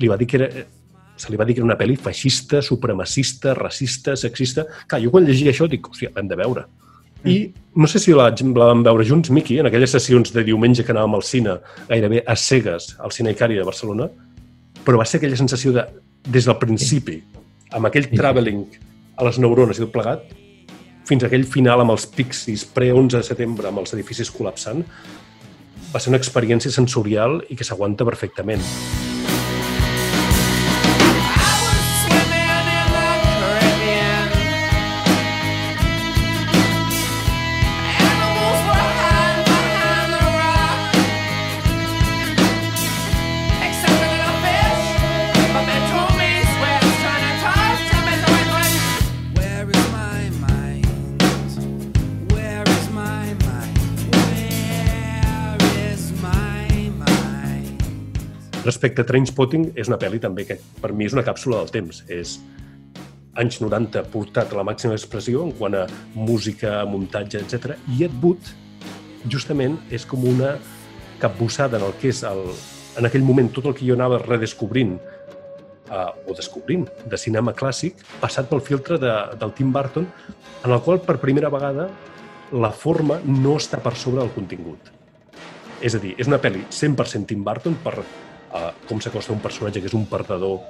li 0.00 0.08
va 0.08 0.16
dir 0.16 0.30
que 0.30 0.40
era, 0.40 0.48
se 1.20 1.28
li 1.28 1.36
va 1.36 1.44
dir 1.44 1.58
que 1.58 1.60
era 1.60 1.68
una 1.68 1.76
pel·li 1.78 1.98
feixista, 2.00 2.62
supremacista, 2.64 3.52
racista, 3.60 4.16
sexista... 4.16 4.64
Clar, 4.88 5.02
jo 5.04 5.12
quan 5.12 5.28
llegia 5.28 5.52
això 5.52 5.68
dic, 5.68 5.92
hòstia, 5.92 6.14
l'hem 6.16 6.32
de 6.32 6.40
veure. 6.40 6.64
I 7.28 7.52
no 7.76 7.86
sé 7.86 8.00
si 8.00 8.14
la, 8.16 8.30
la 8.30 8.68
vam 8.70 8.82
veure 8.84 9.04
junts, 9.04 9.30
Miqui, 9.34 9.58
en 9.60 9.68
aquelles 9.68 9.92
sessions 9.92 10.32
de 10.34 10.44
diumenge 10.46 10.84
que 10.84 10.94
anàvem 10.94 11.18
al 11.18 11.26
cine, 11.26 11.58
gairebé 11.88 12.24
a 12.26 12.36
cegues, 12.36 12.94
al 12.98 13.12
Cine 13.12 13.34
Icari 13.34 13.58
de 13.58 13.66
Barcelona, 13.66 14.08
però 14.84 15.00
va 15.00 15.06
ser 15.06 15.20
aquella 15.20 15.38
sensació 15.38 15.74
de, 15.76 15.84
des 16.24 16.48
del 16.48 16.58
principi, 16.60 17.20
amb 17.76 17.90
aquell 17.90 18.08
travelling 18.10 18.64
a 19.20 19.28
les 19.28 19.38
neurones 19.42 19.78
i 19.78 19.84
tot 19.84 19.92
plegat, 19.94 20.24
fins 21.10 21.24
a 21.24 21.28
aquell 21.28 21.44
final 21.44 21.82
amb 21.82 21.94
els 21.94 22.06
pixis 22.08 22.64
pre-11 22.74 23.18
de 23.18 23.26
setembre 23.26 23.68
amb 23.68 23.82
els 23.82 23.94
edificis 23.96 24.32
col·lapsant, 24.32 24.84
va 25.90 26.00
ser 26.00 26.12
una 26.12 26.20
experiència 26.22 26.72
sensorial 26.72 27.40
i 27.50 27.58
que 27.58 27.66
s'aguanta 27.66 28.06
perfectament. 28.06 28.62
Respecte 58.80 59.02
a 59.04 59.08
Trainspotting, 59.10 59.64
és 59.76 59.90
una 59.90 59.98
pel·li 60.00 60.16
també 60.24 60.46
que 60.48 60.54
per 60.80 60.88
mi 60.96 61.04
és 61.04 61.12
una 61.12 61.20
càpsula 61.20 61.58
del 61.58 61.68
temps. 61.68 61.98
És 62.08 62.38
anys 63.36 63.58
90 63.60 64.06
portat 64.08 64.54
a 64.54 64.56
la 64.56 64.62
màxima 64.64 64.94
expressió 64.96 65.42
en 65.44 65.50
quant 65.58 65.74
a 65.76 65.82
música, 66.14 66.78
muntatge, 66.88 67.42
etc. 67.44 67.74
I 67.92 68.06
Ed 68.06 68.14
Wood, 68.22 68.48
justament, 69.34 69.74
és 69.92 70.06
com 70.08 70.24
una 70.24 70.54
capbussada 71.20 71.76
en 71.76 71.84
el 71.90 71.92
que 72.00 72.08
és 72.08 72.22
el, 72.24 72.40
en 72.96 73.08
aquell 73.10 73.26
moment 73.26 73.50
tot 73.52 73.68
el 73.68 73.76
que 73.76 73.84
jo 73.84 73.98
anava 73.98 74.22
redescobrint 74.22 74.94
uh, 74.96 76.08
o 76.24 76.38
descobrint 76.38 76.88
de 77.04 77.20
cinema 77.20 77.52
clàssic, 77.52 78.00
passat 78.24 78.48
pel 78.48 78.64
filtre 78.64 78.96
de, 79.04 79.12
del 79.44 79.52
Tim 79.60 79.76
Burton, 79.76 80.08
en 80.64 80.72
el 80.72 80.80
qual 80.88 81.02
per 81.04 81.18
primera 81.20 81.52
vegada 81.52 81.90
la 82.56 82.72
forma 82.72 83.20
no 83.28 83.58
està 83.60 83.84
per 83.84 83.92
sobre 83.92 84.24
del 84.24 84.32
contingut. 84.40 84.88
És 85.84 86.00
a 86.00 86.00
dir, 86.00 86.16
és 86.16 86.32
una 86.32 86.40
pel·li 86.40 86.64
100% 86.72 87.28
Tim 87.28 87.44
Burton 87.44 87.76
per 87.84 87.98
uh, 88.52 88.70
com 88.88 89.00
s'acosta 89.00 89.34
un 89.34 89.42
personatge 89.42 89.82
que 89.82 89.90
és 89.90 89.96
un 89.96 90.06
perdedor, 90.10 90.60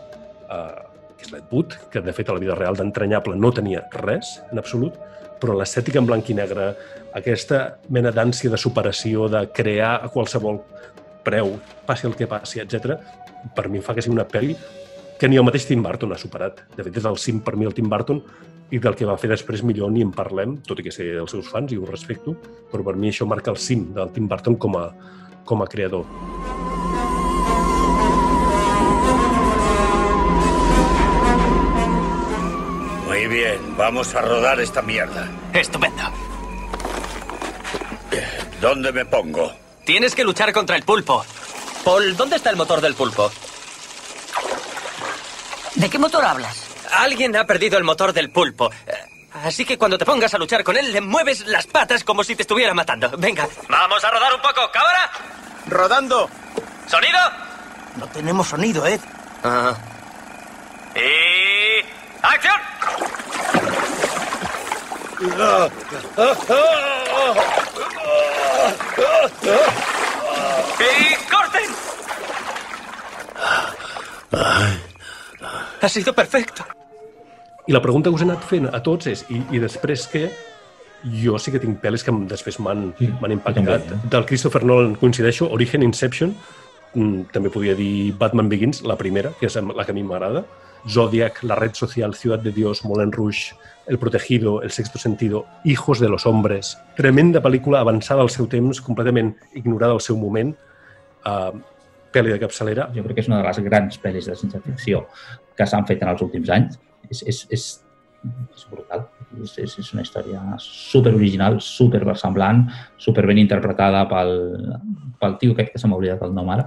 uh, 0.46 1.14
que 1.16 1.26
és 1.26 1.32
l'Ed 1.34 1.52
Wood, 1.52 1.76
que 1.92 2.02
de 2.04 2.14
fet 2.16 2.30
a 2.30 2.36
la 2.36 2.42
vida 2.42 2.56
real 2.58 2.78
d'entranyable 2.78 3.36
no 3.36 3.52
tenia 3.52 3.84
res, 4.00 4.38
en 4.50 4.62
absolut, 4.62 4.96
però 5.40 5.56
l'estètica 5.56 6.00
en 6.00 6.08
blanc 6.08 6.28
i 6.28 6.36
negre, 6.36 6.74
aquesta 7.16 7.62
mena 7.88 8.12
d'ànsia 8.12 8.52
de 8.52 8.60
superació, 8.60 9.28
de 9.32 9.46
crear 9.56 9.96
a 10.04 10.10
qualsevol 10.12 10.60
preu, 11.24 11.56
passi 11.86 12.08
el 12.08 12.16
que 12.16 12.28
passi, 12.28 12.60
etc, 12.62 12.96
per 13.56 13.68
mi 13.72 13.80
fa 13.84 13.96
que 13.96 14.04
sigui 14.04 14.16
una 14.16 14.28
pel·li 14.28 14.56
que 15.20 15.28
ni 15.28 15.36
el 15.36 15.44
mateix 15.44 15.66
Tim 15.68 15.82
Burton 15.84 16.14
ha 16.14 16.20
superat. 16.20 16.62
De 16.76 16.84
fet, 16.86 16.96
és 16.96 17.08
el 17.08 17.18
cim 17.20 17.42
per 17.44 17.56
mi 17.60 17.68
el 17.68 17.76
Tim 17.76 17.90
Burton 17.92 18.22
i 18.72 18.80
del 18.80 18.96
que 18.96 19.08
va 19.08 19.18
fer 19.20 19.28
després 19.32 19.64
millor 19.66 19.92
ni 19.92 20.04
en 20.06 20.14
parlem, 20.16 20.56
tot 20.64 20.80
i 20.80 20.86
que 20.86 20.94
sé 20.94 21.10
els 21.12 21.34
seus 21.36 21.50
fans 21.52 21.74
i 21.74 21.80
ho 21.80 21.88
respecto, 21.88 22.36
però 22.72 22.86
per 22.86 22.96
mi 22.96 23.12
això 23.12 23.28
marca 23.28 23.52
el 23.52 23.60
cim 23.60 23.90
del 23.96 24.14
Tim 24.16 24.30
Burton 24.30 24.56
com 24.56 24.80
a, 24.80 24.86
com 25.44 25.60
a 25.60 25.68
creador. 25.68 26.39
Bien, 33.30 33.76
vamos 33.76 34.14
a 34.14 34.20
rodar 34.20 34.60
esta 34.60 34.82
mierda. 34.82 35.28
Estupendo. 35.54 36.02
¿Dónde 38.60 38.92
me 38.92 39.06
pongo? 39.06 39.54
Tienes 39.84 40.14
que 40.14 40.24
luchar 40.24 40.52
contra 40.52 40.76
el 40.76 40.82
pulpo. 40.82 41.24
Paul, 41.84 42.16
¿dónde 42.16 42.36
está 42.36 42.50
el 42.50 42.56
motor 42.56 42.80
del 42.80 42.94
pulpo? 42.94 43.30
¿De 45.76 45.88
qué 45.88 45.98
motor 45.98 46.24
hablas? 46.24 46.66
Alguien 46.92 47.34
ha 47.36 47.46
perdido 47.46 47.78
el 47.78 47.84
motor 47.84 48.12
del 48.12 48.30
pulpo. 48.30 48.70
Eh, 48.86 48.92
Así 49.44 49.64
que 49.64 49.78
cuando 49.78 49.96
te 49.96 50.04
pongas 50.04 50.34
a 50.34 50.38
luchar 50.38 50.64
con 50.64 50.76
él, 50.76 50.92
le 50.92 51.00
mueves 51.00 51.46
las 51.46 51.66
patas 51.66 52.02
como 52.04 52.24
si 52.24 52.34
te 52.34 52.42
estuviera 52.42 52.74
matando. 52.74 53.10
Venga. 53.16 53.48
Vamos 53.68 54.04
a 54.04 54.10
rodar 54.10 54.34
un 54.34 54.42
poco, 54.42 54.60
cámara. 54.72 55.10
Rodando. 55.68 56.28
¿Sonido? 56.86 57.18
No 57.96 58.06
tenemos 58.08 58.48
sonido, 58.48 58.84
Ed. 58.86 59.00
Ah. 59.44 59.74
Y... 60.96 61.99
¡Acción! 62.22 62.60
¡Y 70.80 71.30
corten! 71.30 71.70
Ha 75.80 75.88
sido 75.88 76.12
perfecto. 76.12 76.64
I 77.66 77.72
la 77.72 77.80
pregunta 77.80 78.10
que 78.10 78.14
us 78.14 78.22
he 78.22 78.24
anat 78.24 78.42
fent 78.44 78.66
a 78.72 78.80
tots 78.82 79.06
és, 79.06 79.20
i, 79.30 79.40
i 79.54 79.60
després 79.62 80.06
què? 80.10 80.24
Jo 81.22 81.38
sí 81.38 81.52
que 81.54 81.60
tinc 81.62 81.78
pel·lis 81.80 82.02
que 82.04 82.12
després 82.28 82.58
m'han 82.58 82.88
sí, 82.98 83.06
impactat. 83.06 83.54
també, 83.54 83.76
eh? 83.78 83.98
Del 84.10 84.26
Christopher 84.26 84.64
Nolan 84.64 84.96
coincideixo, 84.98 85.46
Origen, 85.54 85.84
Inception, 85.86 86.34
mm, 86.94 87.30
també 87.32 87.52
podria 87.52 87.76
dir 87.78 88.12
Batman 88.18 88.48
Begins, 88.50 88.82
la 88.82 88.96
primera, 88.98 89.30
que 89.38 89.46
és 89.46 89.56
la 89.56 89.84
que 89.84 89.92
a 89.92 89.94
mi 89.94 90.02
m'agrada, 90.02 90.42
Zodiac, 90.88 91.42
La 91.42 91.54
Red 91.56 91.74
Social, 91.74 92.14
Ciudad 92.14 92.38
de 92.38 92.52
Dios, 92.52 92.84
Moulin 92.84 93.12
Rouge, 93.12 93.54
El 93.86 93.98
Protegido, 93.98 94.62
El 94.62 94.70
Sexto 94.70 94.98
Sentido, 94.98 95.46
Hijos 95.64 96.00
de 96.00 96.08
los 96.08 96.26
Hombres. 96.26 96.78
Tremenda 96.96 97.42
pel·lícula 97.42 97.80
avançada 97.80 98.22
al 98.22 98.30
seu 98.30 98.46
temps, 98.46 98.80
completament 98.80 99.34
ignorada 99.54 99.92
al 99.92 100.00
seu 100.00 100.16
moment, 100.16 100.54
uh, 101.26 101.52
pel·li 102.14 102.32
de 102.32 102.40
capçalera. 102.42 102.88
Jo 102.94 103.04
crec 103.04 103.18
que 103.18 103.24
és 103.24 103.30
una 103.30 103.42
de 103.42 103.48
les 103.48 103.60
grans 103.66 104.00
pel·lis 104.02 104.30
de 104.30 104.36
ciència-ficció 104.38 105.04
que 105.56 105.66
s'han 105.66 105.86
fet 105.86 106.02
en 106.02 106.12
els 106.14 106.22
últims 106.22 106.50
anys. 106.50 106.78
És, 107.10 107.22
és, 107.26 107.42
és, 107.50 107.66
és 108.54 108.66
brutal. 108.70 109.08
És, 109.42 109.56
és, 109.62 109.76
és 109.78 109.92
una 109.94 110.02
història 110.02 110.40
super 110.62 111.12
original, 111.14 111.60
super 111.62 112.02
versemblant, 112.04 112.64
super 112.98 113.26
ben 113.26 113.38
interpretada 113.38 114.06
pel, 114.10 114.34
pel 115.20 115.36
tio 115.42 115.54
aquest 115.54 115.74
que 115.74 115.82
se 115.82 115.90
m'ha 115.90 115.98
oblidat 115.98 116.22
el 116.26 116.34
nom 116.34 116.50
ara. 116.50 116.66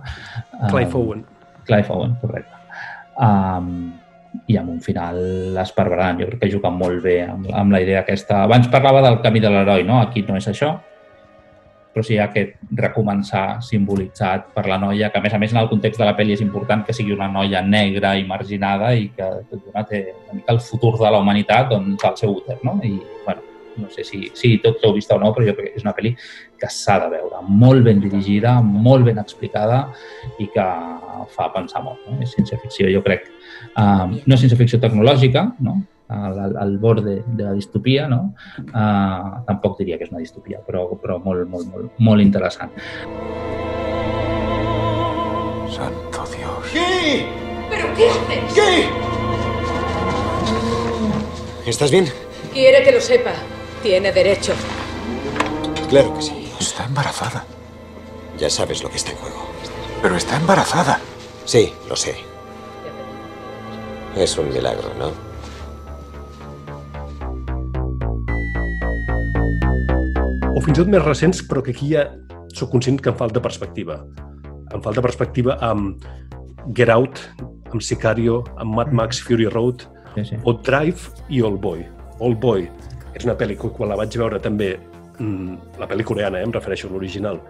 Clive 0.69 0.93
Um, 0.93 1.01
Owen. 1.01 1.25
Clive 1.67 1.91
Owen, 1.91 2.15
correcte. 2.21 2.59
Um, 3.13 3.93
i 4.47 4.57
amb 4.57 4.73
un 4.73 4.79
final 4.81 5.19
esparverant. 5.61 6.21
Jo 6.21 6.31
crec 6.31 6.45
que 6.45 6.51
juga 6.53 6.71
molt 6.73 7.03
bé 7.03 7.21
amb, 7.27 7.47
amb 7.53 7.75
la 7.75 7.83
idea 7.83 8.01
aquesta. 8.01 8.43
Abans 8.47 8.69
parlava 8.71 9.03
del 9.05 9.21
camí 9.21 9.43
de 9.43 9.51
l'heroi, 9.53 9.85
no? 9.87 9.99
Aquí 10.01 10.25
no 10.27 10.37
és 10.39 10.49
això, 10.49 10.73
però 11.93 12.01
sí 12.05 12.17
aquest 12.17 12.57
recomençar 12.73 13.61
simbolitzat 13.61 14.49
per 14.55 14.65
la 14.65 14.79
noia, 14.81 15.11
que 15.13 15.21
a 15.21 15.23
més 15.23 15.33
a 15.33 15.39
més 15.41 15.53
en 15.53 15.61
el 15.61 15.69
context 15.69 16.01
de 16.01 16.09
la 16.09 16.15
pel·li 16.17 16.33
és 16.33 16.41
important 16.41 16.81
que 16.85 16.95
sigui 16.97 17.13
una 17.13 17.29
noia 17.29 17.61
negra 17.61 18.15
i 18.17 18.25
marginada 18.25 18.93
i 18.97 19.11
que 19.13 19.29
dona 19.53 19.85
té 19.89 20.07
una 20.25 20.39
mica 20.39 20.55
el 20.55 20.61
futur 20.65 20.95
de 20.97 21.11
la 21.13 21.21
humanitat 21.21 21.69
doncs, 21.69 22.03
al 22.03 22.17
seu 22.17 22.33
úter, 22.39 22.57
no? 22.65 22.79
I, 22.81 22.97
bueno, 23.27 23.45
no 23.77 23.89
sé 23.89 24.03
si, 24.03 24.25
si 24.37 24.57
tots 24.61 24.81
l'heu 24.81 24.95
vist 24.97 25.11
o 25.13 25.19
no, 25.21 25.29
però 25.33 25.45
jo 25.47 25.55
crec 25.57 25.73
que 25.73 25.81
és 25.81 25.85
una 25.85 25.93
pel·li 25.97 26.15
que 26.61 26.69
s'ha 26.69 26.97
de 27.03 27.11
veure, 27.13 27.41
molt 27.47 27.85
ben 27.85 28.01
dirigida, 28.01 28.55
molt 28.61 29.05
ben 29.05 29.21
explicada 29.21 29.85
i 30.41 30.49
que 30.53 30.67
fa 31.33 31.49
pensar 31.53 31.83
molt. 31.85 32.01
No? 32.07 32.17
És 32.25 32.33
ciència-ficció, 32.33 32.89
jo 32.93 33.03
crec. 33.05 33.29
Um, 33.73 34.19
no 34.25 34.35
és 34.35 34.43
ciència-ficció 34.43 34.79
tecnològica, 34.83 35.51
no? 35.65 35.81
al, 36.13 36.39
al, 36.39 36.57
al 36.57 36.77
borde 36.77 37.23
de 37.25 37.43
la 37.43 37.53
distopia, 37.53 38.07
no? 38.07 38.35
Uh, 38.69 39.41
tampoc 39.47 39.77
diria 39.79 39.97
que 39.97 40.05
és 40.07 40.11
una 40.13 40.21
distopia, 40.21 40.59
però, 40.65 40.85
però 41.01 41.17
molt, 41.23 41.47
molt, 41.49 41.69
molt, 41.71 41.91
molt 41.99 42.21
interessant. 42.21 42.71
Santo 45.73 46.25
Dios. 46.29 46.69
¿Qué? 46.71 47.25
¿Pero 47.69 47.87
qué 47.95 48.09
haces? 48.09 48.53
¿Qué? 48.53 48.89
¿Estás 51.69 51.91
bien? 51.91 52.05
Quiere 52.53 52.83
que 52.83 52.91
lo 52.91 53.01
sepa. 53.01 53.31
Tiene 53.81 54.11
derecho. 54.11 54.53
Claro 55.89 56.13
que 56.13 56.21
sí. 56.21 56.51
Está 56.59 56.85
embarazada. 56.85 57.45
Ya 58.37 58.49
sabes 58.49 58.83
lo 58.83 58.89
que 58.89 58.97
está 58.97 59.11
en 59.11 59.17
juego. 59.17 59.47
Pero 60.01 60.15
está 60.15 60.37
embarazada. 60.37 60.99
Sí, 61.45 61.73
lo 61.89 61.95
sé. 61.95 62.32
Es 64.15 64.37
un 64.37 64.53
milagro, 64.53 64.89
¿no? 64.99 65.33
o 70.53 70.61
fins 70.61 70.77
i 70.77 70.83
tot 70.83 70.91
més 70.91 71.01
recents, 71.03 71.41
però 71.49 71.63
que 71.65 71.73
aquí 71.73 71.89
ja 71.93 72.05
sóc 72.53 72.69
conscient 72.71 72.99
que 73.01 73.09
em 73.09 73.17
falta 73.17 73.41
perspectiva. 73.41 73.97
Em 74.73 74.81
falta 74.85 75.01
perspectiva 75.01 75.57
amb 75.65 76.03
Get 76.77 76.91
Out, 76.93 77.21
amb 77.71 77.81
Sicario, 77.81 78.43
amb 78.61 78.77
Mad 78.77 78.93
Max 78.93 79.21
Fury 79.25 79.49
Road, 79.49 79.87
sí, 80.13 80.25
sí. 80.29 80.39
o 80.45 80.53
Drive 80.53 81.25
i 81.33 81.41
All 81.41 81.57
Boy. 81.57 81.81
All 82.21 82.37
Boy 82.37 82.67
és 83.13 83.25
una 83.25 83.35
pel·li 83.37 83.57
que 83.57 83.71
quan 83.73 83.91
la 83.91 83.97
vaig 83.97 84.13
veure 84.17 84.39
també, 84.41 84.75
mm, 85.17 85.79
la 85.81 85.89
pel·li 85.89 86.05
coreana, 86.05 86.39
eh, 86.39 86.47
em 86.47 86.53
refereixo 86.53 86.87
a 86.87 86.93
l'original, 86.93 87.41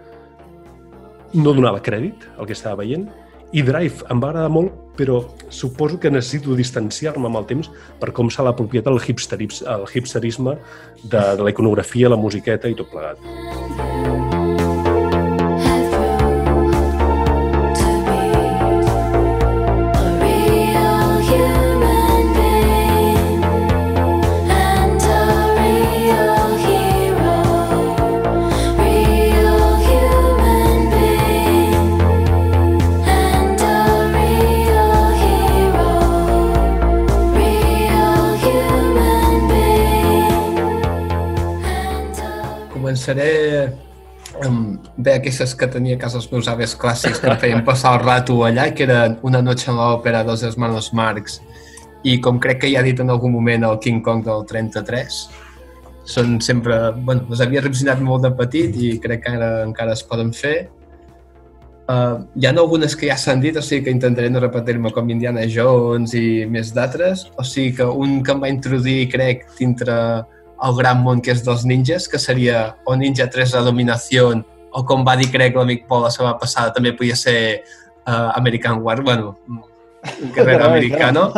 no 1.34 1.52
donava 1.52 1.82
crèdit 1.82 2.24
al 2.38 2.48
que 2.48 2.56
estava 2.56 2.82
veient, 2.82 3.08
i 3.52 3.62
Drive 3.62 4.08
em 4.10 4.20
va 4.20 4.32
agradar 4.32 4.50
molt, 4.50 4.72
però 4.96 5.20
suposo 5.48 5.98
que 6.00 6.12
necessito 6.12 6.56
distanciar-me 6.58 7.30
amb 7.30 7.42
el 7.42 7.48
temps 7.50 7.70
per 8.00 8.12
com 8.16 8.30
s'ha 8.30 8.46
l'apropiat 8.46 8.90
el, 8.90 9.00
hipsteris, 9.00 9.64
el 9.66 9.88
hipsterisme 9.92 10.58
de, 11.02 11.22
de 11.22 11.42
la 11.42 11.50
iconografia, 11.54 12.12
la 12.12 12.20
musiqueta 12.20 12.70
i 12.70 12.78
tot 12.78 12.92
plegat. 12.92 14.23
Començaré 43.04 43.68
amb 44.48 44.86
bé 44.96 45.18
aquestes 45.18 45.50
que 45.60 45.66
tenia 45.68 45.98
a 45.98 46.00
casa 46.00 46.16
els 46.16 46.30
meus 46.30 46.46
avis 46.48 46.72
clàssics 46.80 47.18
que 47.20 47.28
em 47.28 47.36
feien 47.42 47.60
passar 47.66 47.90
el 47.98 48.00
rato 48.00 48.38
allà, 48.46 48.70
que 48.72 48.86
era 48.86 49.18
Una 49.28 49.42
noche 49.42 49.68
en 49.68 49.76
l'òpera 49.76 50.22
dels 50.24 50.40
hermanos 50.48 50.88
Marx 50.96 51.36
i 52.08 52.16
com 52.24 52.38
crec 52.40 52.62
que 52.62 52.70
ja 52.72 52.80
he 52.80 52.86
dit 52.88 53.02
en 53.04 53.12
algun 53.12 53.34
moment 53.34 53.66
el 53.68 53.76
King 53.84 54.00
Kong 54.00 54.24
del 54.24 54.46
33 54.48 55.20
són 56.14 56.40
sempre, 56.40 56.78
bueno, 56.96 57.26
les 57.28 57.44
havia 57.44 57.60
revisionat 57.60 58.00
molt 58.00 58.24
de 58.24 58.32
petit 58.40 58.72
i 58.72 58.94
crec 59.04 59.26
que 59.26 59.36
ara 59.36 59.50
encara 59.66 59.92
es 59.92 60.04
poden 60.08 60.32
fer. 60.32 60.70
Uh, 61.84 62.24
hi 62.40 62.46
ha 62.48 62.54
algunes 62.56 62.96
que 62.96 63.10
ja 63.10 63.18
s'han 63.20 63.44
dit, 63.44 63.56
o 63.56 63.62
sigui 63.64 63.84
que 63.84 63.92
intentaré 63.92 64.30
no 64.32 64.40
repetir-me 64.40 64.92
com 64.96 65.12
Indiana 65.12 65.44
Jones 65.44 66.16
i 66.16 66.46
més 66.48 66.72
d'altres, 66.72 67.26
o 67.36 67.44
sigui 67.44 67.76
que 67.76 67.84
un 67.84 68.22
que 68.24 68.32
em 68.32 68.40
va 68.40 68.52
introduir, 68.52 69.10
crec, 69.12 69.44
dintre 69.60 69.98
el 70.64 70.76
gran 70.78 71.02
món 71.04 71.20
que 71.20 71.32
és 71.34 71.42
dels 71.44 71.64
ninjas, 71.68 72.08
que 72.08 72.18
seria 72.18 72.74
o 72.88 72.96
Ninja 72.96 73.26
3 73.30 73.56
la 73.58 73.64
dominació, 73.66 74.30
o 74.74 74.84
com 74.88 75.04
va 75.06 75.16
dir, 75.20 75.28
crec, 75.32 75.56
l'amic 75.56 75.86
Pol 75.90 76.04
la 76.06 76.12
setmana 76.12 76.38
passada, 76.40 76.72
també 76.74 76.94
podia 76.96 77.16
ser 77.18 77.36
uh, 78.06 78.32
American 78.34 78.80
War, 78.82 79.02
bueno, 79.02 79.36
un 80.20 80.32
guerrero 80.32 80.66
americano, 80.68 81.28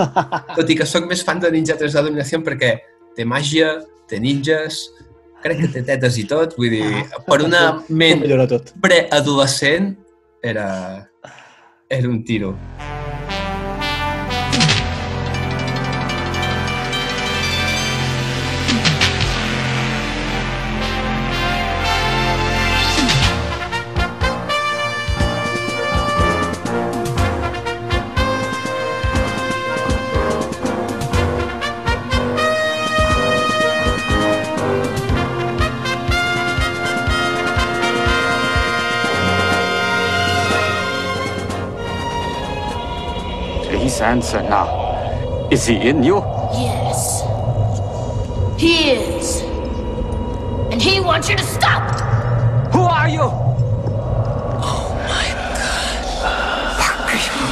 tot 0.54 0.70
i 0.70 0.78
que 0.78 0.86
sóc 0.88 1.08
més 1.10 1.24
fan 1.26 1.42
de 1.42 1.50
Ninja 1.54 1.78
3 1.78 1.98
la 1.98 2.06
dominació 2.06 2.42
perquè 2.46 2.76
té 3.16 3.26
màgia, 3.26 3.76
té 4.10 4.20
ninjas, 4.22 4.84
crec 5.42 5.62
que 5.64 5.72
té 5.74 5.84
tetes 5.86 6.18
i 6.22 6.26
tot, 6.30 6.54
vull 6.58 6.74
dir, 6.74 7.06
per 7.26 7.40
una 7.46 7.64
ment 7.88 8.26
preadolescent 8.82 9.94
era, 10.42 10.68
era 11.90 12.08
un 12.10 12.22
tiro. 12.26 12.54
Answer 44.06 44.40
now. 44.42 45.48
Is 45.50 45.66
he 45.66 45.74
in 45.74 46.02
you? 46.04 46.18
Yes. 46.54 47.22
He 48.56 48.90
is. 48.92 49.42
And 50.70 50.80
he 50.80 51.00
wants 51.00 51.28
you 51.28 51.36
to 51.36 51.42
stop! 51.42 51.82
Who 52.72 52.82
are 52.82 53.08
you? 53.08 53.26
Oh 54.62 54.94
my 55.10 55.26
god. 55.58 55.90
Fuck 56.78 57.10
you. 57.26 57.42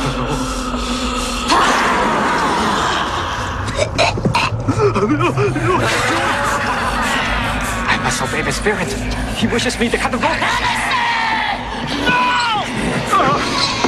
I 7.93 7.97
must 8.05 8.23
obey 8.23 8.43
the 8.43 8.53
spirit. 8.53 8.91
He 9.37 9.47
wishes 9.49 9.79
me 9.81 9.89
to 9.91 9.99
cut 9.99 10.13
the 10.13 10.19
rope. 10.19 10.39
No! 12.09 13.84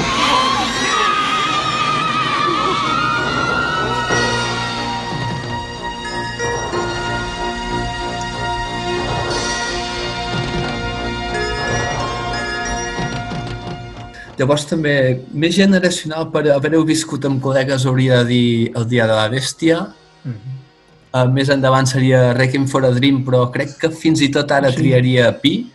Llavors 14.37 14.67
també, 14.69 15.23
més 15.33 15.55
generacional 15.57 16.27
per 16.33 16.43
haver-ho 16.53 16.83
viscut 16.85 17.25
amb 17.25 17.41
col·legues 17.41 17.87
hauria 17.89 18.19
de 18.21 18.29
dir 18.29 18.73
El 18.77 18.85
dia 18.91 19.07
de 19.09 19.15
la 19.17 19.31
bèstia. 19.33 19.79
Uh, 20.27 21.25
més 21.33 21.49
endavant 21.49 21.89
seria 21.89 22.35
Requiem 22.37 22.67
for 22.69 22.85
a 22.85 22.91
Dream, 22.93 23.23
però 23.25 23.47
crec 23.53 23.79
que 23.81 23.89
fins 23.89 24.21
i 24.21 24.29
tot 24.33 24.53
ara 24.53 24.69
Sí. 24.71 24.83
triaria 24.83 25.31
Pi, 25.41 25.71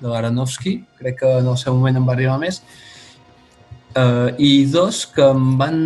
de 0.00 0.08
l'Aronofsky. 0.08 0.76
Crec 1.00 1.18
que 1.18 1.32
en 1.40 1.48
el 1.50 1.58
seu 1.58 1.74
moment 1.74 1.96
em 1.98 2.06
va 2.06 2.14
arribar 2.14 2.38
més. 2.38 2.62
Uh, 3.96 4.30
I 4.38 4.66
dos 4.70 5.06
que 5.06 5.26
em 5.26 5.56
van... 5.58 5.78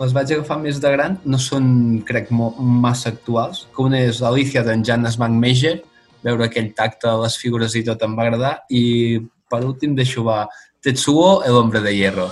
Les 0.00 0.10
vaig 0.10 0.32
agafar 0.32 0.56
més 0.58 0.80
de 0.82 0.90
gran, 0.90 1.20
no 1.24 1.38
són, 1.38 2.02
crec, 2.02 2.32
massa 2.32 3.12
actuals. 3.12 3.68
Que 3.76 3.84
una 3.84 4.00
és 4.08 4.22
Alicia 4.26 4.64
d'en 4.66 4.82
Janes 4.82 5.14
Van 5.20 5.36
Meyer, 5.38 5.76
veure 6.24 6.48
aquell 6.48 6.72
tacte, 6.74 7.12
les 7.22 7.36
figures 7.38 7.76
i 7.78 7.84
tot 7.86 8.02
em 8.02 8.16
va 8.16 8.24
agradar. 8.24 8.54
I 8.74 9.20
per 9.50 9.60
últim 9.62 9.94
deixo 9.94 10.24
va 10.26 10.48
Tetsuo, 10.84 11.42
el 11.44 11.52
hombre 11.52 11.80
de 11.80 11.96
hierro. 11.96 12.26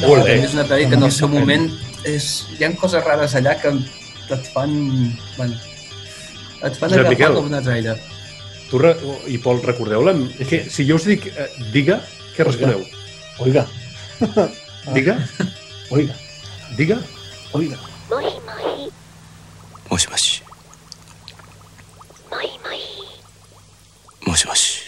Molt 0.00 0.24
bé. 0.24 0.38
És 0.40 0.54
una 0.56 0.64
pel·li 0.64 0.88
que 0.88 0.96
en 0.96 1.04
el 1.04 1.12
seu 1.12 1.28
moment 1.28 1.68
és, 2.08 2.30
hi 2.56 2.64
ha 2.64 2.72
coses 2.80 3.04
rares 3.04 3.36
allà 3.36 3.58
que 3.60 3.76
et 3.76 4.50
fan... 4.56 4.72
Bueno, 5.36 5.60
et 6.64 6.72
fan 6.72 6.88
Josep 6.88 7.04
agafar 7.04 7.12
Miquel. 7.12 7.36
com 7.36 7.52
una 7.52 7.60
traire. 7.68 8.00
Tu 8.72 8.78
re... 8.80 8.94
i 9.28 9.36
Pol, 9.36 9.58
recordeu-la? 9.60 10.14
Sí, 10.38 10.44
que 10.48 10.58
Si 10.72 10.86
jo 10.88 10.96
us 10.96 11.04
dic 11.04 11.26
eh, 11.28 11.48
diga, 11.74 11.98
què 12.32 12.46
responeu? 12.48 12.80
Oiga. 13.44 13.66
Oiga. 14.24 14.46
diga? 14.96 15.16
Oiga. 15.92 16.16
Diga? 16.78 16.96
Oiga. 17.52 17.76
Moi, 18.08 18.30
moi. 18.46 18.88
Moshi, 19.90 20.08
moshi. 20.08 20.40
Moi, 22.30 22.48
moi. 22.64 22.80
Moshi, 24.24 24.48
moshi. 24.48 24.80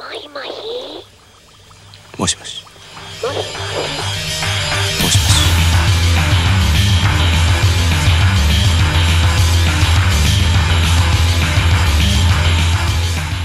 Moi, 0.00 0.24
moi. 0.32 0.48
Moshi, 2.16 2.40
moshi. 2.40 2.64
Moi, 3.20 3.34
moi. 3.34 4.19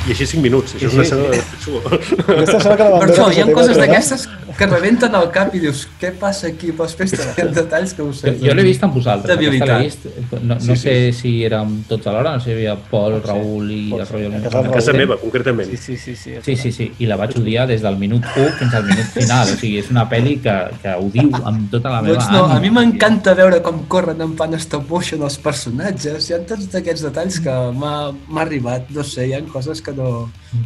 I 0.05 0.11
així 0.13 0.25
5 0.35 0.41
minuts. 0.43 0.75
Això 0.75 0.85
és 0.85 0.91
Sí, 0.91 0.97
una 0.97 1.03
sí, 1.03 1.11
escena 1.11 1.23
sí. 1.33 1.71
de. 1.71 2.35
Aquesta 2.41 2.75
que 2.77 2.83
la 2.89 2.99
Per 3.01 3.09
això, 3.09 3.29
hi 3.33 3.41
ha 3.41 3.47
coses 3.53 3.77
d'aquestes 3.79 4.27
que 4.55 4.67
rebenten 4.71 5.15
al 5.17 5.25
cap 5.35 5.51
i 5.57 5.59
dius, 5.59 5.81
què 5.99 6.13
passa 6.19 6.47
aquí? 6.47 6.69
Però 6.71 6.85
després 6.87 7.11
hi 7.11 7.41
ha 7.41 7.47
detalls 7.51 7.91
que 7.97 8.03
ho 8.05 8.11
sé. 8.15 8.35
Jo 8.39 8.53
l'he 8.55 8.63
vist 8.63 8.83
amb 8.85 8.93
vosaltres, 8.95 9.37
l'he 9.41 9.49
vist. 9.51 10.05
No, 10.41 10.55
no 10.55 10.59
Sí, 10.61 10.75
sí. 10.75 10.77
sé 10.83 10.93
si 11.17 11.31
érem 11.43 11.73
tots 11.89 12.07
alhora, 12.07 12.35
no 12.37 12.39
sé 12.39 12.45
si 12.45 12.51
hi 12.51 12.55
havia 12.59 12.75
Pol, 12.91 13.17
Raül 13.25 13.71
i 13.71 13.81
el 13.97 14.05
Roger. 14.07 14.31
A 14.55 14.63
casa 14.71 14.93
meva, 14.93 15.17
concretament. 15.17 15.69
Sí, 15.73 15.77
sí, 15.77 15.97
sí. 15.97 16.15
sí, 16.15 16.37
Sí, 16.45 16.55
sí, 16.55 16.71
sí, 16.71 16.87
i 16.99 17.09
la 17.09 17.17
vaig 17.19 17.35
odiar 17.39 17.65
des 17.67 17.81
del 17.83 17.97
minut 17.97 18.23
1 18.35 18.51
fins 18.59 18.73
al 18.77 18.85
minut 18.87 19.09
final, 19.17 19.49
o 19.51 19.57
sigui, 19.57 19.79
és 19.81 19.89
una 19.91 20.05
pel·li 20.09 20.37
que, 20.45 20.55
que 20.83 20.93
ho 20.95 21.09
diu 21.11 21.31
amb 21.43 21.67
tota 21.73 21.89
la 21.91 22.01
meva 22.05 22.15
Doncs 22.15 22.31
no, 22.31 22.45
a 22.45 22.55
ànima. 22.55 22.61
mi 22.61 22.69
m'encanta 22.77 23.33
veure 23.35 23.61
com 23.65 23.83
corren 23.91 24.21
en 24.21 24.35
plan 24.39 24.53
stop 24.59 24.87
motion 24.89 25.21
els 25.27 25.37
personatges. 25.41 26.29
Hi 26.29 26.33
ha 26.37 26.39
tots 26.47 26.69
aquests 26.79 27.03
detalls 27.09 27.39
que 27.43 27.57
m'ha 27.75 27.95
m'ha 28.29 28.41
arribat. 28.45 28.87
No 28.95 29.03
sé, 29.03 29.27
hi 29.27 29.33
ha 29.35 29.41
coses 29.51 29.81
que 29.81 29.91
no... 29.97 30.09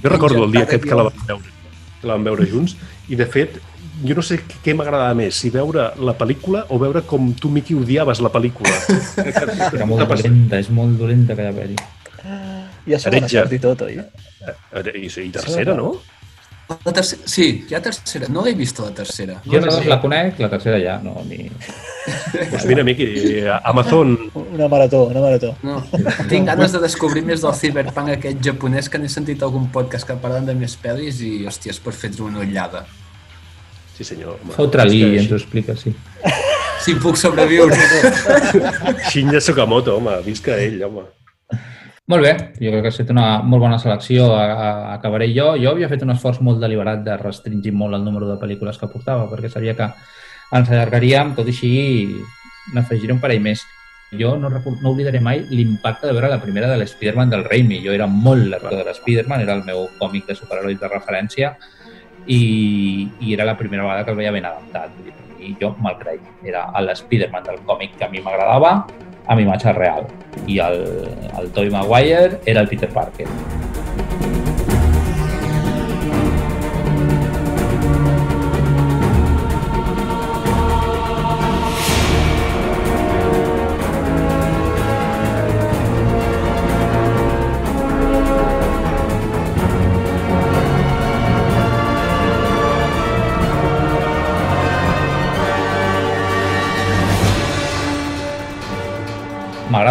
Jo 0.04 0.14
recordo 0.14 0.44
el 0.46 0.54
dia 0.56 0.66
aquest 0.68 0.86
que 0.86 0.98
la 0.98 1.08
vam 1.10 1.26
veure, 1.28 1.54
que 2.02 2.10
la 2.10 2.18
vam 2.18 2.28
veure 2.30 2.48
junts, 2.50 2.76
i 3.10 3.18
de 3.20 3.28
fet, 3.30 3.60
jo 4.04 4.16
no 4.16 4.24
sé 4.26 4.40
què 4.64 4.76
m'agradava 4.78 5.16
més, 5.18 5.40
si 5.40 5.52
veure 5.54 5.90
la 6.00 6.16
pel·lícula 6.18 6.66
o 6.70 6.80
veure 6.82 7.04
com 7.08 7.32
tu, 7.36 7.52
Miqui, 7.54 7.78
odiaves 7.80 8.22
la 8.24 8.32
pel·lícula. 8.34 8.76
Era 9.74 9.88
molt 9.90 10.08
dolenta, 10.08 10.60
és 10.60 10.70
molt 10.74 11.00
dolenta 11.02 11.36
aquella 11.36 11.56
pel·li. 11.56 11.80
I 12.90 12.96
a 12.96 13.02
segona 13.02 13.28
i 13.28 13.60
tot, 13.62 13.84
oi? 13.86 14.00
Eh, 14.00 14.86
I, 14.96 15.10
i 15.10 15.30
tercera, 15.36 15.76
no? 15.78 15.98
La 16.70 16.94
tercera, 16.94 17.24
sí, 17.26 17.66
hi 17.68 17.74
ha 17.74 17.80
tercera. 17.82 18.28
No 18.30 18.44
l'he 18.46 18.54
vist, 18.54 18.78
la 18.84 18.92
tercera. 18.94 19.40
Jo 19.42 19.62
no 19.64 19.72
la 19.90 19.98
conec, 20.02 20.38
la 20.44 20.50
tercera 20.52 20.78
ja, 20.78 21.00
no, 21.02 21.16
ni... 21.26 21.48
Doncs 22.52 22.66
mira, 22.70 22.84
Miqui, 22.86 23.08
Amazon... 23.72 24.14
Una 24.38 24.68
marató, 24.70 25.04
una 25.10 25.24
marató. 25.24 25.56
No. 25.66 25.80
Tinc 26.30 26.46
ganes 26.52 26.76
de 26.76 26.84
descobrir 26.84 27.24
més 27.26 27.42
del 27.42 27.56
cyberpunk 27.58 28.14
aquest 28.14 28.46
japonès 28.46 28.90
que 28.90 29.02
n'he 29.02 29.10
sentit 29.10 29.42
algun 29.46 29.66
podcast 29.74 30.06
que 30.06 30.18
parlen 30.22 30.46
de 30.46 30.54
més 30.58 30.78
pel·lis 30.78 31.24
i, 31.26 31.34
hòstia, 31.50 31.74
és 31.74 31.82
per 31.82 31.96
fer-te 31.98 32.22
una 32.26 32.46
ullada. 32.46 32.86
Sí, 33.98 34.06
senyor. 34.06 34.38
home. 34.38 34.54
Fotre 34.54 34.86
li 34.86 35.02
És 35.02 35.08
que 35.08 35.16
i 35.16 35.24
ens 35.24 35.34
ho 35.34 35.40
explica, 35.42 35.78
sí. 35.80 35.96
Si 36.86 36.94
puc 37.02 37.18
sobreviure. 37.20 37.76
Shinya 39.10 39.42
Sakamoto, 39.42 39.98
home, 39.98 40.22
visca 40.24 40.54
ell, 40.62 40.78
home. 40.86 41.10
Molt 42.10 42.26
bé, 42.26 42.32
jo 42.58 42.72
crec 42.74 42.82
que 42.82 42.90
has 42.90 42.98
fet 42.98 43.12
una 43.14 43.24
molt 43.46 43.62
bona 43.62 43.78
selecció. 43.78 44.32
A, 44.34 44.46
a, 44.50 44.70
acabaré 44.96 45.28
jo. 45.30 45.52
Jo 45.62 45.76
havia 45.76 45.90
fet 45.92 46.02
un 46.02 46.10
esforç 46.16 46.40
molt 46.42 46.58
deliberat 46.64 47.04
de 47.06 47.18
restringir 47.22 47.74
molt 47.78 47.94
el 47.94 48.06
número 48.06 48.26
de 48.26 48.38
pel·lícules 48.42 48.80
que 48.82 48.90
portava, 48.90 49.28
perquè 49.30 49.52
sabia 49.54 49.76
que 49.78 49.86
ens 50.58 50.72
allargaríem, 50.72 51.36
tot 51.38 51.46
i 51.46 51.54
així 51.54 51.74
n'afegiré 52.74 53.14
un 53.14 53.20
parell 53.22 53.44
més. 53.46 53.62
Jo 54.18 54.32
no, 54.42 54.50
no 54.50 54.90
oblidaré 54.90 55.22
mai 55.22 55.44
l'impacte 55.52 56.10
de 56.10 56.16
veure 56.18 56.32
la 56.32 56.40
primera 56.42 56.72
de 56.72 56.80
l'Spiderman 56.82 57.30
del 57.30 57.46
Raimi. 57.46 57.78
Jo 57.84 57.94
era 57.94 58.08
molt 58.10 58.48
lector 58.56 58.74
de 58.80 58.88
l'Spiderman, 58.88 59.46
era 59.46 59.60
el 59.60 59.62
meu 59.68 59.86
còmic 60.00 60.26
de 60.32 60.38
superherois 60.40 60.80
de 60.82 60.90
referència 60.90 61.52
i, 62.26 62.42
i 63.22 63.36
era 63.36 63.46
la 63.46 63.54
primera 63.60 63.86
vegada 63.86 64.08
que 64.08 64.16
el 64.16 64.18
veia 64.18 64.34
ben 64.34 64.50
adaptat. 64.50 64.98
Mi, 65.38 65.54
jo 65.62 65.76
me'l 65.78 66.02
creia. 66.02 66.34
Era 66.42 66.66
l'Spiderman 66.88 67.46
del 67.46 67.62
còmic 67.70 68.00
que 68.02 68.10
a 68.10 68.10
mi 68.10 68.26
m'agradava, 68.26 68.80
amb 69.30 69.46
imatge 69.46 69.74
real. 69.78 70.10
I 70.50 70.60
el, 70.66 70.84
el 71.40 71.52
Tobey 71.54 71.70
Maguire 71.74 72.40
era 72.46 72.66
el 72.66 72.68
Peter 72.68 72.90
Parker. 72.90 73.28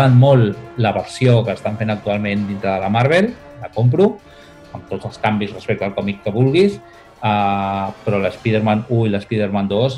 M'agrada 0.08 0.14
molt 0.16 0.78
la 0.78 0.92
versió 0.92 1.42
que 1.44 1.52
estan 1.52 1.76
fent 1.76 1.90
actualment 1.90 2.46
dintre 2.48 2.70
de 2.70 2.80
la 2.80 2.88
Marvel, 2.88 3.34
la 3.60 3.68
compro, 3.74 4.18
amb 4.72 4.86
tots 4.88 5.04
els 5.04 5.18
canvis 5.18 5.52
respecte 5.52 5.84
al 5.84 5.94
còmic 5.94 6.22
que 6.24 6.32
vulguis, 6.32 6.78
uh, 7.20 7.92
però 8.04 8.20
l'Spider-Man 8.22 8.86
1 8.88 9.06
i 9.06 9.10
l'Spider-Man 9.12 9.68
2 9.68 9.96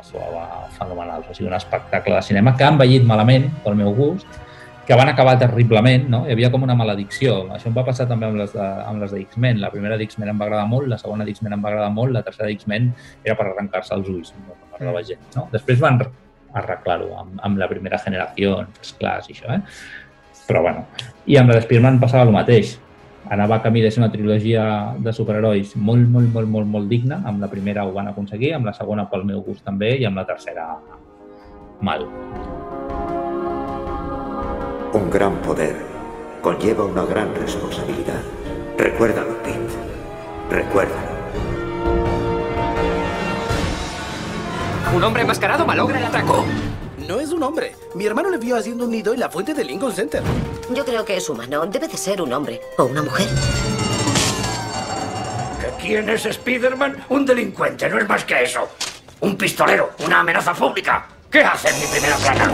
es 0.00 0.10
trobava 0.10 0.66
fenomenals. 0.76 1.28
O 1.30 1.34
sigui, 1.34 1.48
un 1.48 1.56
espectacle 1.56 2.14
de 2.14 2.22
cinema 2.22 2.56
que 2.56 2.64
ha 2.64 2.72
envellit 2.74 3.06
malament, 3.06 3.48
pel 3.64 3.78
meu 3.78 3.94
gust, 3.94 4.26
que 4.86 4.94
van 4.94 5.08
acabar 5.08 5.38
terriblement, 5.38 6.06
no? 6.12 6.26
Hi 6.26 6.36
havia 6.36 6.50
com 6.52 6.62
una 6.62 6.76
maledicció. 6.76 7.48
Això 7.56 7.70
em 7.70 7.74
va 7.74 7.86
passar 7.86 8.06
també 8.06 8.28
amb 8.28 8.38
les 8.38 8.52
de, 8.52 8.66
amb 8.84 9.02
les 9.02 9.16
de 9.16 9.22
X-Men. 9.24 9.62
La 9.64 9.72
primera 9.72 9.96
d'X-Men 9.98 10.30
em 10.30 10.38
va 10.38 10.46
agradar 10.46 10.68
molt, 10.70 10.86
la 10.92 11.00
segona 11.00 11.24
d'X-Men 11.26 11.56
em 11.56 11.64
va 11.64 11.72
agradar 11.72 11.90
molt, 11.94 12.12
la 12.14 12.22
tercera 12.26 12.52
d'X-Men 12.52 12.92
era 13.24 13.34
per 13.34 13.48
arrencar-se 13.48 13.96
els 13.96 14.12
ulls, 14.12 14.36
no 14.36 14.54
per 14.54 14.76
agradava 14.76 15.02
gent. 15.08 15.24
No? 15.34 15.48
Després 15.56 15.82
van 15.82 15.98
arreglar-ho 16.56 17.12
amb, 17.20 17.38
amb 17.44 17.60
la 17.60 17.68
primera 17.70 18.00
generació, 18.02 18.58
First 18.78 18.98
Class 19.00 19.30
i 19.30 19.36
això, 19.36 19.52
eh? 19.52 19.60
Però 20.46 20.62
bueno, 20.62 20.86
i 21.26 21.38
amb 21.40 21.50
la 21.50 21.58
de 21.58 21.64
Spider-Man 21.64 22.00
passava 22.02 22.26
el 22.26 22.34
mateix. 22.34 22.76
Anava 23.34 23.56
a 23.56 23.62
camí 23.62 23.80
de 23.82 23.90
ser 23.90 23.98
una 24.04 24.12
trilogia 24.12 24.64
de 25.02 25.12
superherois 25.12 25.72
molt, 25.74 26.06
molt, 26.06 26.30
molt, 26.30 26.46
molt, 26.46 26.68
molt 26.70 26.86
digna. 26.88 27.18
Amb 27.26 27.42
la 27.42 27.50
primera 27.50 27.82
ho 27.84 27.90
van 27.96 28.12
aconseguir, 28.12 28.52
amb 28.54 28.70
la 28.70 28.74
segona 28.76 29.08
pel 29.10 29.26
meu 29.26 29.42
gust 29.42 29.64
també 29.66 29.96
i 29.98 30.06
amb 30.06 30.22
la 30.22 30.26
tercera 30.28 30.68
mal. 31.82 32.06
Un 34.94 35.10
gran 35.10 35.42
poder 35.42 35.74
conlleva 36.40 36.86
una 36.86 37.04
gran 37.04 37.34
responsabilidad. 37.34 38.22
Recuérdalo, 38.78 39.34
Pete. 39.42 39.82
Recuérdalo. 40.50 41.16
Un 44.94 45.02
hombre 45.02 45.22
enmascarado 45.22 45.66
malogra 45.66 45.98
el 45.98 46.04
atraco. 46.04 46.44
No 47.06 47.20
es 47.20 47.30
un 47.30 47.42
hombre. 47.42 47.74
Mi 47.94 48.06
hermano 48.06 48.30
le 48.30 48.38
vio 48.38 48.56
haciendo 48.56 48.84
un 48.84 48.90
nido 48.90 49.12
en 49.12 49.20
la 49.20 49.28
fuente 49.28 49.52
del 49.52 49.66
Lincoln 49.66 49.92
Center. 49.92 50.22
Yo 50.74 50.84
creo 50.84 51.04
que 51.04 51.16
es 51.16 51.28
humano. 51.28 51.66
Debe 51.66 51.88
de 51.88 51.96
ser 51.96 52.22
un 52.22 52.32
hombre 52.32 52.60
o 52.78 52.84
una 52.84 53.02
mujer. 53.02 53.26
¿Que 55.60 55.86
¿Quién 55.86 56.08
es 56.08 56.24
Spider-Man? 56.24 57.04
Un 57.08 57.26
delincuente, 57.26 57.88
no 57.88 57.98
es 57.98 58.08
más 58.08 58.24
que 58.24 58.42
eso. 58.42 58.68
Un 59.20 59.36
pistolero, 59.36 59.90
una 60.04 60.20
amenaza 60.20 60.54
pública. 60.54 61.06
¿Qué 61.30 61.40
hace 61.40 61.68
en 61.68 61.80
mi 61.80 61.86
primera 61.86 62.16
plana? 62.16 62.52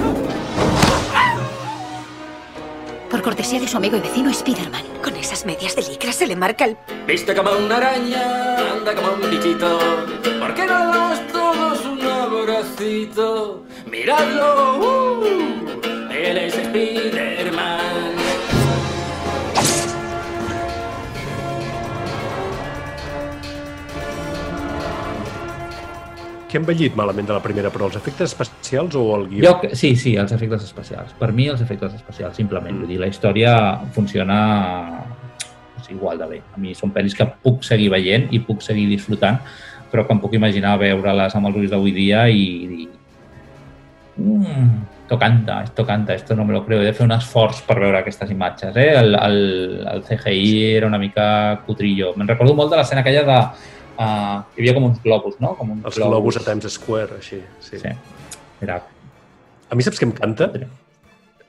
Por 3.11 3.22
cortesía 3.22 3.61
de 3.61 3.68
su 3.68 3.76
amigo 3.76 3.97
y 3.99 4.01
vecino 4.01 4.33
Spiderman. 4.33 4.85
Con 5.03 5.14
esas 5.16 5.45
medias 5.45 5.76
de 5.76 5.83
licra 5.83 6.12
se 6.12 6.26
le 6.26 6.35
marca 6.35 6.64
el... 6.64 6.76
Viste 7.07 7.35
como 7.35 7.53
una 7.53 7.76
araña, 7.76 8.57
anda 8.72 8.95
como 8.95 9.12
un 9.12 9.30
bichito. 9.30 9.78
¿Por 10.41 10.55
qué 10.55 10.66
no 10.66 10.93
le 10.93 11.41
abracito? 12.43 13.64
Miradlo, 13.90 14.78
uh, 14.78 16.11
él 16.11 16.38
es 16.38 16.55
Spiderman. 16.55 18.20
Què 26.53 26.59
ha 26.59 26.61
envellit 26.61 26.97
malament 26.99 27.30
de 27.30 27.32
la 27.32 27.40
primera, 27.40 27.70
però 27.72 27.86
els 27.88 27.97
efectes 27.97 28.34
especials 28.34 28.97
o 28.99 29.07
el 29.16 29.28
guió? 29.30 29.47
Jo, 29.47 29.70
sí, 29.78 29.95
sí, 29.97 30.18
els 30.20 30.34
efectes 30.36 30.66
especials. 30.66 31.14
Per 31.16 31.30
mi, 31.32 31.47
els 31.49 31.62
efectes 31.64 31.95
especials, 31.97 32.36
simplement. 32.36 32.82
Vull 32.82 32.93
dir, 32.93 33.01
la 33.01 33.09
història 33.09 33.55
funciona 33.97 34.36
és 35.80 35.88
igual 35.95 36.20
de 36.20 36.28
bé. 36.28 36.40
A 36.53 36.61
mi 36.61 36.74
són 36.76 36.93
pel·lis 36.93 37.16
que 37.16 37.24
puc 37.43 37.64
seguir 37.64 37.88
veient 37.95 38.28
i 38.36 38.43
puc 38.45 38.61
seguir 38.64 38.84
disfrutant, 38.90 39.40
però 39.93 40.07
que 40.09 40.16
em 40.16 40.22
puc 40.22 40.34
imaginar 40.38 40.78
veure-les 40.80 41.36
amb 41.36 41.51
els 41.51 41.61
ulls 41.61 41.70
d'avui 41.72 41.93
dia 41.95 42.24
i 42.32 42.47
dir 42.70 42.88
mm, 44.16 44.70
esto 45.12 45.18
canta, 45.18 45.62
esto 45.62 45.84
canta, 45.84 46.14
esto 46.14 46.34
no 46.34 46.47
me 46.47 46.55
lo 46.55 46.64
creo. 46.64 46.80
He 46.80 46.86
de 46.86 46.95
fer 46.97 47.05
un 47.05 47.12
esforç 47.12 47.59
per 47.66 47.76
veure 47.82 47.99
aquestes 47.99 48.30
imatges. 48.32 48.76
Eh? 48.80 48.88
El, 48.97 49.14
el, 49.18 49.40
el 49.93 50.05
CGI 50.09 50.53
era 50.78 50.88
una 50.88 50.97
mica 50.99 51.26
cutrillo. 51.66 52.14
Me'n 52.16 52.30
recordo 52.30 52.55
molt 52.57 52.72
de 52.72 52.78
l'escena 52.80 53.05
aquella 53.05 53.26
de... 53.28 53.40
Uh, 53.93 54.38
hi 54.57 54.62
havia 54.62 54.72
com 54.78 54.86
uns 54.88 55.03
globus, 55.05 55.36
no? 55.43 55.53
Com 55.59 55.74
uns 55.74 55.84
Els 55.90 55.99
globus 56.01 56.38
a 56.40 56.45
Times 56.47 56.78
Square, 56.78 57.18
així. 57.20 57.43
Sí. 57.61 57.82
Sí. 57.82 57.93
Era... 58.64 58.78
A 59.68 59.76
mi 59.76 59.84
saps 59.84 60.01
què 60.01 60.09
em 60.09 60.16
canta? 60.16 60.49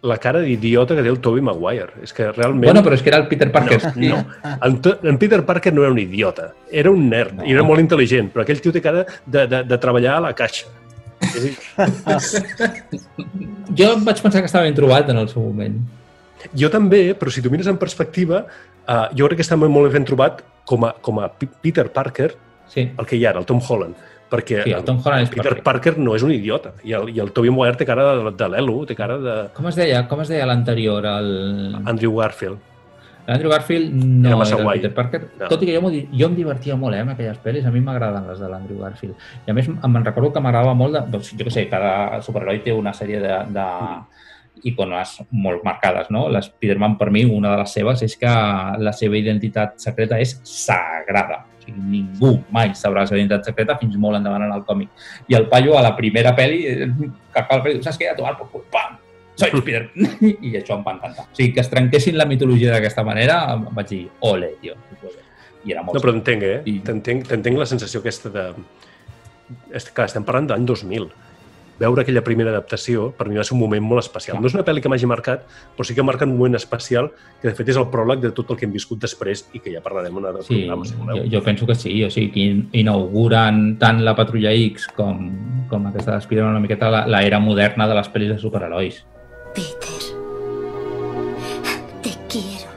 La 0.03 0.17
cara 0.19 0.41
d'idiota 0.43 0.97
que 0.97 1.03
té 1.05 1.07
el 1.07 1.21
Tobey 1.23 1.43
Maguire. 1.45 2.01
És 2.03 2.11
que 2.15 2.27
realment... 2.33 2.67
Bueno, 2.67 2.83
però 2.83 2.97
és 2.97 3.03
que 3.03 3.11
era 3.11 3.21
el 3.21 3.29
Peter 3.29 3.47
Parker. 3.53 3.79
No, 3.95 4.17
no. 4.19 4.53
En, 4.67 4.79
en 5.13 5.19
Peter 5.21 5.39
Parker 5.47 5.71
no 5.73 5.85
era 5.85 5.93
un 5.95 5.99
idiota. 6.01 6.49
Era 6.69 6.91
un 6.91 7.07
nerd 7.09 7.37
no. 7.39 7.47
i 7.47 7.55
era 7.55 7.63
molt 7.63 7.79
intel·ligent, 7.79 8.33
però 8.33 8.43
aquell 8.43 8.59
tio 8.63 8.75
té 8.75 8.83
cara 8.83 9.05
de, 9.07 9.45
de, 9.47 9.63
de 9.69 9.79
treballar 9.79 10.17
a 10.17 10.25
la 10.27 10.33
caixa. 10.35 10.67
És 11.23 11.37
a 11.39 11.41
dir, 11.45 11.53
Jo 13.79 13.93
vaig 14.03 14.19
pensar 14.21 14.43
que 14.43 14.49
estava 14.51 14.67
ben 14.67 14.75
trobat 14.77 15.09
en 15.13 15.21
el 15.23 15.29
seu 15.31 15.43
moment. 15.45 15.79
Jo 16.59 16.69
també, 16.73 17.13
però 17.17 17.31
si 17.31 17.41
tu 17.41 17.51
mires 17.53 17.69
en 17.71 17.79
perspectiva, 17.79 18.43
uh, 18.83 19.05
jo 19.15 19.29
crec 19.29 19.39
que 19.39 19.45
està 19.45 19.55
molt 19.59 19.93
ben 19.93 20.05
trobat 20.07 20.43
com 20.67 20.83
a, 20.87 20.93
com 21.01 21.21
a 21.23 21.29
Peter 21.31 21.87
Parker, 21.93 22.33
sí. 22.69 22.89
el 22.91 23.07
que 23.07 23.17
hi 23.17 23.23
ha 23.25 23.31
ara, 23.31 23.43
el 23.43 23.47
Tom 23.47 23.61
Holland. 23.63 23.95
Perquè 24.33 24.63
Sí, 24.65 24.73
el 24.73 24.83
Tom 24.87 24.97
Holland 25.03 25.27
és 25.27 25.29
Peter 25.29 25.45
perfecte. 25.51 25.65
Parker 25.69 25.95
no 26.01 26.15
és 26.17 26.23
un 26.25 26.31
idiota. 26.33 26.73
I 26.83 26.95
el, 26.97 27.09
i 27.13 27.19
el 27.21 27.29
Tobey 27.35 27.53
Maguire 27.53 27.77
té 27.77 27.85
cara 27.85 28.05
de, 28.17 28.31
de 28.39 28.47
l'Elo, 28.49 28.79
té 28.89 28.95
cara 28.97 29.19
de... 29.21 29.35
Com 29.53 29.67
es 29.69 29.77
deia, 29.77 30.03
com 30.09 30.23
es 30.25 30.31
deia 30.33 30.47
l'anterior? 30.49 31.05
El... 31.05 31.33
Andrew 31.85 32.15
Garfield. 32.17 32.57
L'Andrew 33.23 33.53
Garfield 33.53 33.93
no 33.93 34.25
Era 34.27 34.33
era, 34.33 34.37
massa 34.41 34.55
el 34.57 34.63
guai. 34.65 34.79
Peter 34.81 34.93
Parker, 34.97 35.19
No. 35.39 35.47
tot 35.47 35.61
i 35.63 35.69
que 35.69 35.77
jo, 35.77 35.91
jo 36.11 36.27
em 36.27 36.33
divertia 36.35 36.75
molt 36.75 36.97
eh, 36.97 37.03
amb 37.05 37.13
aquelles 37.13 37.37
pel·lis, 37.45 37.63
a 37.63 37.71
mi 37.71 37.79
m'agraden 37.79 38.25
les 38.27 38.41
de 38.41 38.49
l'Andrew 38.51 38.81
Garfield. 38.81 39.15
I 39.47 39.53
a 39.53 39.55
més 39.55 39.69
em 39.71 39.95
recordo 40.03 40.33
que 40.33 40.41
m'agradava 40.43 40.73
molt, 40.75 40.97
de, 40.97 41.05
doncs, 41.13 41.29
jo 41.39 41.45
què 41.47 41.53
sé, 41.55 41.63
cada 41.71 42.19
superheroi 42.25 42.59
té 42.65 42.73
una 42.75 42.91
sèrie 42.97 43.21
de, 43.23 43.37
de 43.55 43.67
icones 44.73 45.15
molt 45.31 45.63
marcades, 45.63 46.09
no? 46.13 46.25
L'Spiderman, 46.31 46.97
per 46.99 47.09
mi, 47.15 47.23
una 47.25 47.53
de 47.55 47.61
les 47.63 47.73
seves 47.79 48.03
és 48.05 48.17
que 48.19 48.33
la 48.79 48.93
seva 48.95 49.17
identitat 49.19 49.79
secreta 49.81 50.19
és 50.19 50.35
sagrada. 50.47 51.45
O 51.63 51.65
sigui, 51.65 51.79
ningú 51.79 52.33
mai 52.51 52.73
sabrà 52.75 53.03
la 53.03 53.07
seva 53.07 53.21
identitat 53.21 53.47
secreta 53.47 53.77
fins 53.79 53.95
molt 53.95 54.19
endavant 54.19 54.43
en 54.43 54.51
el 54.51 54.65
còmic. 54.67 54.91
I 55.31 55.37
el 55.39 55.47
paio 55.51 55.77
a 55.79 55.83
la 55.85 55.93
primera 55.95 56.35
pel·li, 56.35 56.59
eh, 56.67 56.89
que 56.91 57.39
acaba 57.39 57.61
la 57.61 57.65
pel·li, 57.67 57.83
saps 57.85 57.99
què? 58.01 58.11
A 58.11 58.17
tomar 58.17 58.35
por 58.37 58.51
cul, 58.51 58.65
pam! 58.73 58.99
Soy 59.35 59.49
Spider. 59.49 59.87
I 60.45 60.53
això 60.59 60.77
em 60.77 60.83
va 60.85 60.93
encantar. 60.97 61.25
O 61.25 61.35
sigui, 61.35 61.53
que 61.55 61.63
es 61.63 61.69
trenquessin 61.71 62.17
la 62.19 62.27
mitologia 62.29 62.75
d'aquesta 62.75 63.05
manera, 63.07 63.39
em 63.55 63.65
vaig 63.71 63.89
dir, 63.89 64.03
ole, 64.29 64.53
tio. 64.61 64.75
I 65.63 65.73
era 65.73 65.81
molt 65.81 65.95
No, 65.95 66.03
però 66.03 66.13
entenc, 66.13 66.43
eh? 66.43 66.79
T'entenc 66.85 67.29
t'entenc 67.29 67.61
la 67.61 67.69
sensació 67.69 68.03
aquesta 68.03 68.29
de... 68.33 68.49
Clar, 69.93 70.09
estem 70.09 70.25
parlant 70.27 70.51
d'any 70.51 70.67
2000. 70.67 71.07
Veure 71.79 72.03
aquella 72.03 72.21
primera 72.23 72.51
adaptació, 72.51 73.11
per 73.17 73.27
mi 73.27 73.35
va 73.35 73.43
ser 73.43 73.55
un 73.55 73.59
moment 73.59 73.81
molt 73.83 73.99
especial. 74.03 74.37
No 74.39 74.47
és 74.47 74.53
una 74.53 74.63
pel·li 74.63 74.79
que 74.81 74.89
m'hagi 74.89 75.07
marcat, 75.09 75.41
però 75.75 75.83
sí 75.83 75.95
que 75.95 76.03
marca 76.05 76.23
un 76.25 76.35
moment 76.37 76.55
especial, 76.55 77.09
que 77.41 77.47
de 77.49 77.55
fet 77.57 77.69
és 77.73 77.77
el 77.81 77.87
pròleg 77.89 78.19
de 78.21 78.31
tot 78.31 78.51
el 78.51 78.57
que 78.57 78.65
hem 78.67 78.71
viscut 78.71 78.99
després 79.01 79.47
i 79.53 79.59
que 79.59 79.73
ja 79.73 79.81
parlarem 79.81 80.13
en 80.13 80.17
un 80.21 80.25
altre 80.29 80.43
Sí, 80.43 80.59
programa, 80.61 80.85
si 80.85 80.93
voleu. 80.95 81.17
jo, 81.23 81.29
jo 81.33 81.43
penso 81.43 81.65
que 81.65 81.75
sí, 81.75 82.03
o 82.03 82.11
sigui, 82.11 82.29
que 82.31 82.39
in- 82.39 82.69
inauguren 82.73 83.77
tant 83.79 84.03
la 84.05 84.15
Patrulla 84.15 84.51
X 84.53 84.87
com, 84.95 85.31
com 85.67 85.87
aquesta 85.87 86.11
de 86.13 86.17
Spider-Man 86.19 86.51
una 86.51 86.59
miqueta 86.59 86.91
la- 86.91 87.07
l'era 87.07 87.39
moderna 87.39 87.87
de 87.87 87.95
les 87.95 88.07
pel·lis 88.13 88.29
de 88.29 88.37
superherois. 88.39 89.03
Te 92.03 92.09
quiero. 92.29 92.69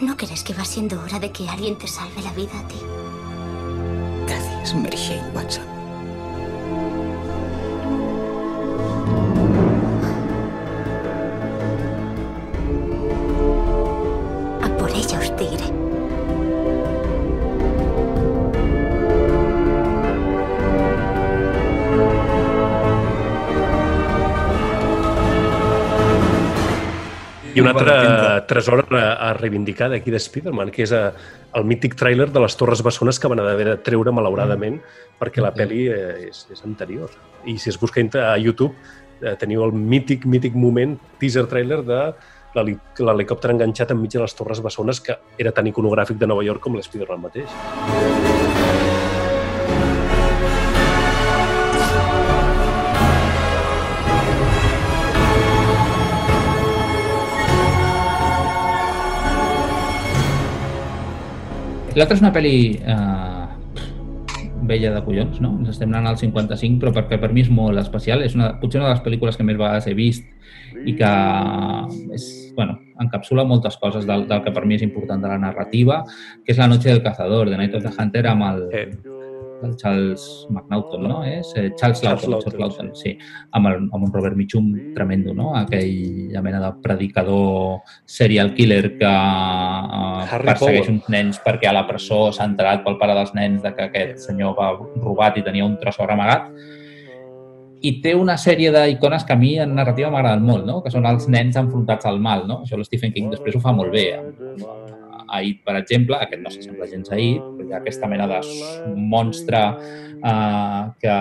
¿No 0.00 0.16
crees 0.16 0.42
que 0.42 0.54
va 0.54 0.64
siendo 0.64 1.00
hora 1.02 1.18
de 1.18 1.30
que 1.30 1.48
alguien 1.48 1.76
te 1.76 1.86
salve 1.86 2.22
la 2.22 2.32
vida 2.32 2.58
a 2.58 2.68
ti? 2.68 2.76
Gracias, 4.26 4.74
Mary 4.74 4.96
Jane 4.96 5.30
Watson. 5.34 5.64
I 27.54 27.62
un 27.62 27.68
altre 27.70 27.94
tresor 28.50 28.84
a, 28.98 29.04
a 29.28 29.32
reivindicar 29.36 29.88
d'aquí 29.92 30.10
de 30.10 30.18
Spider-Man, 30.18 30.72
que 30.74 30.82
és 30.82 30.92
a, 30.94 31.12
el 31.54 31.66
mític 31.68 31.94
tràiler 31.98 32.26
de 32.34 32.42
les 32.42 32.56
Torres 32.58 32.82
Bessones 32.82 33.20
que 33.22 33.30
van 33.30 33.42
haver 33.42 33.68
de 33.68 33.76
treure 33.86 34.10
malauradament 34.14 34.80
perquè 35.20 35.42
la 35.44 35.52
pel·li 35.54 35.84
eh, 35.86 36.28
és, 36.30 36.44
és 36.50 36.64
anterior. 36.66 37.12
I 37.46 37.56
si 37.62 37.70
es 37.70 37.78
busca 37.78 38.02
a 38.02 38.36
YouTube 38.38 38.74
eh, 39.22 39.36
teniu 39.38 39.62
el 39.64 39.72
mític, 39.72 40.26
mític 40.26 40.56
moment, 40.58 40.96
teaser 41.20 41.46
trailer 41.46 41.82
de 41.86 42.00
l'heli- 42.56 42.78
l'helicòpter 42.98 43.54
enganxat 43.54 43.94
enmig 43.94 44.10
de 44.14 44.24
les 44.24 44.34
Torres 44.34 44.62
Bessones 44.62 45.00
que 45.00 45.16
era 45.38 45.52
tan 45.54 45.66
iconogràfic 45.70 46.18
de 46.18 46.26
Nova 46.26 46.42
York 46.46 46.60
com 46.62 46.74
l'Spider-Man 46.74 47.22
mateix. 47.28 48.93
L'altra 61.94 62.16
és 62.16 62.22
una 62.24 62.32
pel·li 62.34 62.56
eh, 62.82 63.44
vella 64.66 64.90
de 64.96 65.02
collons, 65.06 65.38
no? 65.42 65.52
Ens 65.60 65.70
estem 65.74 65.92
anant 65.92 66.10
al 66.10 66.18
55, 66.18 66.80
però 66.82 66.90
perquè 66.96 67.20
per 67.22 67.30
mi 67.34 67.44
és 67.44 67.50
molt 67.52 67.78
especial. 67.78 68.24
És 68.26 68.34
una, 68.34 68.50
potser 68.58 68.80
una 68.80 68.88
de 68.90 68.96
les 68.96 69.04
pel·lícules 69.04 69.38
que 69.38 69.46
més 69.46 69.58
vegades 69.60 69.86
he 69.86 69.94
vist 69.94 70.26
i 70.84 70.96
que 70.98 71.10
és, 72.16 72.26
bueno, 72.56 72.80
encapsula 73.00 73.46
moltes 73.46 73.78
coses 73.80 74.08
del, 74.08 74.26
del 74.30 74.42
que 74.42 74.52
per 74.54 74.64
mi 74.66 74.74
és 74.78 74.82
important 74.82 75.22
de 75.22 75.30
la 75.30 75.38
narrativa, 75.38 76.02
que 76.44 76.54
és 76.54 76.58
La 76.58 76.68
noche 76.70 76.90
del 76.90 77.02
cazador, 77.04 77.50
de 77.50 77.60
Night 77.60 77.78
of 77.78 77.86
the 77.86 77.94
Hunter, 77.94 78.26
amb 78.32 78.48
el, 78.50 78.64
el 79.62 79.76
Charles 79.76 80.46
McNaughton, 80.50 81.02
no? 81.06 81.22
És 81.24 81.52
eh, 81.56 81.72
Charles 81.76 82.00
Charles 82.00 82.26
Lawton, 82.26 82.52
Charles 82.52 82.60
Lawton, 82.60 82.90
sí. 82.96 83.14
Amb, 83.52 83.68
el, 83.70 83.88
amb 83.92 84.06
un 84.06 84.12
Robert 84.12 84.36
Mitchum 84.36 84.70
tremendo, 84.94 85.34
no? 85.34 85.54
Aquella 85.56 86.42
mena 86.42 86.60
de 86.60 86.70
predicador 86.82 87.80
serial 88.04 88.54
killer 88.54 88.96
que 88.98 89.10
Harry 89.10 90.50
persegueix 90.50 90.90
uns 90.92 91.08
nens 91.12 91.40
perquè 91.44 91.70
a 91.70 91.76
la 91.76 91.86
presó 91.88 92.26
s'ha 92.32 92.48
enterat 92.50 92.84
pel 92.84 92.98
pare 93.00 93.16
dels 93.16 93.34
nens 93.36 93.62
de 93.64 93.74
que 93.74 93.88
aquest 93.88 94.26
senyor 94.28 94.56
va 94.58 94.72
robat 94.78 95.38
i 95.38 95.46
tenia 95.46 95.66
un 95.66 95.78
tresor 95.80 96.12
amagat. 96.14 96.50
I 97.84 97.98
té 98.00 98.14
una 98.16 98.38
sèrie 98.40 98.70
d'icones 98.72 99.26
que 99.28 99.34
a 99.34 99.36
mi 99.36 99.58
en 99.60 99.74
narrativa 99.76 100.08
m'agraden 100.12 100.44
molt, 100.44 100.64
no? 100.64 100.80
que 100.80 100.92
són 100.92 101.04
els 101.06 101.28
nens 101.28 101.58
enfrontats 101.60 102.08
al 102.08 102.20
mal. 102.20 102.46
No? 102.48 102.62
Això 102.64 102.78
el 102.78 102.86
Stephen 102.88 103.12
King 103.12 103.28
després 103.34 103.58
ho 103.58 103.60
fa 103.60 103.74
molt 103.76 103.92
bé. 103.92 104.06
Ahir, 105.28 105.58
per 105.64 105.76
exemple, 105.80 106.18
aquest 106.20 106.42
no 106.42 106.52
s'assembla 106.52 106.88
gens 106.90 107.10
a 107.10 107.16
Ahir, 107.16 107.38
però 107.40 107.68
hi 107.68 107.74
ha 107.74 107.80
aquesta 107.80 108.10
mena 108.10 108.26
de 108.30 108.40
monstre 108.96 109.60
eh, 109.64 110.82
que, 111.00 111.16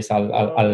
és 0.00 0.10
el, 0.14 0.30
el, 0.40 0.50
el, 0.62 0.72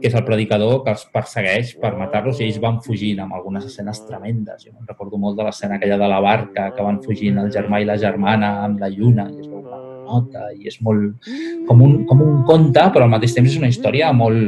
que 0.00 0.10
és 0.10 0.16
el 0.18 0.24
predicador 0.26 0.82
que 0.84 0.94
els 0.94 1.04
persegueix 1.14 1.74
per 1.82 1.94
matar-los 1.98 2.40
i 2.40 2.46
ells 2.46 2.60
van 2.62 2.80
fugint 2.84 3.22
amb 3.22 3.36
algunes 3.36 3.66
escenes 3.68 4.02
tremendes. 4.08 4.66
Jo 4.66 4.74
me'n 4.74 4.88
recordo 4.88 5.20
molt 5.20 5.38
de 5.38 5.46
l'escena 5.46 5.78
aquella 5.78 5.98
de 6.00 6.10
la 6.10 6.20
barca 6.24 6.70
que 6.76 6.86
van 6.86 7.00
fugint 7.04 7.38
el 7.42 7.52
germà 7.54 7.82
i 7.82 7.88
la 7.88 7.98
germana 8.00 8.54
amb 8.66 8.82
la 8.82 8.90
lluna 8.92 9.28
i 9.30 9.40
es 9.40 9.48
veu 9.48 9.62
una 9.62 9.80
nota 10.02 10.48
i 10.52 10.68
és 10.68 10.78
molt 10.84 11.30
com 11.68 11.82
un, 11.84 12.02
com 12.08 12.22
un 12.22 12.42
conte, 12.48 12.84
però 12.92 13.06
al 13.06 13.14
mateix 13.14 13.36
temps 13.36 13.50
és 13.50 13.60
una 13.60 13.70
història 13.72 14.12
molt, 14.16 14.42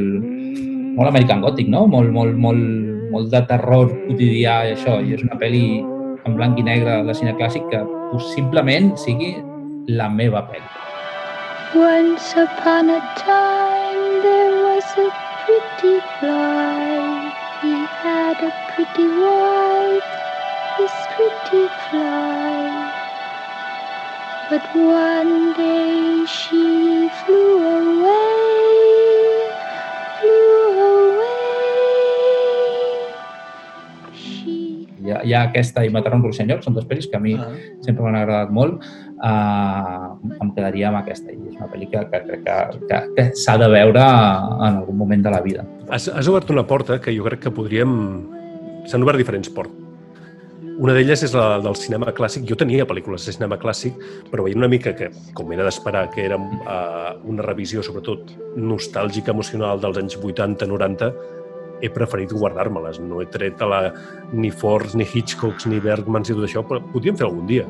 molt 0.95 1.09
American 1.09 1.43
Gothic, 1.43 1.71
no? 1.71 1.85
Molt, 1.91 2.11
molt, 2.13 2.37
molt, 2.37 2.65
molt 3.11 3.31
de 3.31 3.41
terror 3.49 3.91
quotidià 4.05 4.61
i 4.69 4.75
això. 4.75 4.99
I 5.01 5.15
és 5.17 5.25
una 5.25 5.39
pel·li 5.41 5.65
en 6.25 6.35
blanc 6.37 6.57
i 6.59 6.63
negre 6.65 7.01
de 7.07 7.13
cine 7.17 7.33
clàssic 7.37 7.65
que 7.71 7.81
possiblement 8.11 8.93
sigui 8.97 9.35
la 9.99 10.09
meva 10.09 10.41
pel·li. 10.49 10.69
Once 11.75 12.33
upon 12.45 12.89
a 12.89 13.01
time 13.19 14.03
there 14.25 14.53
was 14.65 14.87
a 15.05 15.07
pretty 15.45 15.95
fly. 16.17 17.31
He 17.61 17.73
had 18.01 18.37
a 18.49 18.51
pretty 18.73 19.07
wife, 19.23 20.09
this 20.77 20.95
pretty 21.15 21.63
fly. 21.85 22.91
But 24.49 24.63
one 24.75 25.53
day 25.53 26.25
she 26.25 27.09
flew 27.21 27.53
away, 27.77 28.64
Hi 35.25 35.33
ha, 35.33 35.45
aquesta 35.49 35.83
i 35.85 35.89
Matar 35.93 36.13
un 36.17 36.23
ruixenyor, 36.23 36.61
són 36.63 36.75
dues 36.77 36.85
pel·lis 36.89 37.09
que 37.09 37.17
a 37.17 37.23
mi 37.23 37.33
Ah. 37.35 37.49
sempre 37.81 38.03
m'han 38.03 38.15
agradat 38.21 38.51
molt. 38.53 38.83
Uh, 39.15 40.15
em 40.43 40.51
quedaria 40.53 40.89
amb 40.89 40.99
aquesta 40.99 41.31
i 41.31 41.37
és 41.49 41.55
una 41.55 41.69
pel·li 41.71 41.87
que, 41.89 42.01
que 42.11 42.19
crec 42.27 42.43
que, 42.45 42.57
que, 42.89 42.99
que 43.15 43.25
s'ha 43.33 43.55
de 43.57 43.69
veure 43.71 44.03
en 44.03 44.81
algun 44.81 44.97
moment 44.97 45.23
de 45.23 45.31
la 45.31 45.41
vida. 45.41 45.65
Has, 45.89 46.09
has 46.09 46.27
obert 46.27 46.51
una 46.51 46.65
porta 46.67 46.99
que 47.01 47.15
jo 47.15 47.25
crec 47.25 47.47
que 47.47 47.51
podríem... 47.51 47.95
S'han 48.85 49.01
obert 49.01 49.17
diferents 49.17 49.49
portes. 49.49 49.81
Una 50.75 50.91
d'elles 50.91 51.21
és 51.23 51.31
la 51.33 51.61
del 51.63 51.77
cinema 51.79 52.11
clàssic. 52.11 52.43
Jo 52.49 52.57
tenia 52.59 52.83
pel·lícules 52.85 53.23
de 53.25 53.31
cinema 53.31 53.55
clàssic, 53.57 53.95
però 54.27 54.43
veient 54.43 54.59
una 54.59 54.67
mica 54.67 54.91
que, 54.97 55.07
com 55.33 55.53
era 55.55 55.63
d'esperar, 55.63 56.09
que 56.11 56.25
era 56.25 56.35
uh, 56.35 57.15
una 57.31 57.45
revisió 57.45 57.81
sobretot 57.85 58.33
nostàlgica, 58.59 59.31
emocional 59.31 59.79
dels 59.79 60.01
anys 60.01 60.17
80-90, 60.19 61.13
he 61.85 61.91
preferit 61.93 62.33
guardar-me-les. 62.33 62.99
No 62.99 63.21
he 63.21 63.27
tret 63.31 63.61
a 63.61 63.69
la, 63.69 63.79
ni 64.33 64.51
Fords, 64.51 64.95
ni 64.99 65.05
Hitchcocks, 65.07 65.67
ni 65.71 65.79
Bergmans 65.83 66.29
i 66.29 66.35
tot 66.35 66.45
això, 66.47 66.65
però 66.67 66.81
podríem 66.93 67.17
fer 67.19 67.27
algun 67.29 67.47
dia. 67.49 67.65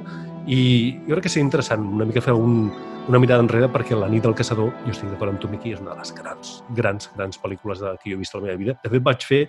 I 0.47 0.59
jo 1.07 1.15
crec 1.15 1.25
que 1.25 1.31
seria 1.33 1.45
interessant 1.47 1.85
una 1.97 2.05
mica 2.05 2.21
fer 2.21 2.33
un, 2.37 2.69
una 3.09 3.19
mirada 3.21 3.41
enrere 3.43 3.69
perquè 3.73 3.97
La 3.97 4.09
nit 4.09 4.23
del 4.25 4.35
caçador, 4.37 4.71
jo 4.85 4.91
estic 4.93 5.09
d'acord 5.09 5.33
amb 5.33 5.41
tu, 5.41 5.49
Miqui, 5.49 5.73
és 5.73 5.81
una 5.81 5.93
de 5.95 5.99
les 6.03 6.13
grans, 6.17 6.51
grans, 6.77 7.09
grans 7.15 7.39
pel·lícules 7.41 7.81
de, 7.81 7.95
que 8.01 8.11
jo 8.11 8.17
he 8.17 8.21
vist 8.21 8.35
a 8.35 8.39
la 8.39 8.47
meva 8.47 8.57
vida. 8.61 8.77
De 8.83 8.89
fet, 8.93 9.01
vaig 9.05 9.25
fer 9.25 9.41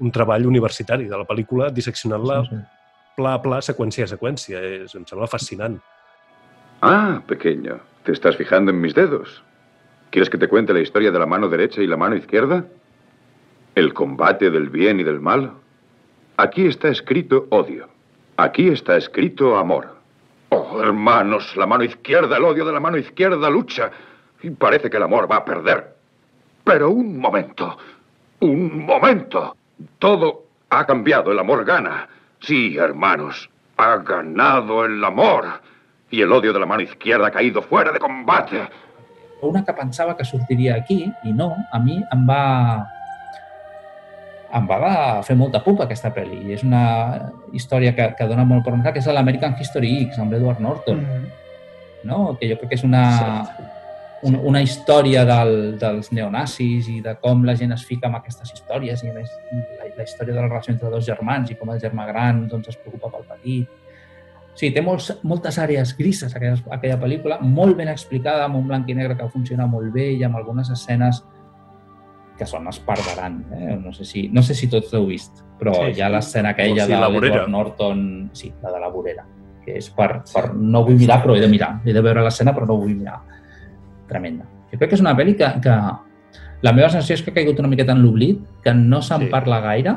un 0.00 0.10
treball 0.12 0.46
universitari 0.48 1.08
de 1.08 1.16
la 1.20 1.24
pel·lícula 1.28 1.70
disseccionant-la 1.72 2.42
Sí, 2.44 2.56
sí. 2.56 2.62
pla 3.16 3.34
a 3.36 3.42
pla, 3.44 3.60
seqüència 3.64 4.04
a 4.04 4.12
seqüència. 4.12 4.60
És, 4.82 4.94
em 4.96 5.04
sembla 5.08 5.28
fascinant. 5.28 5.78
Ah, 6.82 7.22
pequeño, 7.26 7.78
¿te 8.04 8.12
estás 8.12 8.36
fijando 8.36 8.70
en 8.72 8.80
mis 8.80 8.94
dedos? 8.94 9.42
¿Quieres 10.10 10.28
que 10.28 10.36
te 10.38 10.48
cuente 10.48 10.74
la 10.74 10.80
historia 10.80 11.10
de 11.12 11.18
la 11.18 11.26
mano 11.26 11.48
derecha 11.48 11.80
y 11.80 11.86
la 11.86 11.96
mano 11.96 12.16
izquierda? 12.16 12.64
¿El 13.74 13.94
combate 13.94 14.50
del 14.50 14.68
bien 14.68 15.00
y 15.00 15.02
del 15.02 15.20
mal? 15.20 15.52
Aquí 16.36 16.66
está 16.66 16.88
escrito 16.88 17.46
odio. 17.50 17.88
Aquí 18.36 18.68
está 18.68 18.96
escrito 18.96 19.56
amor. 19.56 19.96
Oh, 20.50 20.80
hermanos, 20.82 21.56
la 21.56 21.66
mano 21.66 21.84
izquierda, 21.84 22.36
el 22.36 22.44
odio 22.44 22.64
de 22.64 22.72
la 22.72 22.80
mano 22.80 22.98
izquierda 22.98 23.48
lucha. 23.48 23.90
Y 24.42 24.50
parece 24.50 24.90
que 24.90 24.98
el 24.98 25.02
amor 25.04 25.30
va 25.30 25.36
a 25.36 25.44
perder. 25.44 25.94
Pero 26.64 26.90
un 26.90 27.18
momento. 27.18 27.78
Un 28.40 28.84
momento. 28.84 29.56
Todo 29.98 30.44
ha 30.68 30.84
cambiado. 30.84 31.32
El 31.32 31.38
amor 31.38 31.64
gana. 31.64 32.08
Sí, 32.40 32.76
hermanos. 32.76 33.48
Ha 33.78 33.96
ganado 33.98 34.84
el 34.84 35.02
amor. 35.02 35.46
Y 36.10 36.20
el 36.20 36.32
odio 36.32 36.52
de 36.52 36.60
la 36.60 36.66
mano 36.66 36.82
izquierda 36.82 37.28
ha 37.28 37.30
caído 37.30 37.62
fuera 37.62 37.90
de 37.90 37.98
combate. 37.98 38.68
Una 39.40 39.64
que 39.64 39.74
que 40.16 40.24
sortiria 40.24 40.76
aquí 40.76 41.12
i 41.24 41.32
no, 41.32 41.56
a 41.72 41.78
mi 41.78 41.96
em 42.12 42.28
va 42.28 42.86
em 44.52 44.66
va 44.68 44.78
fer 45.26 45.36
molta 45.38 45.62
pupa 45.64 45.86
aquesta 45.86 46.12
pel·li. 46.14 46.42
I 46.48 46.56
és 46.56 46.64
una 46.66 46.84
història 47.56 47.94
que, 47.96 48.10
que 48.18 48.26
dona 48.28 48.44
molt 48.48 48.64
per 48.64 48.74
pensar, 48.74 48.92
que 48.92 49.00
és 49.00 49.08
l'American 49.08 49.56
History 49.60 49.92
X, 50.06 50.18
amb 50.20 50.34
l'Edward 50.34 50.60
Norton. 50.60 51.00
Mm. 51.00 51.30
no? 52.04 52.36
que 52.38 52.48
jo 52.50 52.56
crec 52.58 52.72
que 52.72 52.78
és 52.80 52.84
una, 52.84 53.04
una, 54.26 54.40
una 54.50 54.62
història 54.62 55.24
del, 55.28 55.52
dels 55.78 56.10
neonazis 56.14 56.88
i 56.90 57.00
de 57.04 57.14
com 57.22 57.44
la 57.46 57.54
gent 57.58 57.74
es 57.74 57.84
fica 57.86 58.08
amb 58.08 58.18
aquestes 58.18 58.50
històries 58.54 59.04
i 59.04 59.12
més 59.14 59.30
la, 59.52 59.86
la 59.98 60.06
història 60.06 60.34
de 60.34 60.40
la 60.40 60.48
relació 60.48 60.74
entre 60.74 60.90
dos 60.90 61.06
germans 61.06 61.50
i 61.50 61.58
com 61.58 61.70
el 61.74 61.80
germà 61.82 62.08
gran 62.10 62.46
doncs, 62.50 62.72
es 62.72 62.80
preocupa 62.80 63.12
pel 63.14 63.28
petit. 63.30 63.78
Sí, 64.58 64.68
té 64.68 64.82
molts, 64.84 65.08
moltes 65.24 65.56
àrees 65.62 65.94
grises 65.96 66.34
aquella, 66.36 66.58
aquella 66.76 66.98
pel·lícula, 67.00 67.38
molt 67.40 67.78
ben 67.78 67.88
explicada, 67.88 68.44
amb 68.44 68.58
un 68.58 68.66
blanc 68.68 68.90
i 68.90 68.96
negre 68.98 69.16
que 69.16 69.30
funciona 69.32 69.66
molt 69.66 69.94
bé 69.94 70.10
i 70.12 70.26
amb 70.26 70.36
algunes 70.36 70.68
escenes 70.74 71.22
que 72.38 72.46
són 72.48 72.66
esparverant. 72.70 73.40
Eh? 73.52 73.76
No, 73.80 73.92
sé 73.92 74.06
si, 74.08 74.26
no 74.32 74.42
sé 74.42 74.56
si 74.58 74.68
tots 74.72 74.92
l'heu 74.94 75.06
vist, 75.10 75.42
però 75.60 75.74
Sí, 75.78 75.98
hi 75.98 76.02
ha 76.02 76.10
l'escena 76.12 76.50
O 76.50 76.56
aquella 76.56 76.86
sigui, 76.86 76.94
de 76.94 77.00
la 77.00 77.10
vorera. 77.12 77.34
l'Edward 77.34 77.52
Norton, 77.52 78.06
sí, 78.32 78.52
la 78.62 78.72
de 78.72 78.80
la 78.82 78.88
vorera, 78.92 79.26
que 79.64 79.76
és 79.78 79.90
per, 79.94 80.10
per... 80.32 80.46
No 80.54 80.84
vull 80.86 80.98
mirar, 81.00 81.20
però 81.22 81.36
he 81.36 81.42
de 81.44 81.50
mirar. 81.52 81.74
He 81.84 81.92
de 81.94 82.02
veure 82.04 82.24
l'escena, 82.24 82.54
però 82.56 82.66
no 82.68 82.78
vull 82.80 82.94
mirar. 82.96 83.20
Tremenda. 84.08 84.48
Jo 84.72 84.78
crec 84.78 84.90
que 84.90 84.98
és 84.98 85.04
una 85.04 85.14
pel·li 85.18 85.36
que, 85.38 85.48
que 85.62 85.76
la 86.62 86.72
meva 86.72 86.88
sensació 86.88 87.18
és 87.18 87.22
que 87.22 87.32
ha 87.32 87.36
caigut 87.36 87.60
una 87.60 87.68
miqueta 87.68 87.92
en 87.92 88.02
l'oblit, 88.02 88.40
que 88.64 88.74
no 88.74 89.02
se'n 89.02 89.26
sí. 89.26 89.30
parla 89.32 89.60
gaire, 89.64 89.96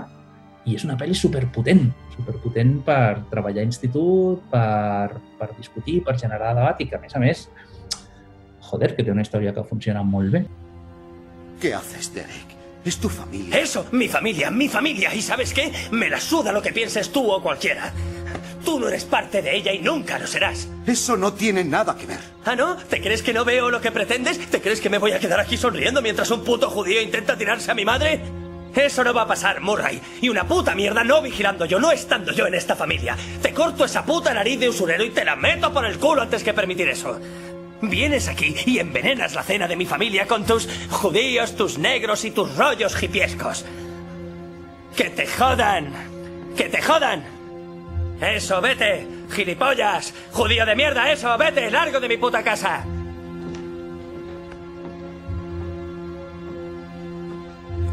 i 0.66 0.76
és 0.76 0.84
una 0.88 0.98
pel·li 0.98 1.14
superpotent, 1.18 1.88
superpotent 2.16 2.80
per 2.86 3.22
treballar 3.30 3.62
a 3.62 3.68
institut, 3.70 4.42
per, 4.52 5.22
per 5.40 5.50
discutir, 5.60 6.00
per 6.04 6.18
generar 6.18 6.56
debat 6.58 6.80
i 6.82 6.88
que, 6.90 6.98
a 6.98 7.02
més 7.04 7.16
a 7.16 7.22
més, 7.22 7.44
joder, 8.66 8.96
que 8.96 9.06
té 9.06 9.14
una 9.14 9.22
història 9.22 9.54
que 9.54 9.64
funciona 9.64 10.02
molt 10.04 10.34
bé. 10.34 10.46
¿Qué 11.60 11.74
haces, 11.74 12.14
Derek? 12.14 12.56
Es 12.84 12.98
tu 12.98 13.10
familia. 13.10 13.58
Eso, 13.58 13.88
mi 13.92 14.08
familia, 14.08 14.52
mi 14.52 14.70
familia. 14.70 15.14
¿Y 15.14 15.22
sabes 15.22 15.54
qué? 15.54 15.72
Me 15.92 16.10
la 16.10 16.20
suda 16.20 16.52
lo 16.52 16.62
que 16.62 16.72
pienses 16.72 17.12
tú 17.12 17.32
o 17.32 17.42
cualquiera. 17.42 17.92
Tú 18.64 18.80
no 18.80 18.88
eres 18.88 19.06
parte 19.06 19.42
de 19.42 19.56
ella 19.56 19.72
y 19.74 19.80
nunca 19.80 20.20
lo 20.20 20.28
serás. 20.28 20.68
Eso 20.86 21.18
no 21.18 21.34
tiene 21.34 21.64
nada 21.64 21.96
que 21.98 22.06
ver. 22.06 22.20
¿Ah, 22.46 22.56
no? 22.56 22.76
¿Te 22.78 23.02
crees 23.02 23.24
que 23.24 23.34
no 23.34 23.44
veo 23.44 23.72
lo 23.72 23.82
que 23.82 23.92
pretendes? 23.92 24.40
¿Te 24.50 24.62
crees 24.62 24.82
que 24.82 24.90
me 24.90 24.98
voy 25.00 25.14
a 25.14 25.20
quedar 25.20 25.40
aquí 25.40 25.58
sonriendo 25.58 26.02
mientras 26.02 26.30
un 26.30 26.44
puto 26.44 26.70
judío 26.70 27.02
intenta 27.02 27.38
tirarse 27.38 27.72
a 27.72 27.76
mi 27.76 27.86
madre? 27.86 28.22
Eso 28.76 29.04
no 29.04 29.14
va 29.14 29.22
a 29.22 29.28
pasar, 29.28 29.62
Murray. 29.62 30.02
Y 30.22 30.30
una 30.30 30.48
puta 30.48 30.76
mierda 30.76 31.04
no 31.04 31.22
vigilando 31.22 31.66
yo, 31.66 31.80
no 31.80 31.92
estando 31.92 32.34
yo 32.34 32.46
en 32.46 32.56
esta 32.56 32.76
familia. 32.76 33.16
Te 33.42 33.54
corto 33.54 33.86
esa 33.86 34.04
puta 34.04 34.34
nariz 34.34 34.60
de 34.60 34.70
usurero 34.70 35.04
y 35.04 35.12
te 35.12 35.24
la 35.24 35.36
meto 35.36 35.72
por 35.72 35.86
el 35.86 35.98
culo 35.98 36.22
antes 36.22 36.44
que 36.44 36.54
permitir 36.54 36.90
eso. 36.90 37.20
Vienes 37.82 38.28
aquí 38.28 38.56
y 38.66 38.80
envenenas 38.80 39.36
la 39.36 39.44
cena 39.44 39.68
de 39.68 39.76
mi 39.76 39.86
familia 39.86 40.26
con 40.28 40.46
tus 40.46 40.68
judíos, 40.90 41.56
tus 41.56 41.78
negros 41.78 42.26
y 42.26 42.32
tus 42.32 42.56
rollos 42.56 43.02
hipiescos. 43.02 43.66
¡Que 44.96 45.10
te 45.10 45.28
jodan! 45.28 45.92
¡Que 46.56 46.70
te 46.70 46.82
jodan! 46.82 47.24
¡Eso, 48.22 48.62
vete! 48.62 49.06
¡Gilipollas! 49.30 50.14
¡Judío 50.32 50.66
de 50.66 50.76
mierda, 50.76 51.12
eso! 51.12 51.38
¡Vete! 51.38 51.70
¡Largo 51.70 52.00
de 52.00 52.08
mi 52.08 52.18
puta 52.18 52.42
casa! 52.44 52.86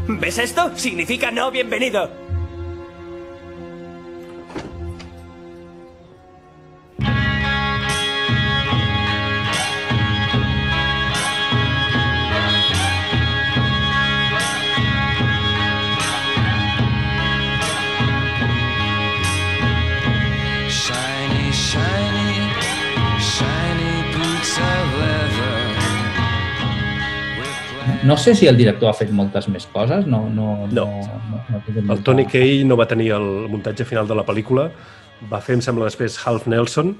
¿Ves 0.07 0.37
esto? 0.37 0.71
Significa 0.77 1.31
no 1.31 1.51
bienvenido. 1.51 2.22
No 28.03 28.17
sé 28.17 28.35
si 28.35 28.47
el 28.47 28.57
director 28.59 28.89
ha 28.89 28.97
fet 28.97 29.11
moltes 29.15 29.47
més 29.47 29.65
coses, 29.71 30.05
no... 30.09 30.25
no, 30.27 30.67
no, 30.67 30.85
no, 31.31 31.39
no 31.47 31.61
tinc 31.63 31.91
El 31.93 32.03
Tony 32.03 32.25
Kaye 32.27 32.65
no 32.67 32.75
va 32.79 32.87
tenir 32.89 33.13
el 33.15 33.27
muntatge 33.51 33.85
final 33.87 34.09
de 34.09 34.17
la 34.19 34.25
pel·lícula, 34.27 34.67
va 35.31 35.39
fer, 35.39 35.55
em 35.55 35.63
sembla, 35.63 35.87
després 35.87 36.17
Half 36.19 36.49
Nelson, 36.51 36.91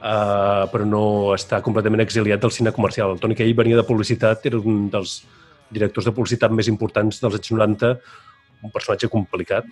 uh, 0.00 0.64
però 0.72 0.86
no 0.88 1.02
està 1.36 1.60
completament 1.64 2.00
exiliat 2.06 2.40
del 2.40 2.54
cine 2.56 2.72
comercial. 2.72 3.12
El 3.12 3.20
Tony 3.20 3.36
Kaye 3.36 3.56
venia 3.58 3.76
de 3.76 3.84
publicitat, 3.84 4.48
era 4.48 4.62
un 4.64 4.86
dels 4.92 5.20
directors 5.70 6.08
de 6.08 6.16
publicitat 6.16 6.56
més 6.56 6.72
importants 6.72 7.20
dels 7.20 7.36
anys 7.36 7.52
90, 7.52 7.92
un 8.64 8.72
personatge 8.72 9.12
complicat. 9.12 9.68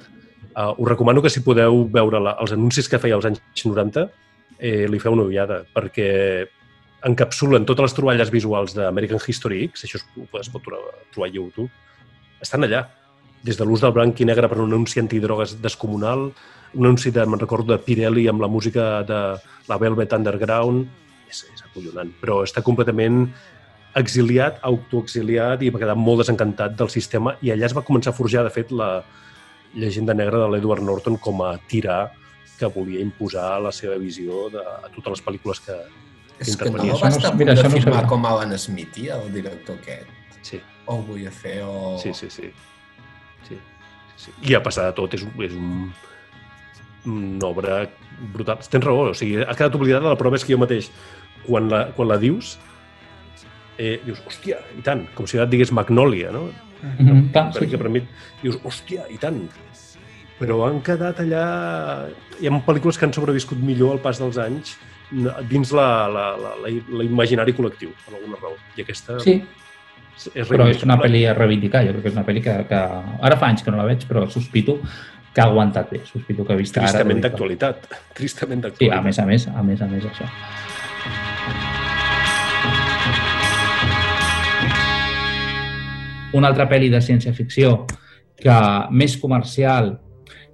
Uh, 0.53 0.75
us 0.75 0.89
recomano 0.93 1.25
que 1.25 1.33
si 1.33 1.45
podeu 1.45 1.87
veure 1.95 2.21
la, 2.21 2.37
els 2.45 2.53
anuncis 2.53 2.93
que 2.93 3.01
feia 3.01 3.17
als 3.17 3.29
anys 3.31 3.65
90, 3.65 4.05
eh, 4.59 4.87
li 4.91 5.01
feu 5.01 5.17
una 5.17 5.25
ullada, 5.25 5.63
perquè 5.75 6.09
encapsulen 7.07 7.67
totes 7.69 7.89
les 7.89 7.97
troballes 7.97 8.31
visuals 8.35 8.75
d'American 8.75 9.21
History 9.23 9.63
X, 9.69 9.85
això 9.87 10.01
es, 10.01 10.51
pot 10.51 10.65
trobar 10.65 11.29
a 11.29 11.33
YouTube, 11.33 11.71
estan 12.43 12.67
allà. 12.67 12.87
Des 13.47 13.55
de 13.55 13.65
l'ús 13.65 13.83
del 13.85 13.95
blanc 13.95 14.19
i 14.19 14.27
negre 14.27 14.49
per 14.51 14.59
un 14.59 14.67
anunci 14.67 14.99
antidrogues 14.99 15.61
descomunal, 15.63 16.33
un 16.75 16.89
anunci 16.89 17.13
de, 17.15 17.23
me'n 17.23 17.41
recordo, 17.41 17.71
de 17.71 17.79
Pirelli 17.79 18.27
amb 18.29 18.43
la 18.43 18.51
música 18.51 19.05
de 19.07 19.21
la 19.69 19.79
Velvet 19.79 20.13
Underground, 20.17 20.89
és, 21.31 21.45
és 21.55 21.63
acollonant, 21.63 22.11
però 22.21 22.41
està 22.43 22.65
completament 22.67 23.29
exiliat, 23.99 24.59
autoexiliat 24.67 25.63
i 25.63 25.71
va 25.71 25.81
quedar 25.81 25.97
molt 25.99 26.25
desencantat 26.25 26.75
del 26.79 26.91
sistema 26.93 27.37
i 27.43 27.53
allà 27.55 27.69
es 27.69 27.77
va 27.77 27.85
començar 27.87 28.13
a 28.13 28.19
forjar, 28.19 28.45
de 28.47 28.53
fet, 28.53 28.75
la 28.75 29.05
llegenda 29.75 30.15
negra 30.17 30.43
de 30.43 30.51
l'Edward 30.51 30.83
Norton 30.83 31.19
com 31.23 31.43
a 31.47 31.55
tirà 31.71 32.09
que 32.59 32.71
volia 32.75 33.01
imposar 33.05 33.61
la 33.63 33.73
seva 33.73 33.97
visió 34.03 34.49
de, 34.51 34.63
a 34.63 34.91
totes 34.91 35.15
les 35.15 35.25
pel·lícules 35.25 35.63
que, 35.63 35.77
És 36.41 36.57
que 36.57 36.71
no 36.71 36.85
va 37.01 37.09
estar 37.09 37.29
a 37.29 37.33
punt 37.33 37.39
mira, 37.41 37.55
de 37.55 37.63
no 37.65 37.71
firmar 37.71 37.95
sabia. 38.03 38.09
com 38.09 38.27
Alan 38.27 38.53
Smithy, 38.59 39.09
el 39.15 39.33
director 39.35 39.77
aquest. 39.81 40.07
Sí. 40.43 40.61
O 40.87 40.95
ho 41.01 41.03
volia 41.03 41.31
fer, 41.35 41.63
o... 41.67 41.97
Sí, 42.03 42.13
sí, 42.15 42.31
sí. 42.31 42.51
sí. 43.49 43.59
sí. 44.17 44.31
I 44.47 44.55
a 44.55 44.63
passar 44.63 44.87
de 44.91 44.95
tot, 45.01 45.15
és, 45.19 45.25
un- 45.27 45.43
és 45.45 45.53
un, 45.59 45.93
una 47.11 47.47
obra 47.51 47.81
brutal. 48.33 48.59
Tens 48.71 48.85
raó, 48.87 49.09
o 49.11 49.15
sigui, 49.19 49.43
ha 49.43 49.55
quedat 49.59 49.75
oblidada, 49.79 50.09
la 50.15 50.19
prova 50.21 50.39
és 50.39 50.45
que 50.47 50.55
jo 50.55 50.61
mateix, 50.63 50.91
quan 51.47 51.69
la, 51.73 51.87
quan 51.97 52.09
la 52.11 52.19
dius, 52.23 52.57
eh, 53.79 53.99
dius, 54.07 54.23
hòstia, 54.27 54.63
i 54.79 54.83
tant, 54.87 55.07
com 55.19 55.27
si 55.27 55.39
ara 55.39 55.47
et 55.49 55.53
digués 55.55 55.73
Magnòlia, 55.75 56.31
no? 56.35 56.49
Mhm, 56.79 57.31
clar, 57.35 57.49
sí, 57.53 57.59
perquè 57.65 57.79
per 57.81 57.91
mi 57.91 58.05
dius, 58.43 58.61
hòstia, 58.63 59.09
i 59.11 59.19
tant. 59.19 59.43
Però 60.39 60.61
han 60.69 60.79
quedat 60.87 61.19
allà... 61.25 61.45
Hi 62.39 62.47
ha 62.47 62.59
pel·lícules 62.63 62.95
que 62.99 63.09
han 63.09 63.13
sobreviscut 63.17 63.59
millor 63.59 63.97
al 63.97 64.03
pas 64.05 64.21
dels 64.23 64.37
anys 64.39 64.77
dins 65.49 65.71
la, 65.73 65.89
la, 66.13 66.25
la, 66.37 66.55
la, 66.65 66.73
la 67.01 67.05
imaginari 67.07 67.55
col·lectiu, 67.57 67.93
per 68.05 68.15
alguna 68.19 68.37
raó. 68.43 68.57
I 68.77 68.83
aquesta 68.85 69.19
Sí, 69.25 69.39
és 70.35 70.49
però 70.51 70.67
és 70.69 70.83
una 70.85 70.99
pel·li 71.01 71.23
a 71.31 71.35
reivindicar. 71.37 71.85
Jo 71.87 71.93
crec 71.95 72.03
que 72.09 72.13
és 72.13 72.19
una 72.19 72.27
pel·li 72.27 72.43
que, 72.45 72.57
que... 72.69 72.83
Ara 73.23 73.39
fa 73.41 73.49
anys 73.53 73.63
que 73.65 73.71
no 73.71 73.79
la 73.81 73.87
veig, 73.89 74.05
però 74.11 74.27
sospito 74.31 74.79
que 75.35 75.41
ha 75.41 75.47
aguantat 75.49 75.91
bé. 75.95 76.03
Sospito 76.05 76.45
que 76.45 76.57
vista 76.59 76.81
ara... 76.83 76.91
Tristament 76.91 77.17
dir 77.17 77.23
que- 77.23 77.29
d'actualitat. 77.31 77.89
Tristament 78.19 78.61
Sí, 78.65 78.69
d'actualitat. 78.69 78.99
a 78.99 79.07
més 79.07 79.19
a 79.19 79.27
més, 79.27 79.49
a 79.49 79.63
més 79.63 79.83
a 79.83 79.91
més 79.95 80.05
això. 80.13 80.29
Una 86.37 86.51
altra 86.53 86.67
pel·li 86.69 86.91
de 86.93 87.01
ciència-ficció 87.01 87.87
que 88.39 88.57
més 88.93 89.15
comercial 89.19 89.95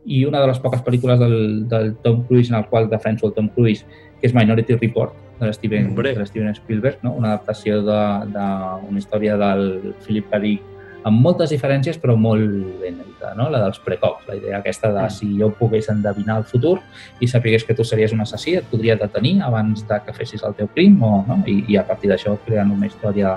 i 0.06 0.20
una 0.28 0.38
de 0.40 0.46
les 0.50 0.60
poques 0.62 0.84
pel·lícules 0.86 1.18
del, 1.18 1.34
del 1.68 1.94
Tom 2.04 2.22
Cruise 2.28 2.52
en 2.52 2.58
el 2.60 2.68
qual 2.70 2.86
defenso 2.92 3.26
el 3.26 3.32
Tom 3.34 3.48
Cruise, 3.56 3.82
que 4.24 4.30
és 4.30 4.34
Minority 4.36 4.78
Report, 4.80 5.12
de 5.38 5.52
Steven, 5.52 5.94
de 5.94 6.26
Steven 6.26 6.54
Spielberg, 6.54 7.02
no? 7.02 7.12
una 7.12 7.34
adaptació 7.34 7.82
d'una 7.84 8.96
història 8.96 9.36
del 9.36 9.92
Philip 10.06 10.30
K. 10.30 10.40
Dick 10.40 10.70
amb 11.04 11.20
moltes 11.20 11.50
diferències 11.52 11.98
però 12.00 12.14
molt 12.16 12.46
ben 12.80 13.02
editada, 13.02 13.34
no? 13.36 13.50
la 13.52 13.60
dels 13.60 13.82
precops, 13.84 14.24
la 14.30 14.38
idea 14.38 14.62
aquesta 14.62 14.88
de 14.94 15.02
si 15.12 15.28
jo 15.36 15.50
pogués 15.58 15.90
endevinar 15.92 16.38
el 16.40 16.46
futur 16.48 16.78
i 17.20 17.28
sapigués 17.28 17.66
que 17.68 17.76
tu 17.76 17.84
series 17.84 18.14
un 18.16 18.24
assassí, 18.24 18.54
et 18.56 18.70
podria 18.70 18.96
detenir 18.96 19.34
abans 19.44 19.84
de 19.84 19.98
que 20.06 20.14
fessis 20.16 20.46
el 20.48 20.56
teu 20.56 20.70
crim 20.72 20.96
o, 21.04 21.18
no? 21.28 21.42
I, 21.44 21.58
i 21.68 21.76
a 21.76 21.84
partir 21.84 22.08
d'això 22.08 22.38
creant 22.46 22.72
una 22.72 22.88
història, 22.88 23.34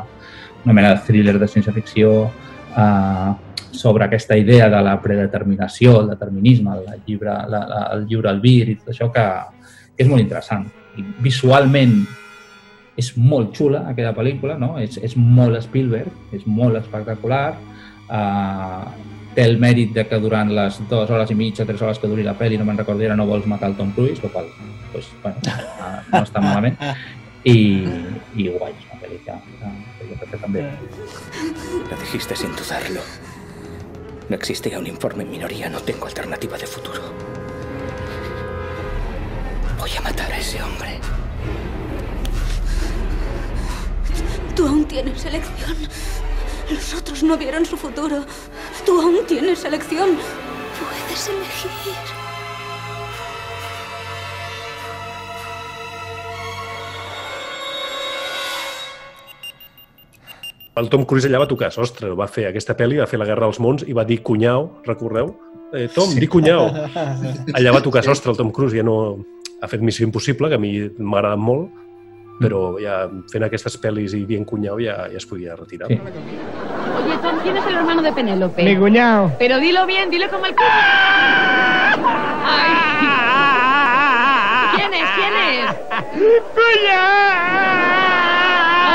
una 0.64 0.78
mena 0.78 0.94
de 0.96 1.04
thriller 1.10 1.36
de 1.36 1.52
ciència-ficció 1.52 2.14
eh, 2.72 3.36
sobre 3.76 4.08
aquesta 4.08 4.40
idea 4.40 4.72
de 4.72 4.80
la 4.88 4.96
predeterminació, 5.04 6.00
el 6.06 6.16
determinisme, 6.16 6.80
el 6.88 7.04
llibre, 7.06 7.36
la, 7.52 7.66
la, 7.68 7.84
el 7.98 8.08
lliure 8.08 8.32
albir 8.32 8.62
i 8.72 8.80
tot 8.80 8.96
això 8.96 9.12
que 9.12 9.28
és 9.98 10.08
molt 10.08 10.24
interessant. 10.24 10.68
I 10.98 11.06
visualment 11.26 12.00
és 12.98 13.12
molt 13.22 13.54
xula 13.58 13.84
aquella 13.92 14.14
pel·lícula, 14.18 14.56
no? 14.58 14.76
és, 14.82 14.98
és 15.06 15.14
molt 15.18 15.60
Spielberg, 15.68 16.34
és 16.34 16.48
molt 16.50 16.80
espectacular, 16.80 17.52
uh, 18.10 18.88
té 19.38 19.46
el 19.46 19.60
mèrit 19.62 19.94
de 19.94 20.08
que 20.10 20.18
durant 20.18 20.50
les 20.50 20.80
dues 20.90 21.12
hores 21.14 21.30
i 21.30 21.38
mitja, 21.38 21.66
tres 21.70 21.84
hores 21.86 22.02
que 22.02 22.10
duri 22.10 22.26
la 22.26 22.34
pel·li, 22.38 22.58
no 22.58 22.66
me'n 22.66 22.82
recordo, 22.82 23.06
ara 23.06 23.18
no 23.20 23.28
vols 23.30 23.46
matar 23.46 23.70
el 23.70 23.78
Tom 23.78 23.94
Cruise, 23.94 24.18
el 24.24 24.34
qual 24.34 24.50
pues, 24.92 25.12
bueno, 25.22 25.38
uh, 25.46 26.00
no 26.10 26.24
està 26.26 26.42
malament, 26.42 26.80
i, 27.46 27.58
i 28.34 28.50
guai, 28.50 28.74
és 28.74 28.90
una 28.90 29.02
pel·li 29.04 29.22
que, 29.28 29.38
que, 29.62 29.74
que 30.00 30.10
jo 30.10 30.20
que 30.24 30.42
també 30.42 30.66
Lo 31.92 31.98
dijiste 32.02 32.36
sin 32.36 32.56
dudarlo. 32.56 33.02
No 34.28 34.36
existía 34.36 34.80
un 34.80 34.88
informe 34.88 35.24
en 35.24 35.32
minoría, 35.32 35.70
no 35.70 35.80
tengo 35.80 36.08
alternativa 36.08 36.58
de 36.58 36.68
futuro. 36.68 37.47
Voy 39.78 39.92
a 39.98 40.02
matar 40.02 40.32
a 40.32 40.38
ese 40.38 40.62
hombre. 40.62 41.00
Tú 44.56 44.68
aún 44.68 44.86
tienes 44.86 45.24
elección. 45.26 45.78
Los 46.70 46.94
otros 46.94 47.24
no 47.24 47.38
vieron 47.38 47.66
su 47.66 47.78
futuro. 47.78 48.26
Tú 48.86 49.00
aún 49.02 49.26
tienes 49.28 49.64
elección. 49.66 50.18
Puedes 50.80 51.28
elegir. 51.30 52.18
El 60.78 60.90
Tom 60.90 61.06
Cruise 61.10 61.26
allà 61.26 61.40
va 61.42 61.48
tocar 61.50 61.72
sostre, 61.74 62.12
va 62.14 62.28
fer 62.30 62.44
aquesta 62.52 62.76
pel·li, 62.78 63.00
va 63.02 63.08
fer 63.10 63.18
la 63.18 63.26
Guerra 63.26 63.48
dels 63.48 63.58
Mons 63.58 63.82
i 63.90 63.96
va 63.98 64.04
dir 64.06 64.20
cunyau, 64.22 64.68
recordeu? 64.86 65.32
Eh, 65.74 65.88
Tom, 65.90 66.12
sí. 66.12 66.20
di 66.22 66.28
cunyau. 66.30 66.70
Allà 67.58 67.74
va 67.74 67.82
tocar 67.82 68.04
sostre 68.06 68.30
el 68.32 68.38
Tom 68.38 68.52
Cruise, 68.54 68.78
ja 68.78 68.86
no 68.86 69.18
ha 69.62 69.68
fet 69.68 69.82
Missió 69.82 70.06
Impossible, 70.06 70.50
que 70.50 70.56
a 70.56 70.62
mi 70.62 70.72
m'ha 70.98 71.18
agradat 71.20 71.42
molt, 71.42 71.70
però 72.38 72.78
ja 72.82 73.08
fent 73.32 73.44
aquestes 73.48 73.78
pel·lis 73.82 74.14
i 74.14 74.26
dient 74.30 74.46
cunyau 74.46 74.78
ja, 74.82 75.08
ja 75.10 75.18
es 75.18 75.26
podia 75.26 75.56
retirar. 75.58 75.88
Sí. 75.90 75.98
Oye, 75.98 77.18
Tom, 77.22 77.40
¿quién 77.42 77.58
es 77.58 77.66
el 77.66 77.76
hermano 77.76 78.02
de 78.02 78.12
Penélope? 78.12 78.64
Mi 78.64 78.78
cuñado. 78.78 79.32
Pero 79.40 79.60
dilo 79.60 79.86
bien, 79.86 80.10
dilo 80.10 80.30
como 80.30 80.46
el 80.46 80.56
que... 80.56 80.64
Ay. 82.50 82.74
¿Quién 84.76 84.94
es? 84.94 85.10
¿Quién 85.16 85.34
es? 85.34 85.76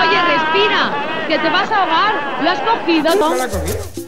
Oye, 0.02 0.18
respira, 0.34 0.82
que 1.28 1.38
te 1.38 1.50
vas 1.50 1.70
a 1.70 1.82
ahogar. 1.82 2.14
¿Lo 2.42 2.50
has 2.50 2.60
cogido, 2.60 3.12
Tom? 3.18 4.01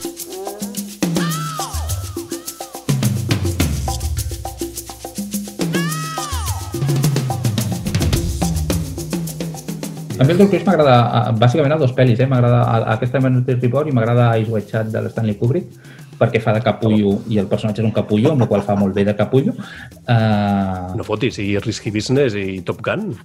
A 10.18 10.22
mi 10.24 10.30
el 10.32 10.38
Tom 10.38 10.46
Cruise 10.48 10.64
m'agrada, 10.68 11.32
bàsicament 11.40 11.72
a 11.74 11.78
dos 11.80 11.92
pel·lis, 11.96 12.20
eh? 12.22 12.26
m'agrada 12.30 12.60
a- 12.62 12.92
aquesta 12.94 13.18
Minority 13.20 13.56
Report 13.66 13.88
i 13.88 13.92
m'agrada 13.92 14.28
Ice 14.38 14.50
White 14.50 14.70
Chat 14.70 14.86
de 14.92 15.00
l'Stanley 15.02 15.34
Kubrick, 15.40 15.66
perquè 16.20 16.40
fa 16.40 16.52
de 16.54 16.60
capullo 16.62 17.16
i 17.28 17.38
el 17.42 17.48
personatge 17.50 17.82
és 17.82 17.88
un 17.88 17.92
capullo, 17.92 18.30
amb 18.32 18.42
el 18.42 18.48
qual 18.48 18.62
fa 18.62 18.76
molt 18.78 18.94
bé 18.94 19.04
de 19.04 19.14
capullo. 19.18 19.54
Uh, 20.06 20.94
No 20.94 21.02
fotis, 21.02 21.38
i 21.42 21.58
Risky 21.58 21.90
Business 21.90 22.34
i 22.38 22.60
Top 22.62 22.80
Gun. 22.86 23.16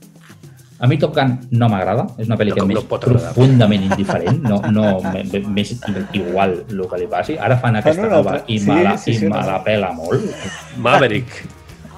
a 0.79 0.87
mi 0.87 0.97
Top 0.97 1.13
Gun 1.13 1.35
no 1.51 1.67
m'agrada, 1.69 2.07
és 2.17 2.25
una 2.27 2.37
pel·li 2.39 2.49
No, 2.49 2.55
que 2.55 2.65
m'és 2.65 2.79
no 2.81 2.99
profundament 2.99 3.83
indiferent, 3.83 4.41
no, 4.41 4.61
no 4.71 5.01
m'és 5.53 5.75
igual 6.13 6.63
el 6.69 6.87
que 6.89 6.97
li 6.97 7.07
passi. 7.07 7.37
Ara 7.37 7.57
fan 7.59 7.75
aquesta 7.75 8.01
una 8.07 8.15
nova 8.15 8.31
altra. 8.39 8.45
i 8.47 8.57
Sí, 8.59 8.65
me 8.71 8.83
la, 8.83 8.97
sí, 8.97 9.11
i 9.11 9.15
sí, 9.19 9.25
me 9.25 9.31
una 9.35 9.45
la 9.45 9.63
pela 9.63 9.91
molt. 9.93 10.23
Maverick. 10.77 11.27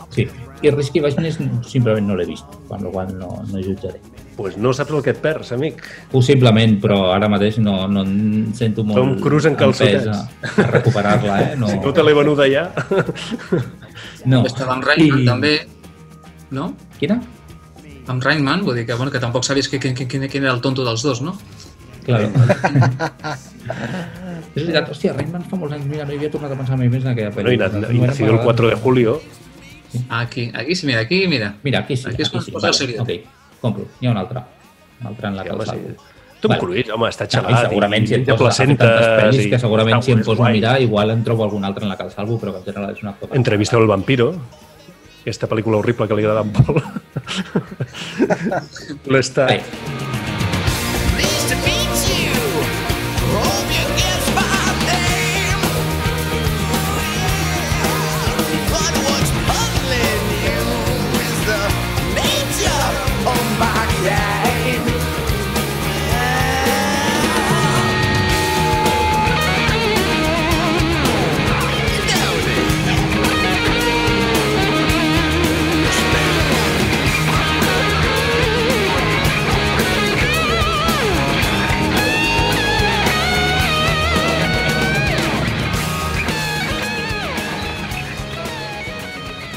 Sí, 0.09 0.27
i 0.63 0.69
Risky 0.71 0.99
Business 0.99 1.37
simplement 1.65 2.07
no 2.07 2.15
l'he 2.17 2.25
vist, 2.25 2.45
per 2.67 2.81
la 2.81 2.89
qual 2.89 3.15
no, 3.17 3.29
no 3.47 3.61
jutjaré. 3.63 4.01
Pues 4.41 4.57
no 4.57 4.73
saps 4.73 4.91
el 4.91 5.01
que 5.05 5.11
et 5.13 5.19
perds, 5.21 5.51
amic. 5.55 5.81
Possiblement, 6.11 6.77
però 6.83 6.97
ara 7.13 7.29
mateix 7.31 7.57
no, 7.61 7.87
no 7.87 8.01
em 8.03 8.51
sento 8.57 8.83
molt 8.83 8.99
Tom 8.99 9.15
Cruise 9.21 9.47
en 9.49 9.55
calçotets. 9.55 10.07
a, 10.07 10.27
a 10.63 10.67
recuperar-la, 10.71 11.35
eh? 11.41 11.55
No, 11.57 11.69
Si 11.69 11.77
no 11.79 11.93
te 11.93 12.03
l'he 12.03 12.13
venuda 12.17 12.47
ja. 12.51 12.65
no. 14.25 14.43
Estava 14.45 14.73
amb 14.75 14.83
Rainman, 14.89 15.21
I- 15.23 15.25
també, 15.29 15.53
no? 16.51 16.71
Quina? 16.99 17.19
Amb 18.11 18.23
Rainman, 18.25 18.63
vull 18.65 18.75
dir 18.81 18.85
que, 18.89 18.95
bueno, 18.97 19.11
que 19.13 19.19
tampoc 19.21 19.43
sabies 19.47 19.69
que, 19.69 19.79
que, 19.79 19.93
que, 19.93 20.07
quin 20.09 20.27
quin 20.27 20.43
era 20.43 20.53
el 20.53 20.61
tonto 20.61 20.83
dels 20.83 21.03
dos, 21.05 21.21
no? 21.21 21.37
Claro. 22.05 22.31
és 24.55 24.63
veritat, 24.65 24.89
hòstia, 24.91 25.13
Rainman 25.15 25.43
fa 25.47 25.57
molts 25.59 25.75
anys, 25.77 25.85
mira, 25.89 26.05
no 26.07 26.13
hi 26.15 26.17
havia 26.19 26.31
tornat 26.33 26.51
a 26.55 26.57
pensar 26.59 26.77
mai 26.79 26.89
més 26.91 27.05
en 27.05 27.11
aquella 27.13 27.29
Bueno, 27.35 27.51
i, 27.53 27.57
pel·lícula. 27.59 27.81
na- 27.85 27.93
i 27.93 28.01
nacido 28.01 28.33
el 28.33 28.39
4 28.43 28.71
de 28.71 28.75
julio. 28.75 29.21
Aquí, 30.09 30.49
aquí 30.55 30.75
sí, 30.75 30.87
mira, 30.87 31.01
aquí, 31.05 31.27
mira. 31.27 31.53
Mira, 31.63 31.79
aquí 31.85 31.97
sí. 31.97 32.07
Aquí 32.09 32.21
és 32.23 32.29
quan 32.31 32.41
es 32.43 32.49
posa 32.49 32.67
el 32.71 32.73
seriós. 32.73 33.01
Ok, 33.03 33.11
compro. 33.62 33.86
Hi 34.01 34.07
ha 34.07 34.12
un 34.12 34.18
altre. 34.18 34.41
Un 35.01 35.07
altre 35.07 35.28
en 35.28 35.36
la 35.38 35.43
Sí, 35.43 35.49
que 35.49 35.55
home, 35.55 35.64
el 35.64 35.70
sí. 35.70 36.07
Tom 36.41 36.55
Cruise, 36.57 36.89
home, 36.91 37.07
està 37.14 37.26
No, 37.28 37.30
xalat. 37.36 37.51
i 37.51 37.68
segurament 37.70 38.07
si 38.07 38.14
i 38.14 38.18
em 38.18 38.24
té 38.26 38.34
poso 38.34 38.47
a 38.47 38.51
fer 38.51 38.66
tantes 38.68 38.88
placentes 38.88 39.24
pel·lis 39.24 39.45
i- 39.45 39.49
que 39.51 39.59
segurament 39.59 40.01
si 40.01 40.12
em 40.12 40.18
guai, 40.18 40.26
poso 40.26 40.43
a 40.43 40.49
mirar 40.49 40.82
igual 40.82 41.12
en 41.12 41.24
trobo 41.24 41.43
algun 41.45 41.66
altre 41.66 41.84
en 41.86 41.89
la 41.89 41.97
que 41.97 42.03
el 42.03 42.12
salvo, 42.12 42.39
però 42.39 42.51
que 42.53 42.57
en 42.59 42.66
general 42.66 42.95
és 42.95 43.03
una 43.03 43.14
cosa... 43.14 43.36
Entrevista 43.36 43.78
del 43.78 43.86
vampiro. 43.88 44.34
Aquesta 45.22 45.47
pel·lícula 45.47 45.78
horrible 45.78 46.07
que 46.07 46.16
li 46.16 46.24
agrada 46.26 46.39
a 46.39 46.43
en 46.43 46.51
Pol. 46.51 46.82
L'està... 49.14 49.47
Nice 49.51 50.20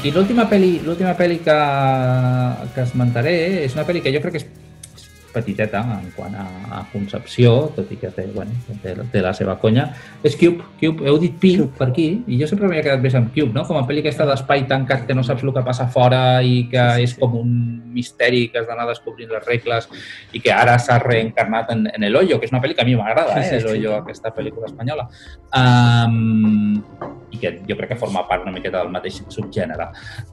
I 0.05 0.11
l'última 0.13 0.43
pel·li, 0.45 0.83
l'última 0.85 1.15
pel·li 1.17 1.39
que, 1.41 1.53
que 2.75 2.83
esmentaré 2.83 3.33
és 3.63 3.73
una 3.73 3.87
pel·li 3.87 4.03
que 4.05 4.11
jo 4.13 4.19
crec 4.21 4.35
que 4.35 4.41
és 4.43 4.45
petiteta 5.35 5.83
en 5.99 6.07
quant 6.15 6.33
a, 6.39 6.45
a 6.79 6.81
concepció, 6.93 7.51
tot 7.75 7.91
i 7.91 7.97
que 8.01 8.09
té, 8.15 8.25
bueno, 8.33 8.55
té, 8.81 8.95
té 9.11 9.21
la 9.21 9.33
seva 9.35 9.57
conya. 9.61 9.89
És 10.25 10.37
Cube, 10.39 10.63
Cube. 10.79 11.05
Heu 11.11 11.19
dit 11.21 11.35
Pi 11.41 11.53
per 11.77 11.89
aquí, 11.91 12.07
i 12.31 12.39
jo 12.41 12.47
sempre 12.49 12.69
m'havia 12.69 12.85
quedat 12.87 13.03
més 13.03 13.15
amb 13.19 13.29
Cube, 13.35 13.51
no? 13.53 13.65
Com 13.67 13.77
a 13.77 13.85
pel·li 13.87 14.01
aquesta 14.01 14.25
d'espai 14.31 14.63
tancat 14.71 15.05
que 15.05 15.13
no 15.17 15.23
saps 15.27 15.43
el 15.45 15.53
que 15.53 15.65
passa 15.67 15.85
fora 15.91 16.39
i 16.41 16.63
que 16.71 16.85
és 17.03 17.13
com 17.19 17.35
un 17.43 17.51
misteri 17.95 18.47
que 18.51 18.59
has 18.63 18.67
d'anar 18.67 18.87
descobrint 18.89 19.29
les 19.31 19.45
regles 19.47 19.85
i 20.35 20.41
que 20.43 20.51
ara 20.51 20.79
s'ha 20.79 20.97
reencarnat 21.03 21.69
en, 21.75 21.85
en 21.93 22.03
El 22.09 22.15
Hoyo, 22.15 22.39
que 22.39 22.47
és 22.49 22.51
una 22.55 22.61
pel·li 22.63 22.75
que 22.75 22.81
a 22.83 22.87
mi 22.89 22.95
m'agrada, 22.95 23.35
Sí, 23.35 23.39
eh? 23.39 23.49
sí, 23.49 23.55
El 23.55 23.61
sí. 23.67 23.73
Hoyo, 23.75 23.95
aquesta 24.01 24.33
pel·lícula 24.35 24.67
espanyola. 24.71 25.07
Um, 25.55 26.81
I 27.35 27.37
que 27.41 27.49
jo 27.67 27.75
crec 27.75 27.89
que 27.91 27.97
forma 27.99 28.21
part 28.29 28.43
una 28.45 28.53
miqueta 28.55 28.79
del 28.83 28.91
mateix 28.93 29.17
subgènere. 29.33 29.89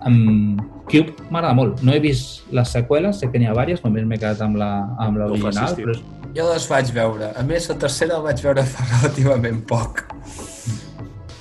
Um, 0.06 0.56
Cube 0.90 1.14
m'agrada 1.32 1.54
molt. 1.56 1.80
No 1.82 1.94
he 1.94 2.00
vist 2.02 2.50
les 2.54 2.68
seqüeles, 2.76 3.18
sé 3.18 3.30
que 3.32 3.40
n'hi 3.40 3.48
ha 3.48 3.54
diverses, 3.54 3.82
només 3.84 4.04
m'he 4.06 4.18
quedat 4.20 4.42
amb 4.44 4.58
la- 4.60 4.91
amb 4.98 5.18
l'original, 5.18 5.74
però 5.76 5.94
Jo 6.34 6.46
les 6.48 6.64
vaig 6.68 6.88
veure. 6.96 7.26
A 7.36 7.42
més, 7.44 7.66
la 7.68 7.74
tercera 7.76 8.14
la 8.16 8.22
vaig 8.24 8.40
veure 8.40 8.62
fa 8.64 8.84
relativament 8.92 9.58
poc. 9.68 10.04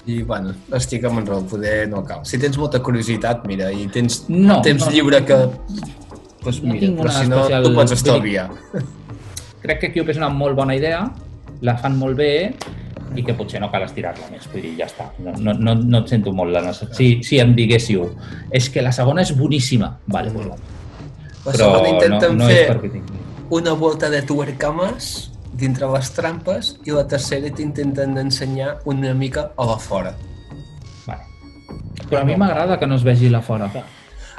I, 0.09 0.23
bueno, 0.27 0.51
estic 0.75 1.03
amb 1.07 1.21
en 1.21 1.27
Raül, 1.29 1.45
poder 1.47 1.87
no 1.87 2.01
cal. 2.03 2.23
Si 2.27 2.39
tens 2.41 2.57
molta 2.59 2.81
curiositat, 2.83 3.45
mira, 3.47 3.69
i 3.71 3.85
tens 3.93 4.23
No, 4.29 4.57
temps 4.65 4.83
no. 4.87 4.91
lliure 4.91 5.21
que... 5.25 5.37
Doncs 6.41 6.59
No 6.63 6.73
mira, 6.73 6.89
però 6.97 7.11
si 7.13 7.27
no, 7.29 7.37
especial- 7.43 7.63
tu 7.67 7.73
pots 7.77 7.91
estalviar. 7.95 8.47
crec 9.61 9.79
que 9.79 9.91
Cube 9.93 10.09
és 10.11 10.17
una 10.17 10.29
molt 10.33 10.55
bona 10.57 10.73
idea, 10.75 11.03
la 11.61 11.75
fan 11.77 11.95
molt 11.95 12.17
bé 12.17 12.31
i 13.15 13.23
que 13.23 13.35
potser 13.37 13.59
no 13.61 13.69
cal 13.71 13.83
estirar-la 13.85 14.27
més. 14.33 14.47
Vull 14.51 14.63
dir, 14.65 14.73
ja 14.79 14.87
està. 14.89 15.11
No, 15.21 15.35
no, 15.37 15.53
no, 15.53 15.75
no 15.75 15.99
et 16.01 16.09
sento 16.09 16.33
molt 16.33 16.51
la 16.51 16.63
necessitat. 16.65 16.97
Si, 16.97 17.09
si 17.27 17.39
em 17.43 17.53
diguéssiu, 17.55 18.09
és 18.51 18.69
que 18.73 18.81
la 18.81 18.91
segona 18.91 19.21
és 19.21 19.35
boníssima. 19.37 19.93
Vale, 20.07 20.31
pues, 20.33 20.47
vale. 20.47 20.61
La 21.45 21.53
segona 21.53 21.89
intenten 21.93 22.35
no, 22.37 22.43
no 22.43 22.49
fer 22.49 22.63
és 22.65 22.71
perquè 22.73 22.91
tingui... 22.97 23.27
una 23.51 23.73
volta 23.73 24.09
de 24.09 24.21
tuercames 24.23 25.29
dintre 25.59 25.87
les 25.91 26.09
trampes 26.15 26.69
i 26.87 26.93
la 26.95 27.03
tercera 27.03 27.49
t'intenten 27.51 28.15
ensenyar 28.17 28.77
una 28.87 29.11
mica 29.13 29.49
a 29.59 29.65
la 29.67 29.75
fora. 29.75 30.13
Però 32.07 32.21
a 32.21 32.23
mi 32.27 32.37
m'agrada 32.39 32.77
que 32.79 32.87
no 32.87 32.95
es 32.95 33.03
vegi 33.03 33.27
la 33.29 33.41
fora. 33.43 33.67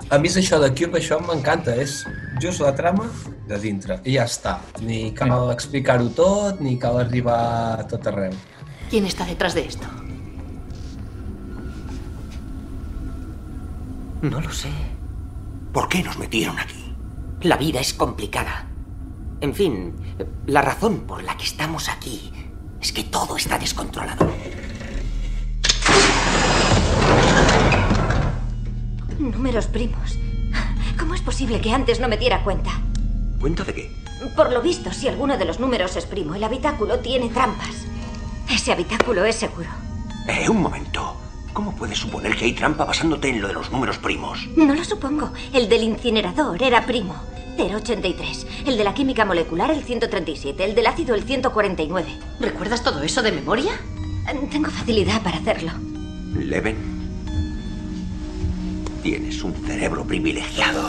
A 0.08 0.18
mi 0.18 0.32
és 0.32 0.38
això 0.40 0.56
de 0.60 0.72
Cube, 0.72 0.96
això 0.98 1.20
m'encanta, 1.20 1.76
és 1.76 1.98
just 2.40 2.64
la 2.64 2.72
trama 2.76 3.04
de 3.48 3.60
dintre, 3.60 4.00
i 4.08 4.16
ja 4.16 4.24
està. 4.24 4.56
Ni 4.80 5.12
cal 5.12 5.52
explicar-ho 5.52 6.08
tot, 6.16 6.64
ni 6.64 6.78
cal 6.80 6.98
arribar 7.04 7.38
a 7.84 7.86
tot 7.88 8.08
arreu. 8.08 8.32
¿Quién 8.88 9.04
está 9.04 9.28
detrás 9.28 9.54
de 9.54 9.66
esto? 9.68 9.86
No 14.22 14.40
lo 14.40 14.52
sé. 14.52 14.72
¿Por 15.72 15.88
qué 15.88 16.02
nos 16.02 16.18
metieron 16.18 16.58
aquí? 16.58 16.94
La 17.42 17.56
vida 17.56 17.80
es 17.80 17.92
complicada. 17.92 18.71
En 19.42 19.52
fin, 19.56 19.92
la 20.46 20.62
razón 20.62 21.00
por 21.00 21.24
la 21.24 21.36
que 21.36 21.42
estamos 21.42 21.88
aquí 21.88 22.32
es 22.80 22.92
que 22.92 23.02
todo 23.02 23.36
está 23.36 23.58
descontrolado. 23.58 24.30
Números 29.18 29.66
primos. 29.66 30.16
¿Cómo 30.96 31.16
es 31.16 31.22
posible 31.22 31.60
que 31.60 31.72
antes 31.72 31.98
no 31.98 32.06
me 32.06 32.16
diera 32.16 32.44
cuenta? 32.44 32.70
¿Cuenta 33.40 33.64
de 33.64 33.74
qué? 33.74 33.92
Por 34.36 34.52
lo 34.52 34.62
visto, 34.62 34.92
si 34.92 35.08
alguno 35.08 35.36
de 35.36 35.44
los 35.44 35.58
números 35.58 35.96
es 35.96 36.06
primo, 36.06 36.36
el 36.36 36.44
habitáculo 36.44 37.00
tiene 37.00 37.28
trampas. 37.28 37.86
Ese 38.48 38.70
habitáculo 38.70 39.24
es 39.24 39.34
seguro. 39.34 39.70
Eh, 40.28 40.48
un 40.48 40.62
momento. 40.62 41.16
¿Cómo 41.52 41.76
puedes 41.76 41.98
suponer 41.98 42.34
que 42.34 42.46
hay 42.46 42.52
trampa 42.54 42.84
basándote 42.84 43.28
en 43.28 43.42
lo 43.42 43.48
de 43.48 43.54
los 43.54 43.70
números 43.70 43.98
primos? 43.98 44.48
No 44.56 44.74
lo 44.74 44.84
supongo. 44.84 45.32
El 45.52 45.68
del 45.68 45.82
incinerador 45.82 46.62
era 46.62 46.86
primo. 46.86 47.14
083. 47.58 48.46
El 48.66 48.78
de 48.78 48.84
la 48.84 48.94
química 48.94 49.26
molecular, 49.26 49.70
el 49.70 49.84
137. 49.84 50.64
El 50.64 50.74
del 50.74 50.86
ácido, 50.86 51.14
el 51.14 51.24
149. 51.24 52.08
¿Recuerdas 52.40 52.82
todo 52.82 53.02
eso 53.02 53.22
de 53.22 53.32
memoria? 53.32 53.72
Tengo 54.50 54.70
facilidad 54.70 55.22
para 55.22 55.38
hacerlo. 55.38 55.72
Leven. 56.34 56.76
Tienes 59.02 59.42
un 59.42 59.52
cerebro 59.66 60.04
privilegiado. 60.06 60.88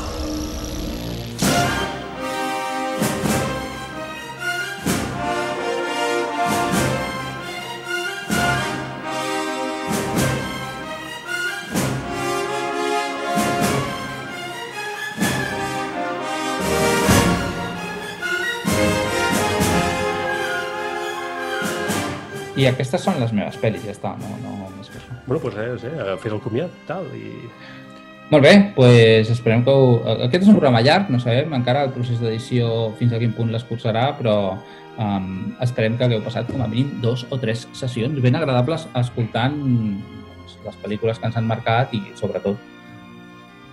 I 22.64 22.68
aquestes 22.70 23.04
són 23.04 23.20
les 23.20 23.34
meves 23.36 23.58
pel·lis, 23.60 23.84
ja 23.84 23.92
està, 23.92 24.14
no, 24.20 24.36
no 24.44 24.70
més 24.78 24.92
que 24.92 25.00
això. 25.02 25.16
Bueno, 25.28 25.42
doncs 25.44 25.58
res, 25.58 25.88
eh, 25.90 26.14
fes 26.22 26.36
el 26.36 26.44
comiat, 26.44 26.84
tal, 26.88 27.10
i... 27.18 27.34
Molt 28.32 28.46
bé, 28.46 28.54
doncs 28.78 29.32
esperem 29.34 29.66
que 29.66 29.74
ho... 29.74 29.98
Aquest 30.30 30.46
és 30.46 30.50
un 30.50 30.56
programa 30.56 30.82
llarg, 30.86 31.12
no 31.12 31.20
sabem 31.22 31.52
encara 31.58 31.84
el 31.88 31.92
procés 31.96 32.22
d'edició 32.24 32.94
fins 33.00 33.14
a 33.14 33.20
quin 33.22 33.36
punt 33.36 33.52
l'escurçarà, 33.54 34.06
però 34.18 34.38
um, 34.54 35.28
esperem 35.66 36.00
que 36.00 36.08
hagueu 36.08 36.24
passat 36.26 36.48
com 36.50 36.64
a 36.64 36.70
mínim 36.72 36.96
dos 37.04 37.28
o 37.30 37.40
tres 37.42 37.68
sessions 37.78 38.22
ben 38.24 38.40
agradables 38.40 38.88
escoltant 39.04 39.60
doncs, 39.60 40.58
les 40.64 40.80
pel·lícules 40.86 41.20
que 41.20 41.30
ens 41.30 41.38
han 41.38 41.50
marcat 41.50 41.94
i, 41.98 42.02
sobretot, 42.20 42.58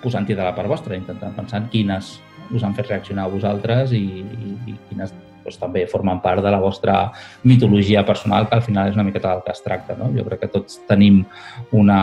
posant-hi 0.02 0.34
de 0.34 0.42
la 0.42 0.54
part 0.56 0.68
vostra, 0.68 0.98
intentant 0.98 1.36
pensar 1.36 1.62
en 1.62 1.70
quines 1.72 2.16
us 2.50 2.66
han 2.66 2.74
fet 2.74 2.90
reaccionar 2.90 3.28
a 3.28 3.32
vosaltres 3.32 3.94
i, 3.94 4.04
i, 4.24 4.54
i 4.72 4.78
quines 4.88 5.14
doncs, 5.44 5.58
també 5.60 5.86
formen 5.90 6.20
part 6.24 6.42
de 6.44 6.52
la 6.52 6.60
vostra 6.60 7.00
mitologia 7.44 8.04
personal, 8.06 8.48
que 8.48 8.58
al 8.58 8.64
final 8.66 8.90
és 8.90 8.98
una 8.98 9.06
miqueta 9.06 9.34
del 9.34 9.42
que 9.46 9.52
es 9.52 9.62
tracta. 9.64 9.96
No? 9.98 10.10
Jo 10.16 10.24
crec 10.28 10.44
que 10.44 10.52
tots 10.52 10.80
tenim 10.88 11.22
una 11.76 12.00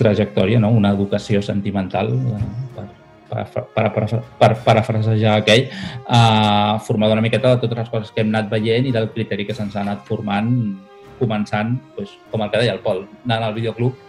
trajectòria, 0.00 0.60
no? 0.60 0.72
una 0.72 0.92
educació 0.96 1.42
sentimental, 1.44 2.12
eh, 2.16 2.84
per, 3.30 3.46
per, 3.74 3.86
per, 3.94 4.06
per, 4.40 4.50
parafrasejar 4.64 5.36
aquell, 5.38 5.66
eh, 5.70 6.74
formada 6.86 7.16
una 7.16 7.24
miqueta 7.24 7.54
de 7.54 7.62
totes 7.66 7.84
les 7.84 7.90
coses 7.92 8.14
que 8.14 8.24
hem 8.24 8.32
anat 8.32 8.50
veient 8.50 8.88
i 8.88 8.94
del 8.94 9.10
criteri 9.14 9.46
que 9.46 9.56
se'ns 9.56 9.76
ha 9.76 9.84
anat 9.84 10.06
formant, 10.08 10.50
començant, 11.20 11.76
doncs, 11.98 12.16
com 12.32 12.42
el 12.42 12.50
que 12.50 12.62
deia 12.62 12.74
el 12.74 12.84
Pol, 12.84 13.04
anant 13.26 13.50
al 13.50 13.56
videoclub 13.56 14.06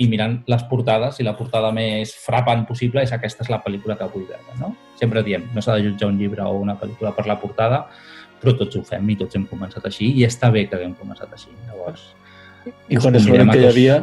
i 0.00 0.08
mirant 0.08 0.38
les 0.48 0.62
portades 0.70 1.18
i 1.20 1.26
la 1.26 1.36
portada 1.36 1.70
més 1.76 2.14
frapant 2.16 2.64
possible 2.66 3.02
és 3.04 3.12
aquesta 3.14 3.44
és 3.44 3.50
la 3.52 3.60
pel·lícula 3.64 3.98
que 3.98 4.08
vull 4.10 4.24
veure. 4.26 4.56
No? 4.58 4.72
Sempre 4.98 5.22
diem, 5.26 5.48
no 5.54 5.62
s'ha 5.62 5.78
de 5.78 5.88
jutjar 5.88 6.10
un 6.10 6.18
llibre 6.18 6.44
o 6.44 6.58
una 6.58 6.76
pel·lícula 6.78 7.14
per 7.16 7.26
la 7.30 7.38
portada, 7.40 7.84
però 8.38 8.54
tots 8.58 8.78
ho 8.78 8.84
fem 8.86 9.10
i 9.10 9.18
tots 9.18 9.38
hem 9.38 9.46
començat 9.50 9.84
així 9.86 10.12
i 10.18 10.24
està 10.26 10.50
bé 10.54 10.66
que 10.68 10.78
haguem 10.78 10.94
començat 10.98 11.32
així. 11.34 11.50
Llavors, 11.68 12.08
I 12.88 12.98
quan 12.98 13.14
és 13.18 13.26
l'únic 13.26 13.52
que 13.54 13.60
hi 13.62 13.68
havia, 13.68 13.98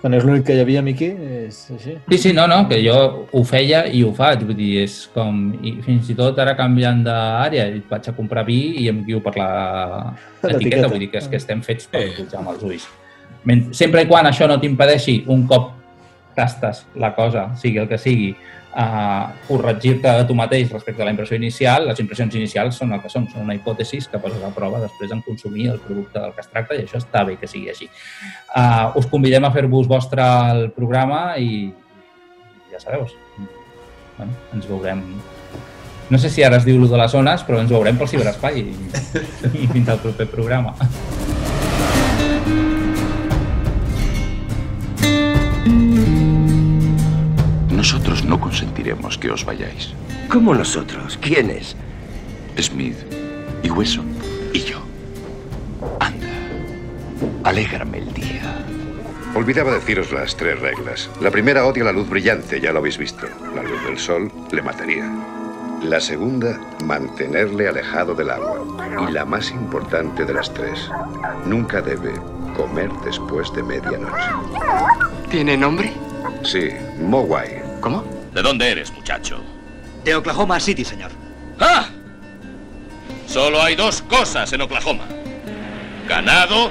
quan 0.00 0.14
és 0.14 0.24
l'únic 0.24 0.44
que 0.46 0.54
hi 0.56 0.62
havia, 0.62 0.82
Miqui, 0.84 1.08
és 1.48 1.58
així. 1.74 1.96
Sí, 2.12 2.18
sí, 2.24 2.32
no, 2.36 2.46
no, 2.50 2.62
que 2.70 2.78
jo 2.84 2.96
ho 3.32 3.42
feia 3.48 3.82
i 3.90 4.04
ho 4.06 4.12
faig, 4.14 4.44
vull 4.46 4.56
dir, 4.58 4.70
és 4.84 4.96
com, 5.14 5.42
i 5.64 5.74
fins 5.84 6.10
i 6.12 6.16
tot 6.18 6.38
ara 6.42 6.54
canviant 6.58 7.02
d'àrea, 7.06 7.66
vaig 7.90 8.08
a 8.08 8.16
comprar 8.16 8.46
vi 8.48 8.60
i 8.84 8.88
em 8.92 9.02
guio 9.06 9.20
per 9.24 9.34
la 9.40 9.50
L'etiqueta. 10.42 10.56
etiqueta, 10.56 10.88
vull 10.92 11.02
dir 11.02 11.10
que 11.12 11.22
és 11.22 11.28
que 11.28 11.40
estem 11.40 11.62
fets 11.66 11.90
per 11.90 12.04
jutjar 12.16 12.40
amb 12.42 12.54
els 12.54 12.64
ulls. 12.68 12.88
Sempre 13.74 14.04
i 14.04 14.10
quan 14.10 14.28
això 14.30 14.46
no 14.46 14.60
t'impedeixi, 14.62 15.24
un 15.34 15.46
cop 15.50 15.72
tastes 16.36 16.84
la 16.94 17.10
cosa, 17.16 17.48
sigui 17.58 17.82
el 17.82 17.88
que 17.90 17.98
sigui, 17.98 18.36
corregir-te 19.46 20.08
a 20.08 20.26
tu 20.26 20.34
mateix 20.34 20.70
respecte 20.72 21.02
a 21.02 21.04
la 21.04 21.12
impressió 21.12 21.36
inicial, 21.36 21.86
les 21.90 22.00
impressions 22.00 22.34
inicials 22.38 22.78
són 22.80 22.94
el 22.96 23.02
que 23.02 23.10
són, 23.12 23.26
són 23.28 23.44
una 23.44 23.56
hipòtesis 23.58 24.08
que 24.08 24.20
poses 24.22 24.40
a 24.42 24.52
prova 24.54 24.80
després 24.80 25.12
en 25.12 25.20
consumir 25.26 25.68
el 25.74 25.80
producte 25.84 26.18
del 26.18 26.32
que 26.32 26.40
es 26.40 26.48
tracta 26.48 26.78
i 26.78 26.86
això 26.86 27.00
està 27.02 27.24
bé 27.28 27.36
que 27.40 27.50
sigui 27.50 27.68
així. 27.72 27.90
Uh, 28.56 28.96
us 29.00 29.08
convidem 29.12 29.44
a 29.44 29.52
fer-vos 29.52 29.90
vostre 29.90 30.24
el 30.54 30.70
programa 30.72 31.36
i 31.36 31.68
ja 32.72 32.80
sabeu, 32.80 33.04
bueno, 34.16 34.32
ens 34.54 34.68
veurem 34.70 35.04
no 36.12 36.18
sé 36.18 36.28
si 36.28 36.42
ara 36.44 36.58
es 36.60 36.64
diu 36.68 36.76
lo 36.76 36.88
de 36.88 36.98
les 37.00 37.12
zones, 37.12 37.40
però 37.46 37.60
ens 37.62 37.70
veurem 37.72 37.96
pel 37.96 38.08
ciberespai 38.10 38.58
i, 38.60 38.72
i 39.64 39.68
fins 39.72 39.88
al 39.88 40.00
proper 40.02 40.26
programa. 40.28 40.74
Nosotros 47.82 48.24
no 48.24 48.38
consentiremos 48.38 49.18
que 49.18 49.28
os 49.28 49.44
vayáis. 49.44 49.92
¿Cómo 50.28 50.54
nosotros? 50.54 51.18
¿Quiénes? 51.20 51.74
Smith 52.56 52.94
y 53.64 53.70
Hueso 53.70 54.04
y 54.52 54.60
yo. 54.60 54.78
Anda, 55.98 56.28
alégrame 57.42 57.98
el 57.98 58.14
día. 58.14 58.64
Olvidaba 59.34 59.74
deciros 59.74 60.12
las 60.12 60.36
tres 60.36 60.60
reglas. 60.60 61.10
La 61.20 61.32
primera 61.32 61.66
odia 61.66 61.82
la 61.82 61.90
luz 61.90 62.08
brillante, 62.08 62.60
ya 62.60 62.72
lo 62.72 62.78
habéis 62.78 62.98
visto. 62.98 63.26
La 63.52 63.64
luz 63.64 63.84
del 63.84 63.98
sol 63.98 64.30
le 64.52 64.62
mataría. 64.62 65.10
La 65.82 65.98
segunda, 66.00 66.60
mantenerle 66.84 67.66
alejado 67.66 68.14
del 68.14 68.30
agua. 68.30 69.08
Y 69.08 69.10
la 69.10 69.24
más 69.24 69.50
importante 69.50 70.24
de 70.24 70.34
las 70.34 70.54
tres, 70.54 70.88
nunca 71.46 71.82
debe 71.82 72.12
comer 72.56 72.92
después 73.04 73.52
de 73.54 73.64
medianoche. 73.64 74.28
¿Tiene 75.28 75.56
nombre? 75.56 75.92
Sí, 76.44 76.68
Mowai. 77.00 77.61
¿Cómo? 77.82 78.04
¿De 78.32 78.42
dónde 78.42 78.70
eres, 78.70 78.92
muchacho? 78.92 79.42
De 80.04 80.14
Oklahoma 80.14 80.60
City, 80.60 80.84
señor. 80.84 81.10
¡Ah! 81.58 81.88
Solo 83.26 83.60
hay 83.60 83.74
dos 83.74 84.02
cosas 84.02 84.52
en 84.52 84.60
Oklahoma. 84.60 85.04
Ganado 86.08 86.70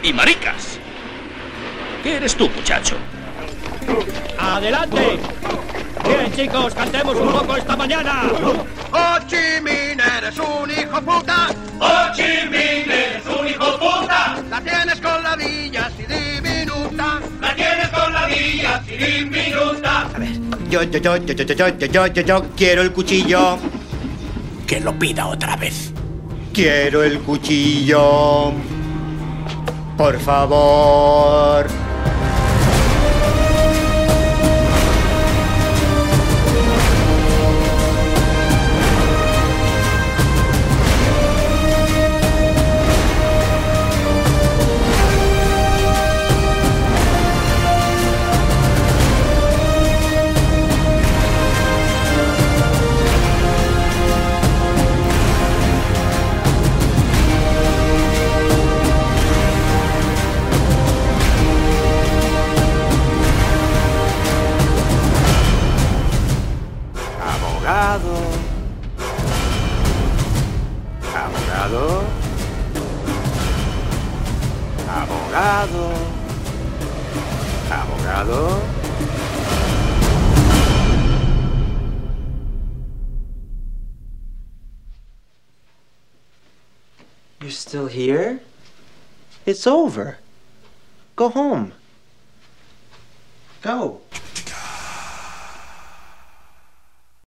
y 0.00 0.12
maricas. 0.12 0.78
¿Qué 2.04 2.18
eres 2.18 2.36
tú, 2.36 2.48
muchacho? 2.50 2.94
¡Adelante! 4.38 5.18
Bien, 6.04 6.32
chicos, 6.32 6.72
cantemos 6.72 7.16
un 7.16 7.32
poco 7.32 7.56
esta 7.56 7.76
mañana. 7.76 8.22
¡Ho 8.92 9.18
Chi 9.26 9.60
Minh, 9.60 10.00
eres 10.18 10.38
un 10.38 10.70
hijo 10.70 11.02
puta! 11.02 11.48
¡Ho 11.80 12.14
Chi 12.14 12.48
Minh, 12.48 12.88
eres 12.88 13.26
un 13.26 13.48
hijo 13.48 13.76
puta! 13.76 14.36
La 14.48 14.60
tienes 14.60 15.00
con 15.00 15.20
la 15.20 15.36
diminuta. 18.98 20.08
Yo, 20.68 20.82
yo, 20.82 20.98
yo, 20.98 21.16
yo, 21.16 21.34
yo, 21.34 21.44
yo, 21.44 21.68
yo, 21.68 21.86
yo, 21.86 22.06
yo, 22.06 22.22
yo 22.22 22.46
quiero 22.56 22.82
el 22.82 22.92
cuchillo. 22.92 23.58
Que 24.66 24.80
lo 24.80 24.98
pida 24.98 25.26
otra 25.26 25.56
vez. 25.56 25.92
Quiero 26.52 27.02
el 27.02 27.20
cuchillo. 27.20 28.52
Por 29.96 30.18
favor. 30.20 31.87
It's 89.48 89.66
over. 89.66 90.18
Go 91.16 91.30
home. 91.30 91.72
Go. 93.62 94.02